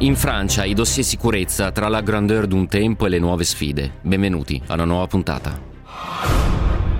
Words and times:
In 0.00 0.14
Francia 0.14 0.64
i 0.64 0.74
dossier 0.74 1.04
sicurezza 1.04 1.72
tra 1.72 1.88
la 1.88 2.02
grandeur 2.02 2.46
d'un 2.46 2.68
tempo 2.68 3.06
e 3.06 3.08
le 3.08 3.18
nuove 3.18 3.42
sfide. 3.42 3.94
Benvenuti 4.00 4.62
a 4.68 4.74
una 4.74 4.84
nuova 4.84 5.08
puntata. 5.08 5.60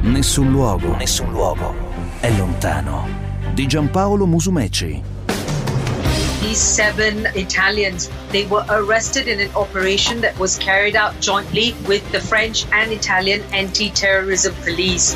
Nessun 0.00 0.50
luogo, 0.50 0.96
nessun 0.96 1.30
luogo 1.30 1.72
è 2.18 2.28
lontano. 2.36 3.06
Di 3.54 3.68
Giampaolo 3.68 4.26
Musumeci. 4.26 5.00
These 6.40 6.60
seven 6.60 7.30
Italians, 7.34 8.10
they 8.32 8.46
were 8.46 8.64
arrested 8.66 9.28
in 9.28 9.38
an 9.38 9.50
operation 9.54 10.20
that 10.22 10.36
was 10.36 10.58
carried 10.58 10.96
out 10.96 11.12
jointly 11.20 11.76
with 11.86 12.02
the 12.10 12.18
French 12.18 12.66
and 12.72 12.90
Italian 12.90 13.42
anti-terrorism 13.52 14.52
police. 14.64 15.14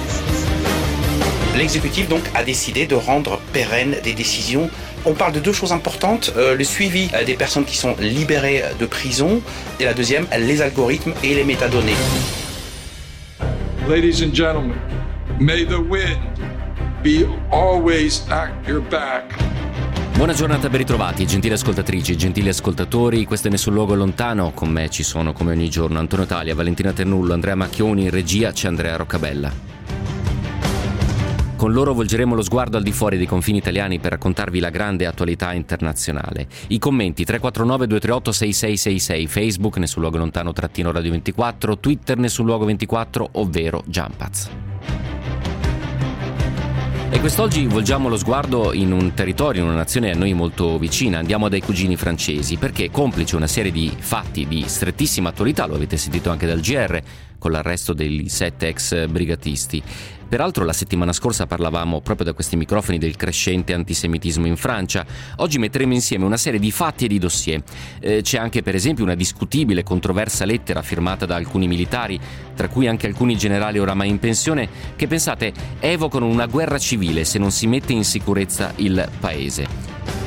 L'exécutif 1.56 2.08
donc 2.08 2.22
a 2.34 2.44
décidé 2.44 2.86
de 2.86 2.94
rendre 2.94 3.40
pérennes 3.52 3.96
des 4.04 4.14
décisions 4.14 4.70
on 5.04 5.14
parle 5.14 5.32
de 5.32 5.40
deux 5.40 5.52
choses 5.52 5.72
importantes, 5.72 6.32
euh, 6.36 6.56
le 6.56 6.64
suivi 6.64 7.08
euh, 7.14 7.24
des 7.24 7.34
personnes 7.34 7.64
qui 7.64 7.76
sont 7.76 7.96
libérées 7.98 8.62
de 8.78 8.86
prison 8.86 9.42
et 9.80 9.84
la 9.84 9.94
deuxième, 9.94 10.26
les 10.38 10.62
algorithmes 10.62 11.12
et 11.22 11.34
les 11.34 11.44
métadonnées. 11.44 11.96
Ladies 13.88 14.22
and 14.22 14.34
gentlemen, 14.34 14.76
may 15.40 15.64
the 15.64 15.78
wind 15.78 16.18
be 17.02 17.26
always 17.50 18.22
at 18.30 18.50
your 18.68 18.80
back. 18.80 19.34
Buona 20.14 20.34
giornata, 20.34 20.68
ben 20.68 20.78
ritrovati, 20.78 21.26
gentili 21.26 21.54
ascoltatrici, 21.54 22.16
gentili 22.16 22.48
ascoltatori. 22.48 23.24
Questo 23.24 23.48
è 23.48 23.50
Nessun 23.50 23.74
Luogo 23.74 23.94
Lontano. 23.94 24.52
Con 24.52 24.68
me 24.68 24.88
ci 24.88 25.02
sono, 25.02 25.32
come 25.32 25.52
ogni 25.52 25.68
giorno, 25.68 25.98
Antonio 25.98 26.26
Talia, 26.26 26.54
Valentina 26.54 26.92
Ternullo, 26.92 27.32
Andrea 27.32 27.56
Macchioni, 27.56 28.04
in 28.04 28.10
regia 28.10 28.52
c'è 28.52 28.68
Andrea 28.68 28.96
Roccabella. 28.96 29.71
Con 31.62 31.72
loro 31.72 31.94
volgeremo 31.94 32.34
lo 32.34 32.42
sguardo 32.42 32.76
al 32.76 32.82
di 32.82 32.90
fuori 32.90 33.16
dei 33.16 33.26
confini 33.28 33.58
italiani 33.58 34.00
per 34.00 34.10
raccontarvi 34.10 34.58
la 34.58 34.70
grande 34.70 35.06
attualità 35.06 35.52
internazionale. 35.52 36.48
I 36.70 36.80
commenti 36.80 37.22
349 37.22 37.86
238 37.86 38.32
6666, 38.32 39.26
Facebook 39.28 39.76
nessun 39.76 40.02
luogo 40.02 40.18
lontano 40.18 40.52
trattino 40.52 40.90
radio 40.90 41.12
24, 41.12 41.78
Twitter 41.78 42.18
nessun 42.18 42.46
luogo 42.46 42.64
24, 42.64 43.28
ovvero 43.34 43.84
Jumpaz. 43.86 44.50
E 47.10 47.20
quest'oggi 47.20 47.66
volgiamo 47.66 48.08
lo 48.08 48.16
sguardo 48.16 48.72
in 48.72 48.90
un 48.90 49.14
territorio, 49.14 49.62
in 49.62 49.68
una 49.68 49.76
nazione 49.76 50.10
a 50.10 50.16
noi 50.16 50.32
molto 50.32 50.78
vicina. 50.78 51.18
Andiamo 51.18 51.48
dai 51.48 51.60
cugini 51.60 51.94
francesi, 51.94 52.56
perché 52.56 52.90
complice 52.90 53.36
una 53.36 53.46
serie 53.46 53.70
di 53.70 53.92
fatti 53.96 54.48
di 54.48 54.64
strettissima 54.66 55.28
attualità, 55.28 55.66
lo 55.66 55.76
avete 55.76 55.96
sentito 55.96 56.30
anche 56.30 56.46
dal 56.46 56.58
GR, 56.58 57.00
con 57.42 57.50
l'arresto 57.50 57.92
dei 57.92 58.28
sette 58.28 58.68
ex 58.68 59.08
brigatisti. 59.08 59.82
Peraltro 60.28 60.64
la 60.64 60.72
settimana 60.72 61.12
scorsa 61.12 61.44
parlavamo 61.44 62.00
proprio 62.00 62.24
da 62.24 62.32
questi 62.34 62.56
microfoni 62.56 62.98
del 62.98 63.16
crescente 63.16 63.74
antisemitismo 63.74 64.46
in 64.46 64.56
Francia. 64.56 65.04
Oggi 65.38 65.58
metteremo 65.58 65.92
insieme 65.92 66.24
una 66.24 66.36
serie 66.36 66.60
di 66.60 66.70
fatti 66.70 67.06
e 67.06 67.08
di 67.08 67.18
dossier. 67.18 67.60
Eh, 68.00 68.22
c'è 68.22 68.38
anche 68.38 68.62
per 68.62 68.76
esempio 68.76 69.02
una 69.02 69.16
discutibile 69.16 69.80
e 69.80 69.82
controversa 69.82 70.44
lettera 70.44 70.82
firmata 70.82 71.26
da 71.26 71.34
alcuni 71.34 71.66
militari, 71.66 72.18
tra 72.54 72.68
cui 72.68 72.86
anche 72.86 73.08
alcuni 73.08 73.36
generali 73.36 73.80
oramai 73.80 74.08
in 74.08 74.20
pensione, 74.20 74.68
che 74.94 75.08
pensate 75.08 75.52
evocano 75.80 76.26
una 76.26 76.46
guerra 76.46 76.78
civile 76.78 77.24
se 77.24 77.40
non 77.40 77.50
si 77.50 77.66
mette 77.66 77.92
in 77.92 78.04
sicurezza 78.04 78.72
il 78.76 79.06
paese. 79.18 80.21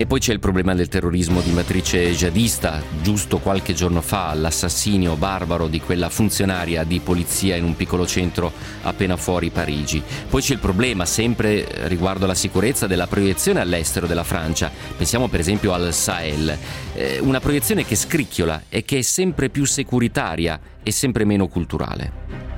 E 0.00 0.06
poi 0.06 0.18
c'è 0.18 0.32
il 0.32 0.40
problema 0.40 0.74
del 0.74 0.88
terrorismo 0.88 1.42
di 1.42 1.50
matrice 1.50 2.14
jihadista, 2.14 2.82
giusto 3.02 3.36
qualche 3.36 3.74
giorno 3.74 4.00
fa 4.00 4.32
l'assassinio 4.32 5.14
barbaro 5.14 5.68
di 5.68 5.78
quella 5.78 6.08
funzionaria 6.08 6.84
di 6.84 7.00
polizia 7.00 7.54
in 7.54 7.64
un 7.64 7.76
piccolo 7.76 8.06
centro 8.06 8.50
appena 8.80 9.18
fuori 9.18 9.50
Parigi. 9.50 10.02
Poi 10.30 10.40
c'è 10.40 10.54
il 10.54 10.58
problema, 10.58 11.04
sempre 11.04 11.66
riguardo 11.88 12.24
alla 12.24 12.34
sicurezza, 12.34 12.86
della 12.86 13.08
proiezione 13.08 13.60
all'estero 13.60 14.06
della 14.06 14.24
Francia. 14.24 14.70
Pensiamo 14.96 15.28
per 15.28 15.40
esempio 15.40 15.74
al 15.74 15.92
Sahel, 15.92 16.56
eh, 16.94 17.18
una 17.18 17.40
proiezione 17.40 17.84
che 17.84 17.94
scricchiola 17.94 18.62
e 18.70 18.86
che 18.86 19.00
è 19.00 19.02
sempre 19.02 19.50
più 19.50 19.66
securitaria 19.66 20.58
e 20.82 20.92
sempre 20.92 21.26
meno 21.26 21.46
culturale. 21.46 22.49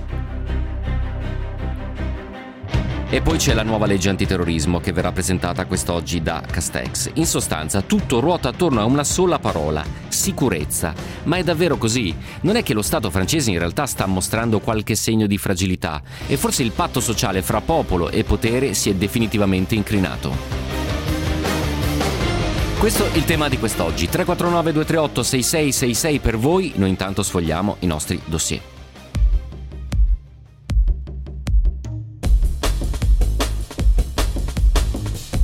E 3.12 3.21
poi 3.21 3.37
c'è 3.37 3.53
la 3.53 3.62
nuova 3.62 3.84
legge 3.84 4.09
antiterrorismo 4.09 4.81
che 4.81 4.91
verrà 4.91 5.12
presentata 5.12 5.67
quest'oggi 5.67 6.23
da 6.23 6.43
Castex. 6.50 7.11
In 7.17 7.27
sostanza 7.27 7.83
tutto 7.83 8.21
ruota 8.21 8.49
attorno 8.49 8.81
a 8.81 8.87
una 8.87 9.05
sola 9.05 9.39
parola, 9.39 9.84
sicurezza. 10.09 10.95
Ma 11.25 11.37
è 11.37 11.43
davvero 11.43 11.77
così? 11.77 12.17
Non 12.41 12.56
è 12.56 12.62
che 12.62 12.73
lo 12.73 12.81
Stato 12.81 13.11
francese 13.11 13.50
in 13.50 13.59
realtà 13.59 13.84
sta 13.84 14.06
mostrando 14.06 14.61
qualche 14.61 14.95
segno 14.95 15.27
di 15.27 15.37
fragilità 15.37 16.00
e 16.27 16.39
forse 16.39 16.62
il 16.62 16.73
patto 16.73 17.00
sociale 17.00 17.43
fra 17.43 17.61
popolo 17.61 18.09
e 18.09 18.25
potere 18.25 18.73
si 18.73 18.89
è 18.89 18.95
definitivamente 18.95 19.75
incrinato. 19.75 20.34
Questo 22.79 23.12
è 23.12 23.15
il 23.19 23.27
tema 23.27 23.50
di 23.50 23.59
quest'oggi. 23.59 24.09
349 24.09 24.73
238 24.73 25.23
6666 25.23 26.19
per 26.19 26.39
voi, 26.39 26.73
noi 26.77 26.89
intanto 26.89 27.23
sfogliamo 27.23 27.77
i 27.81 27.87
nostri 27.87 28.19
dossier. 28.25 28.72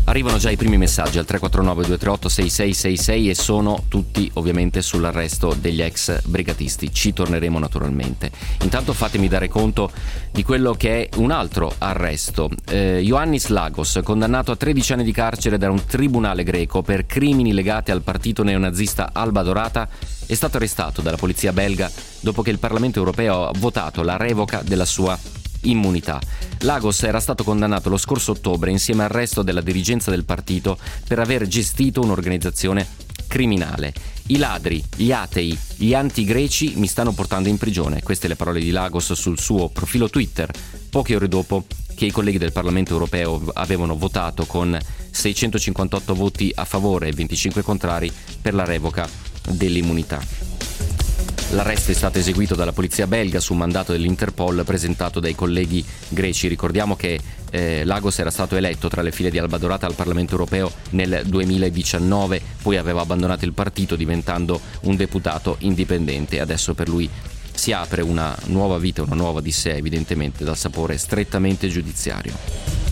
Arrivano 0.09 0.39
già 0.39 0.49
i 0.49 0.57
primi 0.57 0.79
messaggi 0.79 1.19
al 1.19 1.27
349 1.27 1.83
238 1.87 2.29
6666 2.31 3.29
e 3.29 3.35
sono 3.35 3.85
tutti 3.89 4.31
ovviamente 4.35 4.81
sull'arresto 4.81 5.55
degli 5.61 5.83
ex 5.83 6.23
brigatisti. 6.25 6.91
Ci 6.91 7.13
torneremo 7.13 7.59
naturalmente. 7.59 8.31
Intanto 8.63 8.95
fatemi 8.95 9.29
dare 9.29 9.49
conto 9.49 9.91
di 10.33 10.43
quello 10.43 10.73
che 10.73 11.11
è 11.11 11.17
un 11.19 11.31
altro 11.31 11.75
arresto. 11.77 12.49
Eh, 12.71 13.03
Ioannis 13.03 13.49
Lagos, 13.49 14.01
condannato 14.03 14.51
a 14.51 14.57
13 14.57 14.95
anni 14.95 15.05
di 15.05 15.13
carcere 15.13 15.59
da 15.59 15.71
un 15.71 15.85
tribunale 15.85 16.43
greco 16.43 16.81
per 16.81 17.05
crimini 17.05 17.53
legati 17.53 17.91
al 17.91 18.01
partito 18.01 18.43
neonazista 18.43 19.11
Alba 19.13 19.43
Dorata, 19.43 19.87
è 20.25 20.35
stato 20.35 20.57
arrestato 20.57 21.03
dalla 21.03 21.19
polizia 21.19 21.53
belga 21.53 21.91
dopo 22.21 22.41
che 22.41 22.51
il 22.51 22.59
Parlamento 22.59 22.99
europeo 22.99 23.47
ha 23.47 23.53
votato 23.59 24.03
la 24.03 24.17
revoca 24.17 24.63
della 24.65 24.87
sua 24.87 25.19
immunità. 25.63 26.21
Lagos 26.61 27.03
era 27.03 27.21
stato 27.21 27.45
condannato 27.45 27.89
lo 27.89 27.97
scorso 27.97 28.33
ottobre 28.33 28.71
insieme 28.71 29.05
al 29.05 29.11
resto 29.11 29.43
della 29.43 29.61
dirigenza 29.61 30.11
del 30.11 30.25
partito 30.25 30.79
per 31.07 31.19
aver 31.19 31.47
gestito 31.47 32.01
un'organizzazione 32.01 32.87
criminale. 33.27 33.93
I 34.27 34.37
ladri, 34.37 34.85
gli 34.97 35.13
atei, 35.13 35.57
gli 35.77 35.95
antigreci 35.95 36.75
mi 36.77 36.87
stanno 36.87 37.13
portando 37.13 37.49
in 37.49 37.57
prigione. 37.57 38.03
Queste 38.03 38.29
le 38.29 38.37
parole 38.37 38.61
di 38.61 38.71
Lagos 38.71 39.13
sul 39.13 39.39
suo 39.39 39.69
profilo 39.69 40.11
Twitter, 40.11 40.51
poche 40.91 41.17
ore 41.17 41.29
dopo 41.29 41.65
che 41.95 42.07
i 42.07 42.11
colleghi 42.11 42.39
del 42.39 42.53
Parlamento 42.53 42.93
europeo 42.93 43.51
avevano 43.55 43.97
votato 43.97 44.45
con 44.47 44.79
658 45.11 46.15
voti 46.15 46.53
a 46.55 46.65
favore 46.65 47.09
e 47.09 47.13
25 47.13 47.63
contrari 47.63 48.13
per 48.41 48.55
la 48.55 48.65
revoca 48.65 49.09
dell'immunità. 49.51 51.08
L'arresto 51.53 51.93
è 51.93 51.95
stato 51.95 52.19
eseguito 52.19 52.55
dalla 52.55 52.73
polizia 52.73 53.07
belga 53.07 53.41
su 53.41 53.55
mandato 53.55 53.93
dell'Interpol 53.93 54.65
presentato 54.67 55.19
dai 55.19 55.35
colleghi 55.35 55.83
greci. 56.09 56.47
Ricordiamo 56.47 56.95
che 56.95 57.19
eh, 57.51 57.87
Lagos 57.87 58.19
era 58.19 58.31
stato 58.31 58.55
eletto 58.55 58.89
tra 58.89 59.01
le 59.01 59.13
file 59.13 59.31
di 59.31 59.39
Alba 59.39 59.57
Dorata 59.57 59.87
al 59.87 59.95
Parlamento 59.95 60.33
europeo 60.33 60.71
nel 60.91 61.23
2019, 61.25 62.41
poi 62.61 62.77
aveva 62.77 63.01
abbandonato 63.01 63.47
il 63.47 63.55
partito 63.55 63.97
diventando 63.97 64.61
un 64.83 64.97
deputato 64.97 65.57
indipendente. 65.61 66.39
Adesso 66.39 66.75
per 66.75 66.87
lui 66.87 67.09
si 67.55 67.73
apre 67.73 68.03
una 68.03 68.37
nuova 68.47 68.77
vita, 68.77 69.01
una 69.01 69.15
nuova 69.15 69.39
odissea 69.39 69.75
evidentemente 69.75 70.45
dal 70.45 70.57
sapore 70.57 70.99
strettamente 70.99 71.69
giudiziario. 71.69 72.88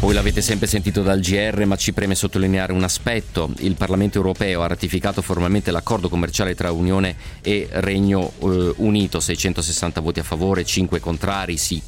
Voi 0.00 0.14
l'avete 0.14 0.40
sempre 0.42 0.68
sentito 0.68 1.02
dal 1.02 1.18
GR, 1.18 1.64
ma 1.66 1.74
ci 1.74 1.92
preme 1.92 2.14
sottolineare 2.14 2.72
un 2.72 2.84
aspetto. 2.84 3.50
Il 3.58 3.74
Parlamento 3.74 4.16
europeo 4.16 4.62
ha 4.62 4.68
ratificato 4.68 5.22
formalmente 5.22 5.72
l'accordo 5.72 6.08
commerciale 6.08 6.54
tra 6.54 6.70
Unione 6.70 7.16
e 7.42 7.68
Regno 7.68 8.32
eh, 8.40 8.74
Unito, 8.76 9.18
660 9.18 10.00
voti 10.00 10.20
a 10.20 10.22
favore, 10.22 10.64
5 10.64 11.00
contrari, 11.00 11.56
si 11.56 11.82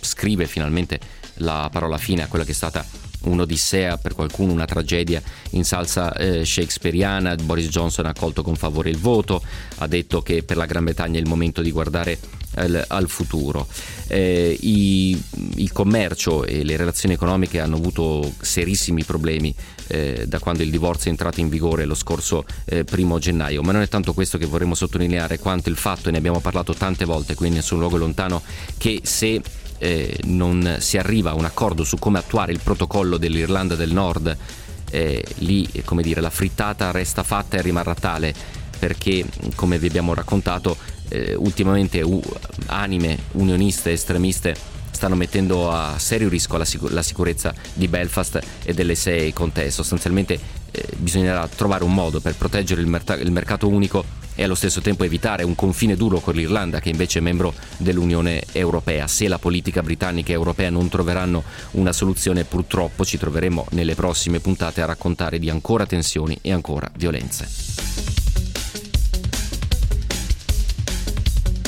scrive 0.00 0.46
finalmente 0.46 0.98
la 1.34 1.68
parola 1.70 1.96
fine 1.96 2.22
a 2.22 2.26
quella 2.26 2.44
che 2.44 2.50
è 2.50 2.54
stata 2.54 2.84
un'odissea, 3.22 3.98
per 3.98 4.14
qualcuno 4.14 4.52
una 4.52 4.64
tragedia 4.64 5.22
in 5.50 5.64
salsa 5.64 6.12
eh, 6.16 6.44
shakespeariana. 6.44 7.36
Boris 7.36 7.68
Johnson 7.68 8.06
ha 8.06 8.10
accolto 8.10 8.42
con 8.42 8.56
favore 8.56 8.90
il 8.90 8.98
voto, 8.98 9.40
ha 9.76 9.86
detto 9.86 10.22
che 10.22 10.42
per 10.42 10.56
la 10.56 10.66
Gran 10.66 10.82
Bretagna 10.82 11.18
è 11.18 11.22
il 11.22 11.28
momento 11.28 11.62
di 11.62 11.70
guardare 11.70 12.18
al, 12.54 12.84
al 12.86 13.08
futuro. 13.08 13.66
Eh, 14.06 14.56
i, 14.60 15.20
il 15.56 15.72
commercio 15.72 16.44
e 16.44 16.64
le 16.64 16.76
relazioni 16.76 17.14
economiche 17.14 17.60
hanno 17.60 17.76
avuto 17.76 18.32
serissimi 18.40 19.04
problemi 19.04 19.54
eh, 19.88 20.24
da 20.26 20.38
quando 20.38 20.62
il 20.62 20.70
divorzio 20.70 21.06
è 21.06 21.10
entrato 21.10 21.40
in 21.40 21.48
vigore 21.48 21.84
lo 21.84 21.94
scorso 21.94 22.44
eh, 22.64 22.84
primo 22.84 23.18
gennaio, 23.18 23.62
ma 23.62 23.72
non 23.72 23.82
è 23.82 23.88
tanto 23.88 24.12
questo 24.14 24.38
che 24.38 24.46
vorremmo 24.46 24.74
sottolineare 24.74 25.38
quanto 25.38 25.68
il 25.68 25.76
fatto, 25.76 26.08
e 26.08 26.12
ne 26.12 26.18
abbiamo 26.18 26.40
parlato 26.40 26.74
tante 26.74 27.04
volte 27.04 27.34
qui 27.34 27.48
in 27.48 27.54
nessun 27.54 27.78
luogo 27.78 27.96
lontano, 27.96 28.42
che 28.78 29.00
se 29.02 29.40
eh, 29.78 30.18
non 30.24 30.76
si 30.80 30.96
arriva 30.96 31.30
a 31.30 31.34
un 31.34 31.44
accordo 31.44 31.84
su 31.84 31.98
come 31.98 32.18
attuare 32.18 32.52
il 32.52 32.60
protocollo 32.62 33.16
dell'Irlanda 33.16 33.74
del 33.74 33.92
Nord, 33.92 34.36
eh, 34.90 35.24
lì 35.38 35.68
come 35.84 36.02
dire, 36.02 36.20
la 36.20 36.30
frittata 36.30 36.90
resta 36.90 37.22
fatta 37.22 37.56
e 37.56 37.62
rimarrà 37.62 37.94
tale 37.94 38.62
perché 38.78 39.24
come 39.54 39.78
vi 39.78 39.86
abbiamo 39.86 40.14
raccontato 40.14 40.76
eh, 41.14 41.34
ultimamente 41.34 42.02
u- 42.02 42.22
anime 42.66 43.18
unioniste 43.32 43.92
estremiste 43.92 44.54
stanno 44.90 45.16
mettendo 45.16 45.70
a 45.70 45.98
serio 45.98 46.28
rischio 46.28 46.56
la, 46.56 46.64
sicur- 46.64 46.92
la 46.92 47.02
sicurezza 47.02 47.54
di 47.72 47.88
Belfast 47.88 48.40
e 48.64 48.74
delle 48.74 48.94
sei 48.94 49.32
contee. 49.32 49.70
Sostanzialmente 49.70 50.38
eh, 50.70 50.88
bisognerà 50.96 51.46
trovare 51.48 51.84
un 51.84 51.92
modo 51.92 52.20
per 52.20 52.34
proteggere 52.36 52.80
il, 52.80 52.86
merta- 52.86 53.16
il 53.16 53.30
mercato 53.30 53.68
unico 53.68 54.22
e 54.36 54.42
allo 54.42 54.54
stesso 54.54 54.80
tempo 54.80 55.04
evitare 55.04 55.44
un 55.44 55.54
confine 55.54 55.96
duro 55.96 56.18
con 56.18 56.34
l'Irlanda 56.34 56.80
che 56.80 56.88
invece 56.88 57.18
è 57.18 57.22
membro 57.22 57.54
dell'Unione 57.76 58.42
Europea. 58.52 59.06
Se 59.06 59.28
la 59.28 59.38
politica 59.38 59.82
britannica 59.82 60.30
e 60.30 60.34
europea 60.34 60.70
non 60.70 60.88
troveranno 60.88 61.42
una 61.72 61.92
soluzione 61.92 62.44
purtroppo 62.44 63.04
ci 63.04 63.18
troveremo 63.18 63.66
nelle 63.70 63.94
prossime 63.94 64.40
puntate 64.40 64.80
a 64.80 64.86
raccontare 64.86 65.38
di 65.38 65.50
ancora 65.50 65.86
tensioni 65.86 66.38
e 66.40 66.52
ancora 66.52 66.90
violenze. 66.96 68.23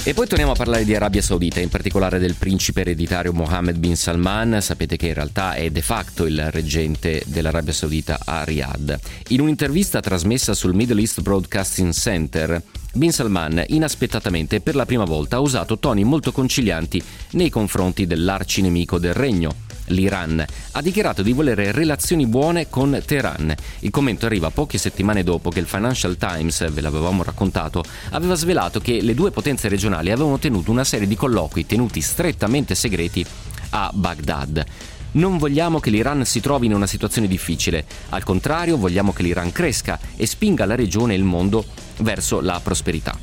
E 0.07 0.15
poi 0.15 0.29
torniamo 0.29 0.53
a 0.53 0.55
parlare 0.55 0.85
di 0.85 0.95
Arabia 0.95 1.21
Saudita, 1.21 1.59
in 1.59 1.69
particolare 1.69 2.21
del 2.21 2.37
principe 2.37 2.83
ereditario 2.83 3.33
Mohammed 3.33 3.77
bin 3.77 3.97
Salman. 3.97 4.61
Sapete 4.63 4.97
che 4.97 5.09
in 5.09 5.15
realtà 5.15 5.55
è 5.55 5.69
de 5.71 5.83
facto 5.83 6.27
il 6.27 6.49
reggente 6.53 7.25
dell'Arabia 7.27 7.73
Saudita 7.73 8.21
a 8.25 8.45
Riyadh. 8.45 8.97
In 9.31 9.41
un'intervista 9.41 9.99
trasmessa 9.99 10.55
sul 10.55 10.75
Middle 10.75 11.01
East 11.01 11.23
Broadcasting 11.23 11.93
Center, 11.93 12.63
Bin 12.93 13.11
Salman 13.11 13.65
inaspettatamente 13.67 14.61
per 14.61 14.77
la 14.77 14.87
prima 14.87 15.05
volta 15.05 15.37
ha 15.37 15.41
usato 15.41 15.77
toni 15.77 16.05
molto 16.05 16.31
concilianti 16.31 17.03
nei 17.33 17.51
confronti 17.51 18.07
dell'arcinemico 18.07 19.01
del 19.01 19.13
regno 19.13 19.66
l'Iran, 19.87 20.45
ha 20.73 20.83
dichiarato 20.83 21.23
di 21.23 21.33
volere 21.33 21.73
relazioni 21.73 22.27
buone 22.27 22.69
con 22.69 23.01
Teheran. 23.05 23.55
Il 23.81 23.91
commento 23.91 24.27
arriva 24.27 24.51
poche 24.51 24.79
settimane 24.79 25.23
dopo 25.23 25.51
che 25.51 25.61
il 25.61 25.67
Financial 25.67 26.17
Times, 26.17 26.71
ve 26.71 26.81
l'avevamo 26.81 27.23
raccontato, 27.23 27.85
aveva 28.11 28.35
svelato 28.35 28.81
che 28.81 29.01
le 29.03 29.15
due 29.15 29.31
potenze 29.31 29.69
regionali 29.69 30.11
avevano 30.11 30.39
tenuto 30.39 30.71
una 30.71 30.85
serie 30.85 31.07
di 31.07 31.17
colloqui 31.17 31.67
tenuti 31.67 32.01
strettamente 32.01 32.75
segreti 32.75 33.25
a 33.71 33.91
Baghdad. 33.93 34.65
Non 35.13 35.39
vogliamo 35.39 35.81
che 35.81 35.91
l'Iran 35.91 36.25
si 36.27 36.41
trovi 36.41 36.67
in 36.67 36.75
una 36.75 36.87
situazione 36.87 37.27
difficile, 37.27 37.87
al 38.11 38.23
contrario 38.23 38.77
vogliamo 38.77 39.13
che 39.13 39.23
l'Iran 39.23 39.51
cresca 39.51 39.99
e 40.15 40.27
spinga 40.27 40.67
la 40.67 40.75
regione 40.75 41.15
e 41.15 41.17
il 41.17 41.25
mondo 41.25 41.65
verso 41.99 42.41
la 42.41 42.61
prosperità. 42.63 43.19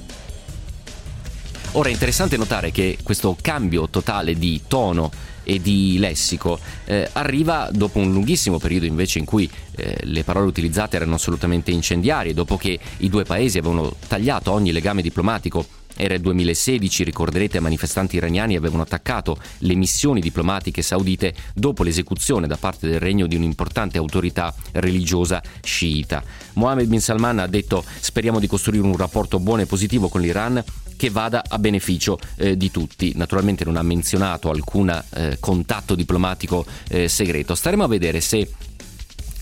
Ora 1.75 1.89
è 1.89 1.91
interessante 1.91 2.37
notare 2.37 2.71
che 2.71 2.97
questo 3.01 3.35
cambio 3.39 3.89
totale 3.89 4.35
di 4.35 4.61
tono 4.67 5.11
e 5.43 5.59
di 5.61 5.97
lessico 5.99 6.59
eh, 6.85 7.09
arriva 7.13 7.69
dopo 7.71 7.99
un 7.99 8.11
lunghissimo 8.11 8.57
periodo 8.57 8.85
invece 8.85 9.19
in 9.19 9.25
cui 9.25 9.49
eh, 9.75 9.97
le 10.01 10.23
parole 10.23 10.47
utilizzate 10.47 10.95
erano 10.95 11.15
assolutamente 11.15 11.71
incendiarie, 11.71 12.33
dopo 12.33 12.57
che 12.57 12.79
i 12.97 13.09
due 13.09 13.23
paesi 13.23 13.57
avevano 13.57 13.95
tagliato 14.07 14.51
ogni 14.51 14.71
legame 14.71 15.01
diplomatico 15.01 15.81
era 15.95 16.15
il 16.15 16.21
2016, 16.21 17.03
ricorderete, 17.03 17.59
manifestanti 17.59 18.15
iraniani 18.15 18.55
avevano 18.55 18.81
attaccato 18.81 19.37
le 19.59 19.75
missioni 19.75 20.21
diplomatiche 20.21 20.81
saudite 20.81 21.33
dopo 21.53 21.83
l'esecuzione 21.83 22.47
da 22.47 22.57
parte 22.57 22.87
del 22.87 22.99
regno 22.99 23.27
di 23.27 23.35
un'importante 23.35 23.97
autorità 23.99 24.53
religiosa 24.71 25.41
sciita. 25.61 26.23
Mohammed 26.53 26.87
bin 26.87 27.01
Salman 27.01 27.39
ha 27.39 27.47
detto 27.47 27.83
speriamo 27.99 28.39
di 28.39 28.47
costruire 28.47 28.85
un 28.85 28.97
rapporto 28.97 29.39
buono 29.39 29.61
e 29.61 29.65
positivo 29.65 30.07
con 30.09 30.21
l'Iran 30.21 30.63
che 31.03 31.09
vada 31.09 31.43
a 31.45 31.59
beneficio 31.59 32.17
eh, 32.37 32.55
di 32.55 32.71
tutti. 32.71 33.11
Naturalmente 33.15 33.65
non 33.65 33.75
ha 33.75 33.81
menzionato 33.81 34.49
alcun 34.49 35.03
eh, 35.15 35.35
contatto 35.37 35.95
diplomatico 35.95 36.65
eh, 36.87 37.09
segreto. 37.09 37.55
Staremo 37.55 37.83
a 37.83 37.87
vedere 37.87 38.21
se 38.21 38.49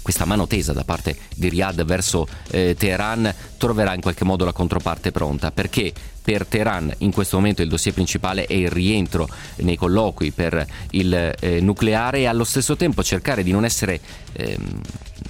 questa 0.02 0.26
mano 0.26 0.48
tesa 0.48 0.74
da 0.74 0.84
parte 0.84 1.16
di 1.36 1.50
Riyadh 1.50 1.84
verso 1.84 2.28
eh, 2.50 2.76
Teheran 2.76 3.32
troverà 3.58 3.94
in 3.94 4.02
qualche 4.02 4.24
modo 4.24 4.44
la 4.44 4.54
controparte 4.54 5.12
pronta 5.12 5.52
perché 5.52 5.94
per 6.24 6.48
Teheran 6.48 6.92
in 7.00 7.12
questo 7.12 7.36
momento 7.36 7.62
il 7.62 7.70
dossier 7.70 7.94
principale 7.94 8.48
è 8.48 8.54
il 8.54 8.72
rientro 8.72 9.30
nei 9.58 9.76
colloqui 9.76 10.32
per 10.32 10.66
il 10.92 11.14
eh, 11.14 11.62
nucleare 11.62 12.22
e 12.22 12.26
allo 12.26 12.44
stesso 12.44 12.76
tempo 12.76 13.04
cercare 13.04 13.44
di 13.44 13.52
non 13.52 13.66
essere 13.66 14.00
ehm, 14.34 14.82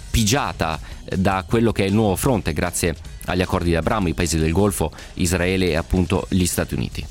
pigiata 0.09 0.79
da 1.13 1.43
quello 1.45 1.73
che 1.73 1.83
è 1.83 1.87
il 1.87 1.93
nuovo 1.93 2.15
fronte 2.15 2.53
grazie 2.53 3.10
agli 3.31 3.41
accordi 3.41 3.69
di 3.69 3.75
Abramo, 3.75 4.07
i 4.07 4.13
paesi 4.13 4.37
del 4.37 4.51
Golfo, 4.51 4.91
Israele 5.15 5.69
e 5.69 5.75
appunto 5.75 6.25
gli 6.29 6.45
Stati 6.45 6.73
Uniti. 6.73 7.05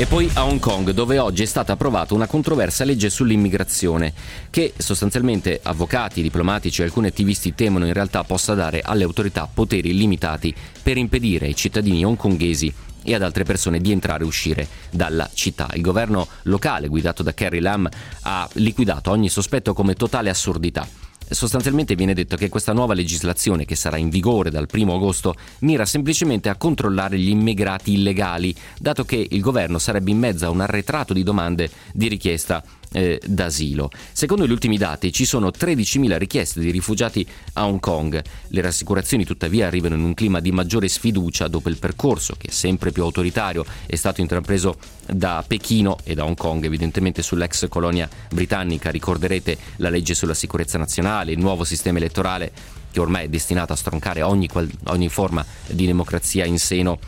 E 0.00 0.06
poi 0.06 0.30
a 0.32 0.46
Hong 0.46 0.58
Kong, 0.60 0.92
dove 0.92 1.18
oggi 1.18 1.42
è 1.42 1.46
stata 1.46 1.74
approvata 1.74 2.14
una 2.14 2.26
controversa 2.26 2.84
legge 2.84 3.10
sull'immigrazione, 3.10 4.14
che 4.48 4.72
sostanzialmente 4.78 5.60
avvocati, 5.62 6.22
diplomatici 6.22 6.80
e 6.80 6.84
alcuni 6.84 7.08
attivisti 7.08 7.54
temono 7.54 7.84
in 7.84 7.92
realtà 7.92 8.24
possa 8.24 8.54
dare 8.54 8.80
alle 8.82 9.04
autorità 9.04 9.46
poteri 9.52 9.90
illimitati 9.90 10.54
per 10.82 10.96
impedire 10.96 11.48
ai 11.48 11.54
cittadini 11.54 12.02
hongkongesi 12.02 12.72
e 13.02 13.14
ad 13.14 13.22
altre 13.22 13.44
persone 13.44 13.78
di 13.78 13.92
entrare 13.92 14.24
e 14.24 14.26
uscire 14.26 14.66
dalla 14.90 15.28
città. 15.34 15.68
Il 15.74 15.82
governo 15.82 16.26
locale, 16.44 16.88
guidato 16.88 17.22
da 17.22 17.34
Carrie 17.34 17.60
Lam, 17.60 17.86
ha 18.22 18.48
liquidato 18.54 19.10
ogni 19.10 19.28
sospetto 19.28 19.74
come 19.74 19.92
totale 19.92 20.30
assurdità 20.30 20.88
sostanzialmente 21.34 21.94
viene 21.94 22.14
detto 22.14 22.36
che 22.36 22.48
questa 22.48 22.72
nuova 22.72 22.94
legislazione, 22.94 23.64
che 23.64 23.76
sarà 23.76 23.96
in 23.96 24.08
vigore 24.08 24.50
dal 24.50 24.68
1 24.70 24.94
agosto, 24.94 25.34
mira 25.60 25.84
semplicemente 25.84 26.48
a 26.48 26.56
controllare 26.56 27.18
gli 27.18 27.30
immigrati 27.30 27.92
illegali, 27.92 28.54
dato 28.78 29.04
che 29.04 29.26
il 29.30 29.40
governo 29.40 29.78
sarebbe 29.78 30.10
in 30.10 30.18
mezzo 30.18 30.46
a 30.46 30.50
un 30.50 30.60
arretrato 30.60 31.12
di 31.12 31.22
domande 31.22 31.70
di 31.92 32.08
richiesta 32.08 32.62
eh, 32.92 33.20
d'asilo. 33.24 33.90
Secondo 34.12 34.46
gli 34.46 34.50
ultimi 34.50 34.76
dati 34.76 35.12
ci 35.12 35.24
sono 35.24 35.48
13.000 35.48 36.18
richieste 36.18 36.60
di 36.60 36.70
rifugiati 36.70 37.26
a 37.54 37.66
Hong 37.66 37.80
Kong. 37.80 38.22
Le 38.48 38.60
rassicurazioni 38.60 39.24
tuttavia 39.24 39.66
arrivano 39.66 39.94
in 39.94 40.02
un 40.02 40.14
clima 40.14 40.40
di 40.40 40.52
maggiore 40.52 40.88
sfiducia 40.88 41.48
dopo 41.48 41.68
il 41.68 41.78
percorso, 41.78 42.34
che 42.36 42.48
è 42.48 42.50
sempre 42.50 42.92
più 42.92 43.02
autoritario, 43.02 43.64
è 43.86 43.96
stato 43.96 44.20
intrapreso 44.20 44.76
da 45.06 45.44
Pechino 45.46 45.98
e 46.04 46.14
da 46.14 46.24
Hong 46.24 46.36
Kong, 46.36 46.64
evidentemente 46.64 47.22
sull'ex 47.22 47.68
colonia 47.68 48.08
britannica. 48.32 48.90
Ricorderete 48.90 49.56
la 49.76 49.88
legge 49.88 50.14
sulla 50.14 50.34
sicurezza 50.34 50.78
nazionale, 50.78 51.32
il 51.32 51.38
nuovo 51.38 51.64
sistema 51.64 51.98
elettorale 51.98 52.52
che 52.90 53.00
ormai 53.00 53.26
è 53.26 53.28
destinato 53.28 53.72
a 53.72 53.76
stroncare 53.76 54.22
ogni, 54.22 54.48
ogni 54.86 55.08
forma 55.08 55.44
di 55.68 55.86
democrazia 55.86 56.44
in 56.44 56.58
seno 56.58 56.98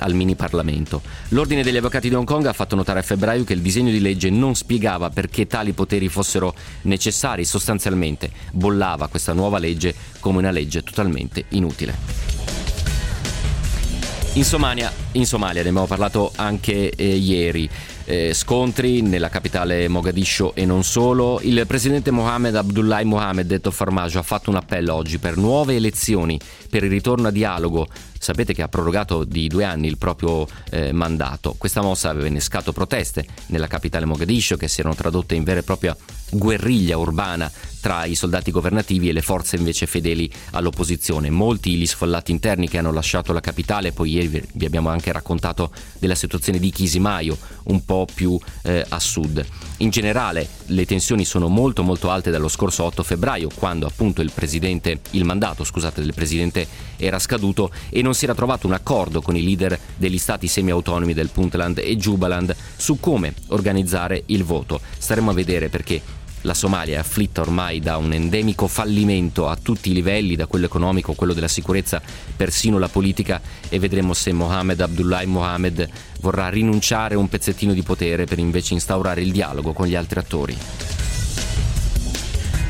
al 0.00 0.14
mini 0.14 0.34
Parlamento. 0.34 1.00
L'Ordine 1.28 1.62
degli 1.62 1.76
Avvocati 1.76 2.08
di 2.08 2.14
Hong 2.14 2.26
Kong 2.26 2.46
ha 2.46 2.52
fatto 2.52 2.76
notare 2.76 2.98
a 2.98 3.02
febbraio 3.02 3.44
che 3.44 3.52
il 3.52 3.60
disegno 3.60 3.90
di 3.90 4.00
legge 4.00 4.30
non 4.30 4.54
spiegava 4.54 5.10
perché 5.10 5.46
tali 5.46 5.72
poteri 5.72 6.08
fossero 6.08 6.54
necessari, 6.82 7.44
sostanzialmente 7.44 8.30
bollava 8.52 9.08
questa 9.08 9.32
nuova 9.32 9.58
legge 9.58 9.94
come 10.20 10.38
una 10.38 10.50
legge 10.50 10.82
totalmente 10.82 11.44
inutile. 11.50 12.30
In 14.34 14.44
Somalia, 14.44 14.92
in 15.12 15.26
Somalia 15.26 15.62
ne 15.62 15.68
abbiamo 15.70 15.88
parlato 15.88 16.30
anche 16.36 16.90
eh, 16.90 17.16
ieri 17.16 17.68
eh, 18.10 18.32
scontri 18.32 19.02
nella 19.02 19.28
capitale 19.28 19.88
Mogadiscio 19.88 20.54
e 20.54 20.64
non 20.64 20.82
solo. 20.82 21.40
Il 21.42 21.64
presidente 21.66 22.10
Mohamed 22.10 22.56
Abdullahi 22.56 23.04
Mohamed, 23.04 23.46
detto 23.46 23.70
Farmaggio, 23.70 24.18
ha 24.18 24.22
fatto 24.22 24.50
un 24.50 24.56
appello 24.56 24.94
oggi 24.94 25.18
per 25.18 25.36
nuove 25.36 25.76
elezioni, 25.76 26.38
per 26.68 26.84
il 26.84 26.90
ritorno 26.90 27.28
a 27.28 27.30
dialogo. 27.30 27.88
Sapete 28.22 28.52
che 28.52 28.60
ha 28.60 28.68
prorogato 28.68 29.24
di 29.24 29.48
due 29.48 29.64
anni 29.64 29.86
il 29.86 29.96
proprio 29.96 30.46
eh, 30.68 30.92
mandato. 30.92 31.54
Questa 31.56 31.80
mossa 31.80 32.10
aveva 32.10 32.26
innescato 32.26 32.70
proteste 32.70 33.24
nella 33.46 33.66
capitale 33.66 34.04
Mogadiscio 34.04 34.58
che 34.58 34.68
si 34.68 34.80
erano 34.80 34.94
tradotte 34.94 35.34
in 35.34 35.42
vera 35.42 35.60
e 35.60 35.62
propria 35.62 35.96
guerriglia 36.30 36.96
urbana 36.96 37.50
tra 37.80 38.04
i 38.04 38.14
soldati 38.14 38.50
governativi 38.50 39.08
e 39.08 39.12
le 39.12 39.22
forze 39.22 39.56
invece 39.56 39.86
fedeli 39.86 40.30
all'opposizione. 40.52 41.30
Molti 41.30 41.74
gli 41.76 41.86
sfollati 41.86 42.30
interni 42.30 42.68
che 42.68 42.78
hanno 42.78 42.92
lasciato 42.92 43.32
la 43.32 43.40
capitale, 43.40 43.92
poi 43.92 44.12
ieri 44.12 44.42
vi 44.52 44.64
abbiamo 44.64 44.90
anche 44.90 45.10
raccontato 45.12 45.72
della 45.98 46.14
situazione 46.14 46.58
di 46.58 46.70
Chisimaio, 46.70 47.36
un 47.64 47.84
po' 47.84 48.06
più 48.12 48.38
eh, 48.62 48.84
a 48.86 48.98
sud. 48.98 49.44
In 49.78 49.90
generale 49.90 50.46
le 50.66 50.84
tensioni 50.84 51.24
sono 51.24 51.48
molto 51.48 51.82
molto 51.82 52.10
alte 52.10 52.30
dallo 52.30 52.48
scorso 52.48 52.84
8 52.84 53.02
febbraio, 53.02 53.48
quando 53.54 53.86
appunto 53.86 54.20
il, 54.20 54.30
il 55.10 55.24
mandato 55.24 55.64
scusate, 55.64 56.02
del 56.02 56.14
presidente 56.14 56.66
era 56.96 57.18
scaduto 57.18 57.70
e 57.88 58.02
non 58.02 58.14
si 58.14 58.24
era 58.24 58.34
trovato 58.34 58.66
un 58.66 58.74
accordo 58.74 59.22
con 59.22 59.36
i 59.36 59.42
leader 59.42 59.78
degli 59.96 60.18
stati 60.18 60.46
semi-autonomi 60.46 61.14
del 61.14 61.30
Puntland 61.30 61.78
e 61.78 61.96
Jubaland 61.96 62.54
su 62.76 63.00
come 63.00 63.32
organizzare 63.48 64.24
il 64.26 64.44
voto. 64.44 64.80
Staremo 64.98 65.30
a 65.30 65.34
vedere 65.34 65.70
perché 65.70 66.18
la 66.42 66.54
Somalia 66.54 66.96
è 66.96 66.98
afflitta 66.98 67.40
ormai 67.40 67.80
da 67.80 67.96
un 67.96 68.12
endemico 68.12 68.66
fallimento 68.66 69.48
a 69.48 69.56
tutti 69.56 69.90
i 69.90 69.94
livelli, 69.94 70.36
da 70.36 70.46
quello 70.46 70.66
economico, 70.66 71.14
quello 71.14 71.34
della 71.34 71.48
sicurezza, 71.48 72.00
persino 72.36 72.78
la 72.78 72.88
politica 72.88 73.40
e 73.68 73.78
vedremo 73.78 74.14
se 74.14 74.32
Mohamed 74.32 74.80
Abdullahi 74.80 75.26
Mohamed 75.26 75.88
vorrà 76.20 76.48
rinunciare 76.48 77.14
a 77.14 77.18
un 77.18 77.28
pezzettino 77.28 77.72
di 77.72 77.82
potere 77.82 78.24
per 78.24 78.38
invece 78.38 78.74
instaurare 78.74 79.22
il 79.22 79.32
dialogo 79.32 79.72
con 79.72 79.86
gli 79.86 79.94
altri 79.94 80.18
attori. 80.18 80.56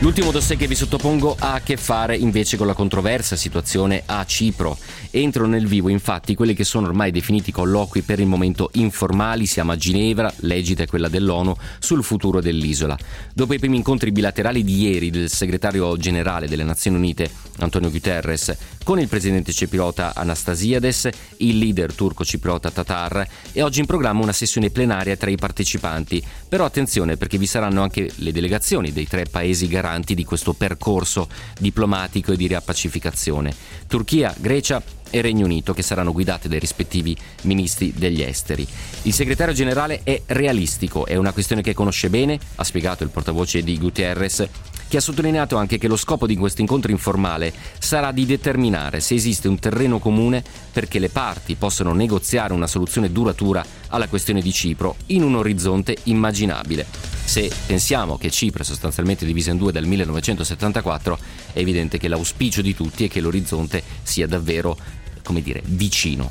L'ultimo 0.03 0.31
dossier 0.31 0.57
che 0.57 0.67
vi 0.67 0.75
sottopongo 0.75 1.37
ha 1.39 1.53
a 1.53 1.61
che 1.61 1.77
fare 1.77 2.17
invece 2.17 2.57
con 2.57 2.67
la 2.67 2.73
controversa 2.73 3.37
situazione 3.37 4.03
a 4.07 4.25
Cipro. 4.25 4.79
Entrano 5.11 5.51
nel 5.51 5.67
vivo 5.67 5.91
infatti 5.91 6.35
quelli 6.35 6.55
che 6.55 6.65
sono 6.65 6.87
ormai 6.87 7.11
definiti 7.11 7.53
colloqui 7.53 8.01
per 8.01 8.19
il 8.19 8.25
momento 8.25 8.71
informali, 8.75 9.45
siamo 9.45 9.73
a 9.73 9.77
Ginevra, 9.77 10.33
l'egida 10.39 10.85
è 10.85 10.87
quella 10.87 11.09
dell'ONU, 11.09 11.55
sul 11.81 12.03
futuro 12.03 12.41
dell'isola. 12.41 12.97
Dopo 13.35 13.53
i 13.53 13.59
primi 13.59 13.77
incontri 13.77 14.11
bilaterali 14.11 14.65
di 14.65 14.81
ieri 14.81 15.11
del 15.11 15.29
segretario 15.29 15.95
generale 15.99 16.49
delle 16.49 16.65
Nazioni 16.65 16.97
Unite, 16.97 17.31
Antonio 17.59 17.91
Guterres, 17.91 18.57
con 18.83 18.99
il 18.99 19.09
presidente 19.09 19.53
cipriota 19.53 20.15
Anastasiades, 20.15 21.09
il 21.39 21.59
leader 21.59 21.95
turco 21.95 22.25
cipriota 22.25 22.71
Tatar 22.71 23.27
e 23.53 23.63
oggi 23.63 23.81
in 23.81 23.87
programma 23.87 24.23
una 24.23 24.33
sessione 24.33 24.71
plenaria 24.71 25.17
tra 25.17 25.31
i 25.31 25.37
partecipanti. 25.37 26.23
Però 26.49 26.65
attenzione 26.65 27.17
perché 27.17 27.39
vi 27.39 27.47
saranno 27.47 27.83
anche 27.83 28.11
le 28.17 28.33
delegazioni 28.33 28.93
dei 28.93 29.07
tre 29.07 29.25
paesi 29.25 29.69
garanti 29.69 30.15
di 30.15 30.25
questo 30.25 30.53
percorso 30.53 31.29
diplomatico 31.59 32.33
e 32.33 32.37
di 32.37 32.47
riappacificazione. 32.47 33.55
Turchia, 33.91 34.33
Grecia 34.39 34.81
e 35.11 35.21
Regno 35.21 35.47
Unito 35.47 35.75
che 35.75 35.83
saranno 35.83 36.13
guidate 36.13 36.49
dai 36.49 36.61
rispettivi 36.61 37.17
ministri 37.43 37.93
degli 37.93 38.23
esteri. 38.23 38.65
Il 39.03 39.13
segretario 39.13 39.53
generale 39.53 40.03
è 40.05 40.23
realistico, 40.27 41.07
è 41.07 41.17
una 41.17 41.33
questione 41.33 41.61
che 41.61 41.75
conosce 41.75 42.09
bene, 42.09 42.39
ha 42.55 42.63
spiegato 42.63 43.03
il 43.03 43.11
portavoce 43.11 43.65
di 43.65 43.77
Guterres, 43.79 44.49
che 44.91 44.97
ha 44.97 45.01
sottolineato 45.01 45.57
anche 45.57 45.79
che 45.79 45.87
lo 45.87 45.97
scopo 45.97 46.27
di 46.27 46.37
questo 46.37 46.61
incontro 46.61 46.91
informale 46.91 47.53
sarà 47.79 48.11
di 48.11 48.27
determinare 48.27 48.99
se 48.99 49.15
esiste 49.15 49.47
un 49.47 49.59
terreno 49.59 50.01
comune 50.01 50.43
perché 50.73 50.99
le 50.99 51.09
parti 51.09 51.55
possano 51.55 51.93
negoziare 51.93 52.53
una 52.53 52.67
soluzione 52.67 53.13
duratura 53.13 53.65
alla 53.89 54.09
questione 54.09 54.41
di 54.41 54.53
Cipro 54.53 54.97
in 55.07 55.23
un 55.23 55.37
orizzonte 55.37 55.97
immaginabile. 56.05 56.87
Se 57.23 57.49
pensiamo 57.67 58.19
che 58.19 58.31
Cipro 58.31 58.63
è 58.63 58.67
sostanzialmente 58.67 59.25
divisa 59.25 59.53
in 59.53 59.59
due 59.59 59.71
dal 59.71 59.87
1974, 59.87 61.19
è 61.53 61.61
evidente 61.61 61.97
che 61.97 62.09
l'auspicio 62.09 62.61
di 62.61 62.75
tutti 62.75 63.05
è 63.05 63.09
che 63.09 63.21
l'orizzonte 63.21 63.80
sia 64.03 64.27
davvero 64.27 64.77
come 65.23 65.43
dire, 65.43 65.63
vicino. 65.65 66.31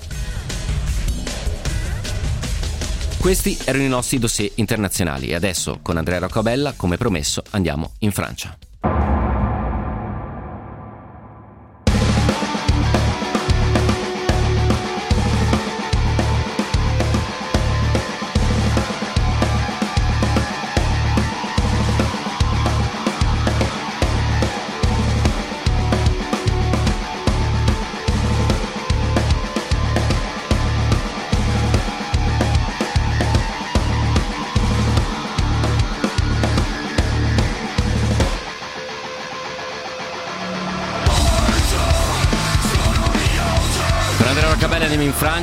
Questi 3.18 3.58
erano 3.66 3.84
i 3.84 3.90
nostri 3.90 4.18
dossier 4.18 4.52
internazionali 4.56 5.28
e 5.28 5.36
adesso 5.36 5.80
con 5.82 5.98
Andrea 5.98 6.20
Roccabella, 6.20 6.74
come 6.76 6.98
promesso, 6.98 7.44
andiamo 7.52 7.92
in 8.00 8.12
Francia. 8.12 8.58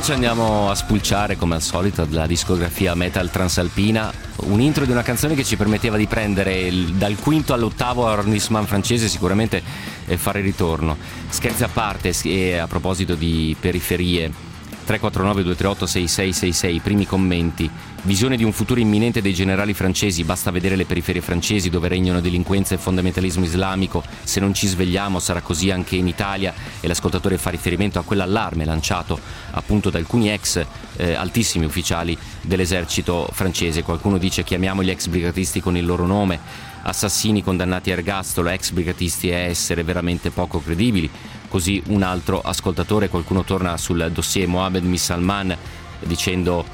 Francia 0.07 0.25
andiamo 0.25 0.69
a 0.69 0.75
spulciare 0.75 1.35
come 1.35 1.55
al 1.55 1.61
solito 1.61 2.07
la 2.11 2.25
discografia 2.27 2.95
metal 2.95 3.29
transalpina, 3.29 4.09
un 4.43 4.61
intro 4.61 4.85
di 4.85 4.91
una 4.91 5.01
canzone 5.01 5.35
che 5.35 5.43
ci 5.43 5.57
permetteva 5.57 5.97
di 5.97 6.07
prendere 6.07 6.61
il, 6.61 6.93
dal 6.93 7.17
quinto 7.17 7.53
all'ottavo 7.53 8.07
arrondissement 8.07 8.65
francese 8.65 9.09
sicuramente 9.09 9.61
e 10.05 10.15
fare 10.15 10.39
ritorno. 10.39 10.95
Scherzi 11.27 11.65
a 11.65 11.67
parte 11.67 12.13
e 12.23 12.55
a 12.55 12.67
proposito 12.67 13.15
di 13.15 13.53
periferie 13.59 14.46
349 14.87 15.43
238 15.43 15.85
6666, 15.85 16.79
primi 16.79 17.05
commenti. 17.05 17.69
Visione 18.03 18.37
di 18.37 18.45
un 18.45 18.53
futuro 18.53 18.79
imminente 18.79 19.21
dei 19.21 19.33
generali 19.33 19.73
francesi, 19.73 20.23
basta 20.23 20.49
vedere 20.49 20.77
le 20.77 20.85
periferie 20.85 21.21
francesi 21.21 21.69
dove 21.69 21.89
regnano 21.89 22.21
delinquenza 22.21 22.73
e 22.73 22.77
fondamentalismo 22.77 23.43
islamico, 23.43 24.01
se 24.23 24.39
non 24.39 24.53
ci 24.53 24.65
svegliamo 24.65 25.19
sarà 25.19 25.41
così 25.41 25.71
anche 25.71 25.97
in 25.97 26.07
Italia 26.07 26.53
e 26.79 26.87
l'ascoltatore 26.87 27.37
fa 27.37 27.49
riferimento 27.49 27.99
a 27.99 28.03
quell'allarme 28.03 28.63
lanciato 28.63 29.19
appunto 29.51 29.89
da 29.89 29.97
alcuni 29.97 30.31
ex 30.31 30.65
eh, 30.95 31.13
altissimi 31.15 31.65
ufficiali 31.65 32.17
dell'esercito 32.39 33.27
francese. 33.33 33.83
Qualcuno 33.83 34.17
dice 34.17 34.45
chiamiamo 34.45 34.83
gli 34.83 34.89
ex 34.89 35.07
brigatisti 35.07 35.59
con 35.59 35.75
il 35.75 35.85
loro 35.85 36.05
nome, 36.05 36.39
assassini 36.83 37.43
condannati 37.43 37.91
a 37.91 37.95
ergastolo, 37.95 38.47
ex 38.47 38.71
brigatisti 38.71 39.29
è 39.29 39.49
essere 39.49 39.83
veramente 39.83 40.29
poco 40.29 40.61
credibili. 40.61 41.09
Così 41.47 41.81
un 41.87 42.03
altro 42.03 42.41
ascoltatore, 42.41 43.09
qualcuno 43.09 43.43
torna 43.43 43.77
sul 43.77 44.09
dossier 44.13 44.47
Mohamed 44.47 44.83
Missalman 44.83 45.57
dicendo 45.99 46.65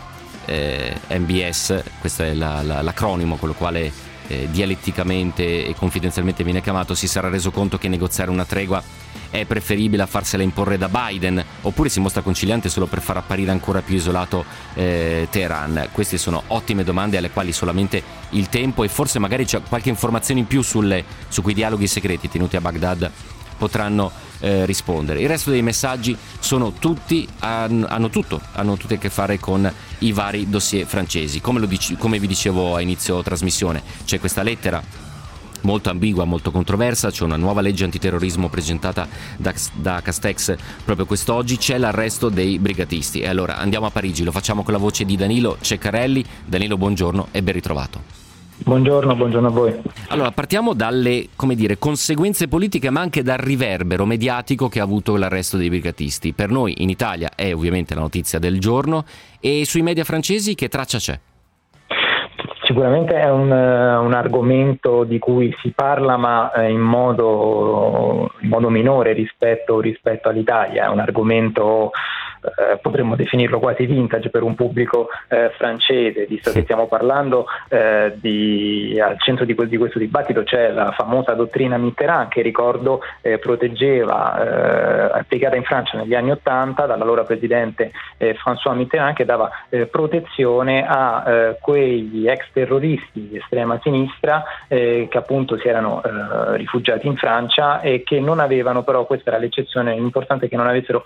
eh, 0.46 0.96
MBS, 1.10 1.84
questo 2.00 2.24
è 2.24 2.34
la, 2.34 2.62
la, 2.62 2.82
l'acronimo 2.82 3.36
con 3.38 3.50
il 3.50 3.56
quale 3.56 3.92
eh, 4.27 4.48
dialetticamente 4.51 5.65
e 5.65 5.75
confidenzialmente 5.75 6.44
viene 6.44 6.62
chiamato, 6.62 6.96
si 6.96 7.08
sarà 7.08 7.30
reso 7.30 7.51
conto 7.51 7.77
che 7.77 7.88
negoziare 7.88 8.32
una 8.32 8.46
tregua 8.46 8.82
è 9.30 9.46
preferibile 9.46 10.03
a 10.03 10.06
farsela 10.06 10.44
imporre 10.44 10.77
da 10.77 10.88
Biden 10.88 11.44
oppure 11.62 11.89
si 11.89 12.00
mostra 12.00 12.22
conciliante 12.22 12.70
solo 12.70 12.86
per 12.86 13.01
far 13.01 13.18
apparire 13.18 13.50
ancora 13.50 13.82
più 13.82 13.96
isolato 13.96 14.46
eh, 14.75 15.27
Teheran? 15.30 15.89
Queste 15.92 16.20
sono 16.20 16.44
ottime 16.48 16.84
domande 16.84 17.18
alle 17.18 17.32
quali 17.32 17.51
solamente 17.51 18.03
il 18.32 18.50
tempo 18.50 18.84
e 18.84 18.89
forse 18.89 19.18
magari 19.18 19.46
c'è 19.46 19.60
qualche 19.68 19.89
informazione 19.89 20.42
in 20.42 20.46
più 20.46 20.62
sulle, 20.62 21.03
su 21.30 21.42
quei 21.42 21.56
dialoghi 21.56 21.88
segreti 21.88 22.30
tenuti 22.30 22.58
a 22.58 22.62
Baghdad 22.62 23.12
potranno 23.58 24.12
eh, 24.43 24.65
rispondere. 24.65 25.21
Il 25.21 25.29
resto 25.29 25.51
dei 25.51 25.62
messaggi 25.62 26.15
sono 26.39 26.73
tutti, 26.73 27.25
hanno, 27.39 28.09
tutto, 28.09 28.41
hanno 28.51 28.75
tutti 28.75 28.95
a 28.95 28.97
che 28.97 29.09
fare 29.09 29.39
con 29.39 29.71
i 30.00 30.12
vari 30.12 30.50
dossier 30.50 30.85
francesi. 30.85 31.39
Come, 31.39 31.65
dice, 31.65 31.95
come 31.97 32.19
vi 32.19 32.27
dicevo 32.27 32.75
a 32.75 32.81
inizio 32.81 33.23
trasmissione, 33.23 33.81
c'è 34.03 34.19
questa 34.19 34.43
lettera 34.43 34.83
molto 35.62 35.89
ambigua, 35.89 36.25
molto 36.25 36.51
controversa, 36.51 37.09
c'è 37.09 37.23
una 37.23 37.38
nuova 37.38 37.62
legge 37.62 37.85
antiterrorismo 37.85 38.50
presentata 38.50 39.07
da, 39.38 39.53
da, 39.75 40.01
Castex 40.01 40.55
proprio 40.83 41.05
quest'oggi, 41.05 41.55
c'è 41.55 41.77
l'arresto 41.77 42.27
dei 42.27 42.59
brigatisti. 42.59 43.21
E 43.21 43.29
allora 43.29 43.55
andiamo 43.57 43.85
a 43.85 43.91
Parigi, 43.91 44.25
lo 44.25 44.31
facciamo 44.33 44.63
con 44.63 44.73
la 44.73 44.79
voce 44.79 45.05
di 45.05 45.15
Danilo 45.15 45.57
Ceccarelli. 45.62 46.25
Danilo, 46.45 46.77
buongiorno 46.77 47.29
e 47.31 47.41
ben 47.41 47.53
ritrovato. 47.53 48.23
Buongiorno, 48.57 49.15
buongiorno 49.15 49.48
a 49.48 49.51
voi. 49.51 49.81
Allora, 50.10 50.31
partiamo 50.31 50.74
dalle 50.74 51.27
dire, 51.55 51.77
conseguenze 51.77 52.48
politiche, 52.48 52.89
ma 52.89 53.01
anche 53.01 53.24
dal 53.24 53.38
riverbero 53.38 54.05
mediatico 54.05 54.69
che 54.69 54.79
ha 54.79 54.83
avuto 54.83 55.17
l'arresto 55.17 55.57
dei 55.57 55.69
brigatisti. 55.69 56.33
Per 56.33 56.50
noi 56.50 56.75
in 56.77 56.89
Italia 56.89 57.31
è 57.36 57.53
ovviamente 57.53 57.93
la 57.95 58.01
notizia 58.01 58.39
del 58.39 58.60
giorno 58.60 59.05
e 59.39 59.65
sui 59.65 59.81
media 59.81 60.03
francesi 60.03 60.55
che 60.55 60.69
traccia 60.69 60.98
c'è? 60.98 61.19
Sicuramente 62.63 63.13
è 63.19 63.29
un, 63.29 63.51
un, 63.51 64.13
argomento 64.13 65.03
di 65.03 65.19
cui 65.19 65.53
si 65.62 65.72
parla 65.72 66.15
ma 66.15 66.51
eh, 66.53 66.72
in 66.72 66.79
modo, 66.79 68.31
in 68.39 68.48
modo 68.48 68.69
minore 68.69 69.12
rispetto, 69.12 69.81
rispetto 69.81 70.29
all'Italia, 70.29 70.86
è 70.86 70.89
un 70.89 71.00
argomento 71.00 71.91
eh, 72.43 72.77
potremmo 72.81 73.15
definirlo 73.15 73.59
quasi 73.59 73.85
vintage 73.85 74.29
per 74.29 74.43
un 74.43 74.55
pubblico 74.55 75.09
eh, 75.29 75.51
francese, 75.57 76.25
visto 76.25 76.51
che 76.51 76.63
stiamo 76.63 76.88
parlando 76.88 77.45
eh, 77.69 78.13
di, 78.15 79.00
al 79.01 79.19
centro 79.19 79.45
di, 79.45 79.55
di, 79.67 79.77
questo 79.77 80.00
dibattito 80.00 80.43
c'è 80.43 80.71
la 80.71 80.91
famosa 80.91 81.33
dottrina 81.33 81.77
Mitterrand 81.77 82.27
che 82.29 82.41
ricordo 82.41 83.01
eh, 83.21 83.38
proteggeva, 83.38 85.12
eh, 85.13 85.19
applicata 85.19 85.55
in 85.55 85.63
Francia 85.63 85.97
negli 85.97 86.15
anni 86.15 86.31
Ottanta 86.31 86.85
dall'allora 86.85 87.23
presidente 87.23 87.91
eh, 88.17 88.35
François 88.35 88.75
Mitterrand 88.75 89.15
che 89.15 89.25
dava 89.25 89.50
protezione 89.89 90.85
a 90.85 91.55
quegli 91.59 92.27
ex 92.27 92.45
terroristi 92.51 93.27
di 93.29 93.38
estrema 93.38 93.79
sinistra 93.81 94.43
che 94.67 95.09
appunto 95.12 95.57
si 95.57 95.67
erano 95.67 96.01
rifugiati 96.53 97.07
in 97.07 97.15
Francia 97.15 97.81
e 97.81 98.03
che 98.03 98.19
non 98.19 98.39
avevano 98.39 98.83
però, 98.83 99.05
questa 99.05 99.31
era 99.31 99.39
l'eccezione 99.39 99.93
importante, 99.93 100.47
che 100.47 100.55
non 100.55 100.67
avessero 100.67 101.03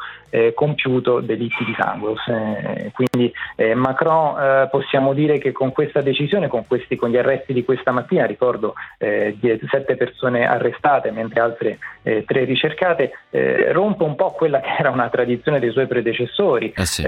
compiuto 0.53 1.21
delitti 1.27 1.63
di 1.63 1.75
sangue. 1.77 2.15
Eh, 2.27 2.91
quindi 2.91 3.31
eh, 3.55 3.75
Macron 3.75 4.39
eh, 4.39 4.67
possiamo 4.71 5.13
dire 5.13 5.37
che 5.37 5.51
con 5.51 5.71
questa 5.71 6.01
decisione, 6.01 6.47
con, 6.47 6.65
questi, 6.65 6.95
con, 6.95 7.09
gli 7.11 7.17
arresti 7.17 7.53
di 7.53 7.63
questa 7.63 7.91
mattina, 7.91 8.25
ricordo 8.25 8.73
eh, 8.97 9.37
sette 9.69 9.95
persone 9.95 10.47
arrestate 10.47 11.11
mentre 11.11 11.39
altre 11.39 11.77
eh, 12.07 12.23
tre 12.25 12.45
ricercate, 12.45 13.11
eh, 13.29 13.71
rompe 13.73 14.03
un 14.03 14.15
po' 14.15 14.31
quella 14.31 14.61
che 14.61 14.69
era 14.79 14.89
una 14.89 15.09
tradizione 15.09 15.59
dei 15.59 15.71
suoi 15.71 15.87
predecessori, 15.87 16.73
sì. 16.77 17.05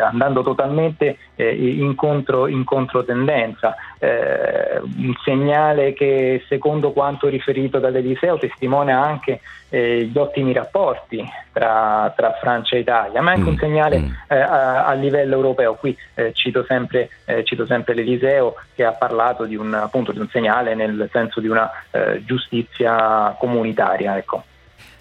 andando 0.00 0.42
totalmente 0.42 1.16
in, 1.36 1.94
contro, 1.96 2.46
in 2.46 2.62
controtendenza. 2.64 3.74
un 3.98 5.14
segnale 5.24 5.92
che 5.92 6.44
secondo 6.48 6.92
quanto 6.92 7.26
riferito 7.26 7.78
dall'Eliseo 7.80 8.38
testimonia 8.38 9.02
anche 9.02 9.40
gli 9.68 10.16
ottimi 10.16 10.52
rapporti 10.52 11.24
tra, 11.52 12.12
tra 12.14 12.32
Francia 12.40 12.76
e 12.76 12.83
Italia, 12.84 13.20
ma 13.20 13.32
anche 13.32 13.48
mm, 13.48 13.52
un 13.52 13.56
segnale 13.56 13.98
mm. 13.98 14.10
eh, 14.28 14.38
a, 14.38 14.84
a, 14.86 14.92
livello 14.92 15.34
europeo. 15.34 15.74
Qui 15.74 15.96
eh, 16.14 16.32
cito, 16.32 16.64
sempre, 16.64 17.08
eh, 17.24 17.42
cito, 17.44 17.66
sempre, 17.66 17.94
l'Eliseo 17.94 18.54
che 18.74 18.84
ha 18.84 18.92
parlato 18.92 19.44
di 19.44 19.56
un, 19.56 19.74
appunto, 19.74 20.12
di 20.12 20.18
un 20.18 20.28
segnale 20.28 20.74
nel 20.74 21.08
senso 21.10 21.40
di 21.40 21.48
una 21.48 21.70
eh, 21.90 22.22
giustizia 22.24 23.34
comunitaria. 23.38 24.16
Ecco. 24.16 24.44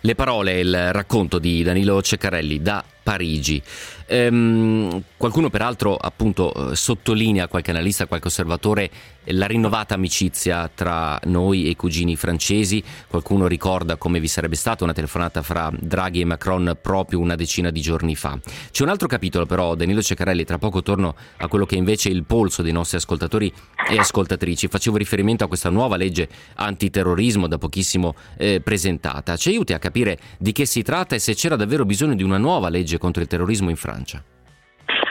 Le 0.05 0.15
parole 0.15 0.55
e 0.55 0.60
il 0.60 0.91
racconto 0.91 1.39
di 1.39 1.63
Danilo 1.63 2.01
Ceccarelli 2.01 2.62
da 2.62 2.83
Parigi. 3.03 3.62
Ehm, 4.07 5.03
qualcuno 5.17 5.50
peraltro 5.50 5.95
appunto 5.95 6.72
eh, 6.72 6.75
sottolinea, 6.75 7.48
qualche 7.48 7.72
analista, 7.72 8.05
qualche 8.05 8.27
osservatore, 8.27 8.89
la 9.27 9.45
rinnovata 9.45 9.93
amicizia 9.93 10.69
tra 10.74 11.17
noi 11.25 11.65
e 11.65 11.69
i 11.69 11.75
cugini 11.75 12.15
francesi. 12.15 12.83
Qualcuno 13.07 13.48
ricorda 13.48 13.95
come 13.95 14.19
vi 14.19 14.27
sarebbe 14.27 14.55
stata 14.55 14.83
una 14.83 14.93
telefonata 14.93 15.41
fra 15.41 15.72
Draghi 15.77 16.22
e 16.22 16.25
Macron 16.25 16.77
proprio 16.81 17.19
una 17.19 17.36
decina 17.36 17.69
di 17.69 17.81
giorni 17.81 18.15
fa. 18.15 18.38
C'è 18.72 18.83
un 18.83 18.89
altro 18.89 19.07
capitolo 19.07 19.45
però, 19.45 19.75
Danilo 19.75 20.01
Ceccarelli, 20.01 20.43
tra 20.43 20.57
poco 20.57 20.81
torno 20.81 21.15
a 21.38 21.48
quello 21.48 21.65
che 21.65 21.75
invece 21.75 22.10
è 22.10 22.12
il 22.12 22.25
polso 22.25 22.62
dei 22.62 22.74
nostri 22.74 22.98
ascoltatori 22.98 23.51
e 23.89 23.98
ascoltatrici. 23.98 24.67
Facevo 24.67 24.98
riferimento 24.98 25.43
a 25.43 25.48
questa 25.48 25.69
nuova 25.69 25.95
legge 25.95 26.27
antiterrorismo 26.55 27.48
da 27.48 27.57
pochissimo 27.57 28.15
eh, 28.38 28.60
presentata. 28.62 29.38
Ci 29.38 29.50
aiuti 29.50 29.74
a 29.74 29.79
capire 29.79 29.93
di 30.38 30.52
che 30.52 30.66
si 30.66 30.82
tratta 30.82 31.16
e 31.16 31.20
se 31.20 31.34
c'era 31.36 31.56
davvero 31.56 31.86
bisogno 31.86 32.16
di 32.16 32.24
una 32.24 32.38
nuova 32.38 32.68
legge 32.68 32.98
contro 32.98 33.22
il 33.22 33.28
terrorismo 33.28 33.70
in 33.70 33.78
Francia? 33.78 34.33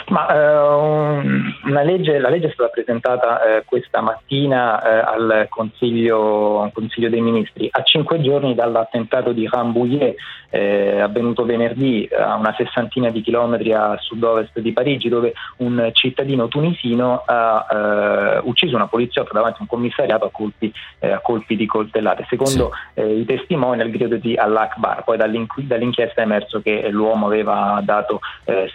Ma, 0.08 0.28
eh, 0.28 1.84
legge, 1.84 2.18
la 2.18 2.28
legge 2.28 2.48
è 2.48 2.52
stata 2.52 2.70
presentata 2.70 3.42
eh, 3.42 3.64
questa 3.64 4.00
mattina 4.00 4.82
eh, 4.82 5.14
al, 5.14 5.46
consiglio, 5.48 6.62
al, 6.62 6.72
consiglio, 6.72 7.08
dei 7.08 7.20
Ministri, 7.20 7.68
a 7.70 7.82
cinque 7.82 8.20
giorni 8.20 8.54
dall'attentato 8.54 9.32
di 9.32 9.48
Rambouillet 9.50 10.16
eh, 10.50 11.00
avvenuto 11.00 11.44
venerdì 11.44 12.08
a 12.12 12.34
una 12.34 12.54
sessantina 12.56 13.08
di 13.10 13.22
chilometri 13.22 13.72
a 13.72 13.96
sud-ovest 13.98 14.58
di 14.60 14.72
Parigi, 14.72 15.08
dove 15.08 15.32
un 15.58 15.90
cittadino 15.92 16.48
tunisino 16.48 17.22
ha 17.24 17.66
eh, 17.70 18.40
ucciso 18.44 18.76
una 18.76 18.86
poliziotta 18.86 19.30
davanti 19.32 19.58
a 19.58 19.62
un 19.62 19.68
commissariato 19.68 20.26
a 20.26 20.30
colpi, 20.30 20.72
eh, 20.98 21.10
a 21.10 21.20
colpi 21.20 21.56
di 21.56 21.64
coltellate. 21.64 22.26
Secondo 22.28 22.72
sì. 22.94 23.00
i 23.00 23.24
testimoni, 23.24 23.80
al 23.80 23.90
grido 23.90 24.16
di 24.16 24.36
Allah 24.36 24.62
Akbar, 24.62 25.04
poi 25.04 25.16
dall'inchiesta 25.16 26.20
è 26.20 26.24
emerso 26.24 26.60
che 26.60 26.88
l'uomo 26.90 27.26
aveva 27.26 27.80
dato 27.82 28.20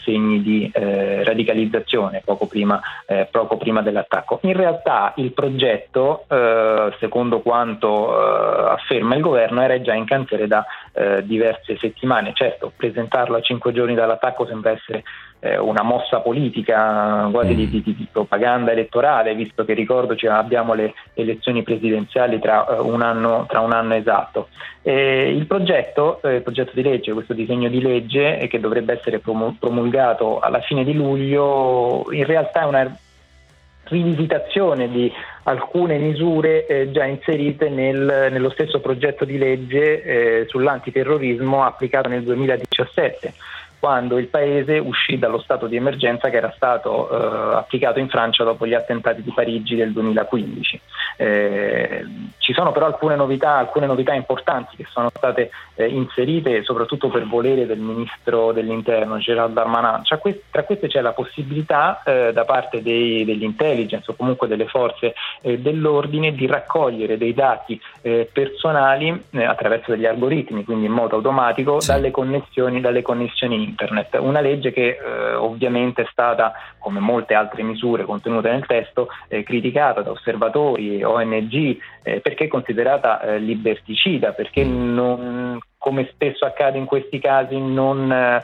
segni 0.03 0.41
di 0.41 0.71
radicalizzazione 1.23 2.21
poco 2.23 2.47
prima, 2.47 2.79
eh, 3.05 3.27
poco 3.29 3.57
prima, 3.57 3.81
dell'attacco. 3.81 4.39
In 4.43 4.53
realtà 4.53 5.13
il 5.17 5.31
progetto, 5.31 6.25
eh, 6.27 6.93
secondo 6.99 7.39
quanto 7.41 8.09
eh, 8.09 8.71
afferma 8.71 9.15
il 9.15 9.21
governo, 9.21 9.61
era 9.61 9.81
già 9.81 9.93
in 9.93 10.05
cantiere 10.05 10.47
da 10.47 10.65
eh, 10.93 11.25
diverse 11.25 11.77
settimane. 11.77 12.33
Certo, 12.33 12.71
presentarlo 12.75 13.37
a 13.37 13.41
cinque 13.41 13.71
giorni 13.73 13.95
dall'attacco 13.95 14.45
sembra 14.45 14.71
essere 14.71 15.03
eh, 15.39 15.57
una 15.57 15.83
mossa 15.83 16.19
politica 16.19 17.27
quasi 17.31 17.53
di, 17.53 17.67
mm. 17.67 17.69
di, 17.69 17.83
di, 17.83 18.07
propaganda 18.11 18.71
elettorale, 18.71 19.35
visto 19.35 19.63
che 19.65 19.73
ricordoci 19.73 20.27
abbiamo 20.27 20.73
le 20.73 20.93
elezioni 21.13 21.63
presidenziali 21.63 22.39
tra, 22.39 22.65
uh, 22.67 22.87
un, 22.87 23.01
anno, 23.01 23.45
tra 23.47 23.59
un, 23.59 23.71
anno, 23.71 23.95
esatto. 23.95 24.49
E 24.81 25.31
il, 25.31 25.45
progetto, 25.45 26.21
eh, 26.23 26.35
il 26.35 26.41
progetto 26.41 26.71
di 26.73 26.81
legge, 26.81 27.13
questo 27.13 27.33
disegno 27.33 27.69
di 27.69 27.81
legge 27.81 28.39
eh, 28.39 28.47
che 28.47 28.59
dovrebbe 28.59 28.93
essere 28.93 29.19
promulgato 29.19 30.39
alla 30.39 30.61
fine 30.61 30.83
di 30.83 30.93
luglio, 30.93 32.05
in 32.11 32.25
realtà 32.25 32.61
è 32.61 32.65
una 32.65 32.97
rivisitazione 33.89 34.89
di 34.89 35.11
alcune 35.43 35.97
misure 35.97 36.65
eh, 36.65 36.91
già 36.91 37.05
inserite 37.05 37.69
nel, 37.69 38.27
nello 38.31 38.49
stesso 38.49 38.81
progetto 38.81 39.23
di 39.23 39.37
legge 39.37 40.03
eh, 40.03 40.45
sull'antiterrorismo 40.47 41.63
applicato 41.63 42.09
nel 42.09 42.23
2017 42.23 43.33
quando 43.79 44.17
il 44.17 44.27
paese 44.27 44.77
uscì 44.77 45.17
dallo 45.19 45.39
stato 45.39 45.67
di 45.67 45.75
emergenza 45.75 46.29
che 46.29 46.37
era 46.37 46.53
stato 46.55 47.09
eh, 47.09 47.55
applicato 47.55 47.99
in 47.99 48.09
Francia 48.09 48.43
dopo 48.43 48.65
gli 48.65 48.73
attentati 48.73 49.21
di 49.21 49.31
Parigi 49.33 49.75
del 49.75 49.91
2015. 49.91 50.81
Eh, 51.17 52.05
ci 52.37 52.53
sono 52.53 52.71
però 52.71 52.85
alcune 52.85 53.15
novità, 53.15 53.57
alcune 53.57 53.87
novità 53.87 54.13
importanti 54.13 54.75
che 54.75 54.85
sono 54.89 55.09
state 55.13 55.51
eh, 55.75 55.87
inserite 55.87 56.63
soprattutto 56.63 57.09
per 57.09 57.27
volere 57.27 57.65
del 57.65 57.79
ministro 57.79 58.51
dell'interno 58.51 59.17
Gerald 59.17 59.53
Darmanin. 59.53 60.03
Cioè, 60.03 60.19
quest- 60.19 60.43
tra 60.49 60.63
queste 60.63 60.87
c'è 60.87 61.01
la 61.01 61.13
possibilità 61.13 62.01
eh, 62.03 62.31
da 62.33 62.45
parte 62.45 62.81
dei, 62.81 63.25
degli 63.25 63.43
intelligence 63.43 64.09
o 64.09 64.15
comunque 64.15 64.47
delle 64.47 64.67
forze 64.67 65.13
eh, 65.41 65.59
dell'ordine 65.59 66.33
di 66.33 66.47
raccogliere 66.47 67.17
dei 67.17 67.33
dati 67.33 67.79
eh, 68.01 68.29
personali 68.31 69.25
attraverso 69.33 69.91
degli 69.91 70.05
algoritmi, 70.05 70.63
quindi 70.63 70.85
in 70.85 70.91
modo 70.91 71.17
automatico, 71.17 71.79
sì. 71.79 71.91
dalle 71.91 72.11
connessioni, 72.11 72.81
dalle 72.81 73.01
connessioni 73.01 73.66
internet. 73.67 74.17
Una 74.19 74.41
legge 74.41 74.71
che 74.71 74.97
eh, 74.97 75.33
ovviamente 75.33 76.03
è 76.03 76.07
stata, 76.11 76.53
come 76.79 76.99
molte 76.99 77.33
altre 77.33 77.63
misure 77.63 78.05
contenute 78.05 78.49
nel 78.49 78.65
testo, 78.65 79.09
eh, 79.27 79.43
criticata 79.43 80.01
da 80.01 80.11
osservatori, 80.11 81.03
ONG, 81.03 81.77
eh, 82.03 82.19
perché 82.19 82.45
è 82.45 82.47
considerata 82.47 83.21
eh, 83.21 83.39
liberticida, 83.39 84.31
perché 84.31 84.63
non, 84.63 85.59
come 85.77 86.09
spesso 86.11 86.45
accade 86.45 86.77
in 86.77 86.85
questi 86.85 87.19
casi 87.19 87.57
non, 87.59 88.11
eh, 88.11 88.41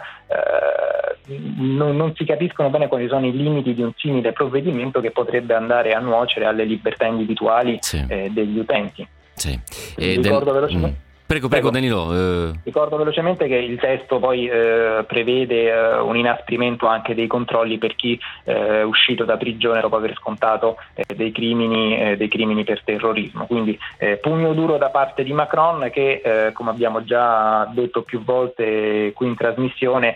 non, 1.58 1.96
non, 1.96 2.14
si 2.16 2.26
capiscono 2.26 2.70
bene 2.70 2.88
quali 2.88 3.08
sono 3.08 3.26
i 3.26 3.32
limiti 3.32 3.74
di 3.74 3.82
un 3.82 3.94
simile 3.96 4.34
provvedimento 4.34 5.02
che 5.02 5.12
potrebbe 5.12 5.54
andare 5.54 5.94
a 5.94 6.00
nuocere 6.00 6.46
alle 6.46 6.66
libertà 6.66 7.06
individuali 7.06 7.78
sì. 7.82 8.04
Eh, 8.08 8.30
degli 8.32 8.58
utenti. 8.58 9.08
Sì. 9.34 9.60
Ricordo 9.96 10.52
del... 10.52 10.54
velocemente. 10.54 11.00
Mm 11.10 11.12
Prego, 11.34 11.48
prego, 11.48 11.72
Danilo. 11.72 12.14
Eh... 12.14 12.60
Ricordo 12.64 12.96
velocemente 12.96 13.48
che 13.48 13.56
il 13.56 13.80
testo 13.80 14.20
poi 14.20 14.48
eh, 14.48 15.04
prevede 15.08 15.72
eh, 15.72 15.98
un 15.98 16.16
inasprimento 16.16 16.86
anche 16.86 17.16
dei 17.16 17.26
controlli 17.26 17.80
per 17.80 17.96
chi 17.96 18.20
eh, 18.44 18.82
è 18.82 18.84
uscito 18.84 19.24
da 19.24 19.36
prigione 19.36 19.82
dopo 19.82 19.96
aver 19.96 20.14
scontato 20.16 20.78
eh, 20.94 21.16
dei 21.16 21.32
crimini, 21.32 21.98
eh, 21.98 22.18
dei, 22.18 22.28
crimini, 22.28 22.64
per 22.64 22.84
terrorismo. 22.84 23.48
Quindi 23.48 23.78
pugno 24.22 24.54
duro 24.54 24.78
da 24.78 24.90
parte 24.90 25.24
di 25.24 25.34
Macron 25.34 25.90
che, 25.92 26.52
come 26.54 26.70
abbiamo 26.70 27.04
già 27.04 27.66
detto 27.74 28.04
più 28.04 28.24
volte 28.24 29.12
qui 29.14 29.28
in 29.28 29.36
trasmissione, 29.36 30.16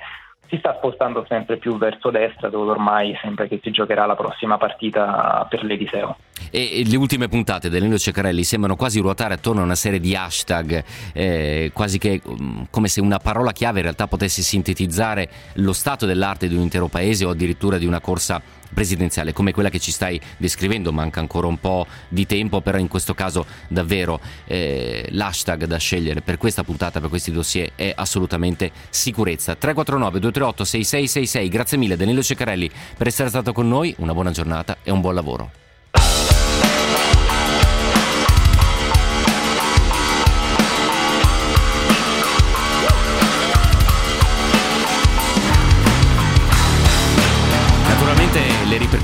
si 0.50 0.58
sta 0.58 0.76
spostando 0.78 1.26
sempre 1.28 1.58
più 1.58 1.78
verso 1.78 2.10
destra 2.10 2.50
dove 2.50 2.72
ormai 2.72 3.18
sembra 3.22 3.46
che 3.46 3.60
si 3.62 3.72
giocherà 3.72 4.06
la 4.06 4.16
prossima 4.16 4.58
partita 4.58 5.46
per 5.50 5.64
l'Eliseo. 5.64 6.18
E, 6.52 6.84
le 6.86 6.96
ultime 6.96 7.28
puntate 7.28 7.70
dell'Enio 7.70 7.98
Ceccarelli 7.98 8.44
sembrano 8.44 8.76
quasi 8.76 9.00
ruotare 9.00 9.34
attorno 9.34 9.62
a 9.62 9.64
una 9.64 9.76
serie 9.76 10.00
di 10.00 10.16
hashtag, 10.16 10.84
eh, 11.14 11.72
quasi 11.74 11.98
che 11.98 12.22
mm, 12.26 12.64
come 12.70 12.88
se 12.88 13.02
una 13.02 13.18
parola 13.20 13.52
chiave 13.52 13.78
in 13.78 13.84
realtà 13.84 14.08
potesse 14.08 14.42
sintetizzare 14.42 15.30
lo 15.56 15.74
stato 15.74 16.06
dell'arte 16.06 16.48
di 16.48 16.56
un 16.56 16.62
intero 16.62 16.88
paese 16.88 17.26
o 17.26 17.32
addirittura 17.32 17.78
di 17.78 17.86
una 17.86 18.00
corsa 18.00 18.42
presidenziale 18.74 19.34
come 19.34 19.52
quella 19.52 19.70
che 19.70 19.80
ci 19.80 19.92
stai 19.92 20.20
descrivendo, 20.38 20.92
manca 20.92 21.20
ancora 21.20 21.48
un 21.48 21.60
po' 21.60 21.86
di 22.08 22.26
tempo, 22.26 22.62
però 22.62 22.78
in 22.78 22.88
questo 22.88 23.14
caso 23.14 23.46
davvero 23.68 24.20
eh, 24.46 25.08
l'hashtag 25.12 25.66
da 25.66 25.78
scegliere 25.78 26.22
per 26.22 26.38
questa 26.38 26.64
puntata, 26.64 27.00
per 27.00 27.10
questi 27.10 27.32
dossier 27.32 27.72
è 27.76 27.94
assolutamente 27.96 28.72
sicurezza. 28.90 29.56
349 29.56 30.20
238 30.20 30.64
6666, 30.64 31.50
grazie 31.50 31.78
mille 31.78 31.96
Danilo 31.96 32.22
Ceccarelli 32.22 32.70
per 32.98 33.08
essere 33.08 33.30
stato 33.30 33.54
con 33.54 33.68
noi, 33.68 33.94
una 34.00 34.14
buona 34.14 34.32
giornata 34.32 34.78
e 34.84 34.92
un 34.92 35.02
buon 35.02 35.14
lavoro. 35.14 35.52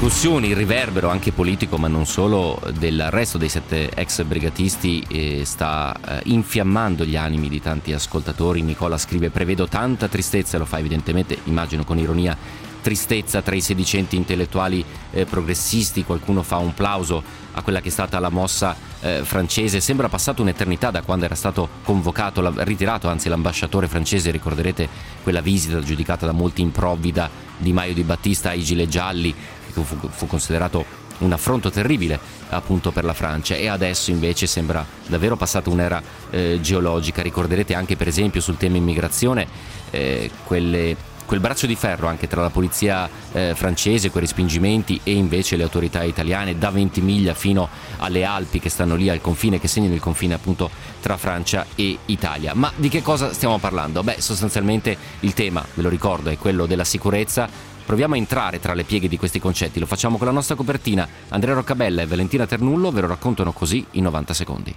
Ripercussioni, 0.03 0.49
il 0.49 0.55
riverbero 0.57 1.07
anche 1.07 1.31
politico, 1.31 1.77
ma 1.77 1.87
non 1.87 2.05
solo, 2.05 2.59
dell'arresto 2.77 3.37
dei 3.37 3.47
sette 3.47 3.89
ex 3.95 4.21
brigatisti 4.23 5.01
eh, 5.07 5.45
sta 5.45 5.95
eh, 5.95 6.21
infiammando 6.25 7.05
gli 7.05 7.15
animi 7.15 7.47
di 7.47 7.61
tanti 7.61 7.93
ascoltatori. 7.93 8.61
Nicola 8.61 8.97
scrive: 8.97 9.29
Prevedo 9.29 9.65
tanta 9.69 10.09
tristezza, 10.09 10.57
lo 10.57 10.65
fa 10.65 10.79
evidentemente, 10.79 11.37
immagino 11.45 11.85
con 11.85 11.99
ironia, 11.99 12.35
tristezza 12.83 13.41
tra 13.41 13.55
i 13.55 13.61
sedicenti 13.61 14.15
intellettuali 14.15 14.85
eh, 15.11 15.25
progressisti. 15.25 16.03
Qualcuno 16.03 16.43
fa 16.43 16.57
un 16.57 16.75
plauso 16.75 17.23
a 17.53 17.61
quella 17.63 17.81
che 17.81 17.87
è 17.87 17.91
stata 17.91 18.19
la 18.19 18.29
mossa 18.29 18.75
eh, 18.99 19.21
francese. 19.23 19.79
Sembra 19.79 20.09
passata 20.09 20.43
un'eternità 20.43 20.91
da 20.91 21.01
quando 21.01 21.25
era 21.25 21.33
stato 21.33 21.67
convocato, 21.83 22.41
la, 22.41 22.53
ritirato 22.57 23.07
anzi 23.07 23.29
l'ambasciatore 23.29 23.87
francese. 23.87 24.29
Ricorderete 24.29 24.87
quella 25.23 25.41
visita 25.41 25.79
giudicata 25.79 26.27
da 26.27 26.33
molti 26.33 26.61
improvvida 26.61 27.29
di 27.57 27.73
Maio 27.73 27.93
di 27.93 28.03
Battista 28.03 28.49
ai 28.49 28.61
Gilet 28.61 28.89
Gialli, 28.89 29.33
che 29.33 29.81
fu, 29.81 29.97
fu 30.09 30.27
considerato 30.27 31.01
un 31.19 31.31
affronto 31.31 31.69
terribile 31.71 32.19
appunto 32.49 32.91
per 32.91 33.05
la 33.05 33.13
Francia 33.13 33.55
e 33.55 33.67
adesso 33.67 34.11
invece 34.11 34.45
sembra 34.45 34.85
davvero 35.07 35.35
passata 35.35 35.69
un'era 35.69 36.01
eh, 36.29 36.59
geologica. 36.61 37.21
Ricorderete 37.21 37.73
anche 37.73 37.95
per 37.95 38.07
esempio 38.07 38.41
sul 38.41 38.57
tema 38.57 38.77
immigrazione 38.77 39.47
eh, 39.89 40.29
quelle 40.43 40.95
quel 41.25 41.39
braccio 41.39 41.65
di 41.65 41.75
ferro 41.75 42.07
anche 42.07 42.27
tra 42.27 42.41
la 42.41 42.49
polizia 42.49 43.09
eh, 43.31 43.53
francese, 43.55 44.09
quei 44.09 44.23
respingimenti 44.23 44.99
e 45.03 45.13
invece 45.13 45.55
le 45.55 45.63
autorità 45.63 46.03
italiane 46.03 46.57
da 46.57 46.69
Ventimiglia 46.69 47.33
fino 47.33 47.69
alle 47.97 48.23
Alpi 48.23 48.59
che 48.59 48.69
stanno 48.69 48.95
lì 48.95 49.09
al 49.09 49.21
confine, 49.21 49.59
che 49.59 49.67
segnano 49.67 49.93
il 49.93 49.99
confine 49.99 50.33
appunto 50.33 50.69
tra 51.01 51.17
Francia 51.17 51.65
e 51.75 51.97
Italia. 52.05 52.53
Ma 52.53 52.71
di 52.75 52.89
che 52.89 53.01
cosa 53.01 53.33
stiamo 53.33 53.57
parlando? 53.57 54.03
Beh, 54.03 54.19
sostanzialmente 54.19 54.97
il 55.21 55.33
tema, 55.33 55.65
ve 55.73 55.81
lo 55.81 55.89
ricordo, 55.89 56.29
è 56.29 56.37
quello 56.37 56.65
della 56.65 56.83
sicurezza. 56.83 57.49
Proviamo 57.85 58.13
a 58.13 58.17
entrare 58.17 58.59
tra 58.59 58.73
le 58.73 58.83
pieghe 58.83 59.09
di 59.09 59.17
questi 59.17 59.39
concetti, 59.39 59.79
lo 59.79 59.85
facciamo 59.85 60.17
con 60.17 60.27
la 60.27 60.33
nostra 60.33 60.55
copertina. 60.55 61.07
Andrea 61.29 61.53
Roccabella 61.53 62.01
e 62.01 62.05
Valentina 62.05 62.45
Ternullo 62.45 62.91
ve 62.91 63.01
lo 63.01 63.07
raccontano 63.07 63.51
così 63.51 63.85
in 63.91 64.03
90 64.03 64.33
secondi. 64.33 64.75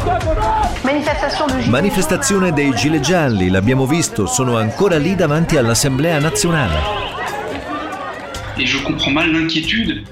Candidato 0.00 0.59
Manifestazione 1.68 2.52
dei 2.52 2.72
gilet 2.74 3.02
gialli, 3.02 3.50
l'abbiamo 3.50 3.86
visto, 3.86 4.26
sono 4.26 4.56
ancora 4.56 4.96
lì 4.96 5.14
davanti 5.14 5.56
all'Assemblea 5.56 6.18
nazionale. 6.18 6.78